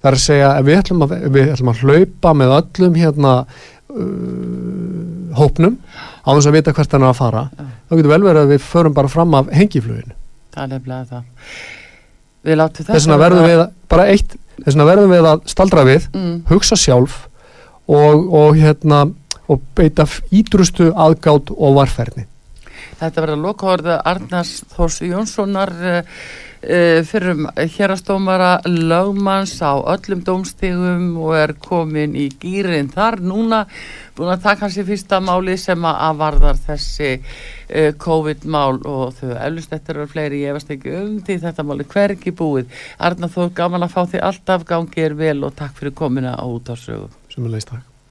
Það 0.01 0.09
er 0.11 0.17
að 0.17 0.23
segja, 0.25 0.51
við 0.65 0.79
ætlum 0.81 1.03
að, 1.05 1.11
við 1.37 1.51
ætlum 1.55 1.71
að 1.75 1.83
hlaupa 1.85 2.31
með 2.41 2.55
öllum 2.57 2.95
hérna 2.97 3.33
uh, 3.41 5.37
hópnum 5.39 5.77
á 6.25 6.29
þess 6.35 6.49
að 6.51 6.57
vita 6.57 6.73
hvert 6.77 6.95
hann 6.97 7.05
er 7.07 7.13
að 7.13 7.19
fara, 7.21 7.43
Já. 7.57 7.67
þá 7.91 7.95
getur 7.99 8.13
vel 8.15 8.23
verið 8.27 8.43
að 8.47 8.53
við 8.55 8.65
förum 8.71 8.97
bara 8.97 9.11
fram 9.13 9.37
af 9.39 9.51
hengifluginu. 9.55 10.15
það 10.55 10.63
er 10.65 10.71
nefnilega 10.75 11.09
það. 11.11 11.25
Við 12.49 12.57
látum 12.61 12.85
það. 12.87 12.95
Þess 12.97 13.07
vegna 13.07 13.21
verðum 13.25 13.47
við, 13.51 13.61
að- 13.65 13.73
bara 13.93 14.07
eitt, 14.15 14.37
þess 14.57 14.73
vegna 14.75 14.89
verðum 14.91 15.15
við 15.15 15.29
að 15.35 15.43
staldra 15.55 15.85
við 15.89 16.09
Mm, 16.15 16.35
hugsa 16.51 16.77
sjálf 16.81 17.19
og, 17.91 18.27
og 18.41 18.57
hérna 18.57 19.03
og 19.51 19.63
beita 19.75 20.07
ítrustu 20.31 20.91
aðgátt 20.95 21.51
og 21.53 21.75
varferðni. 21.77 22.25
Þetta 23.01 23.21
verður 23.25 23.41
lokaorða 23.47 24.01
Arnars 24.07 24.61
Þórs 24.77 25.01
Jónssonar 25.03 25.73
uh, 26.63 27.01
uh, 27.01 27.05
fyrir 27.07 27.41
hérastómara 27.77 28.61
lögmanns 28.67 29.57
á 29.63 29.73
öllum 29.81 30.23
dómstegum 30.25 31.17
og 31.21 31.35
er 31.37 31.55
komin 31.59 32.17
í 32.19 32.29
gýrin 32.41 32.91
þar 32.93 33.21
núna 33.25 33.65
búin 34.17 34.33
að 34.35 34.45
taka 34.45 34.67
hans 34.67 34.79
í 34.81 34.85
fyrsta 34.87 35.21
máli 35.25 35.57
sem 35.61 35.85
að 35.89 36.21
varðar 36.21 36.63
þessi 36.67 37.13
uh, 37.19 37.93
COVID-mál 38.01 38.81
og 38.85 39.17
þau 39.21 39.35
eflust 39.37 39.75
þetta 39.75 39.95
eru 39.95 40.09
fleiri, 40.11 40.43
ég 40.45 40.55
efast 40.55 40.75
ekki 40.75 40.97
um 41.01 41.21
því 41.25 41.39
þetta 41.47 41.67
máli 41.67 41.89
hvergi 41.91 42.35
búið. 42.37 42.83
Arnar 42.99 43.33
Þór, 43.33 43.55
gaman 43.57 43.87
að 43.87 43.95
fá 43.95 44.03
því 44.05 44.25
alltaf 44.31 44.67
gangið 44.69 45.07
er 45.11 45.21
vel 45.23 45.39
og 45.47 45.57
takk 45.59 45.79
fyrir 45.79 45.97
komina 45.97 46.37
á 46.37 46.45
út 46.45 46.69
á 46.73 46.77
sögu. 46.77 47.09
sem 47.31 47.47
er 47.47 47.57
leist 47.57 47.71
takk. 47.71 47.90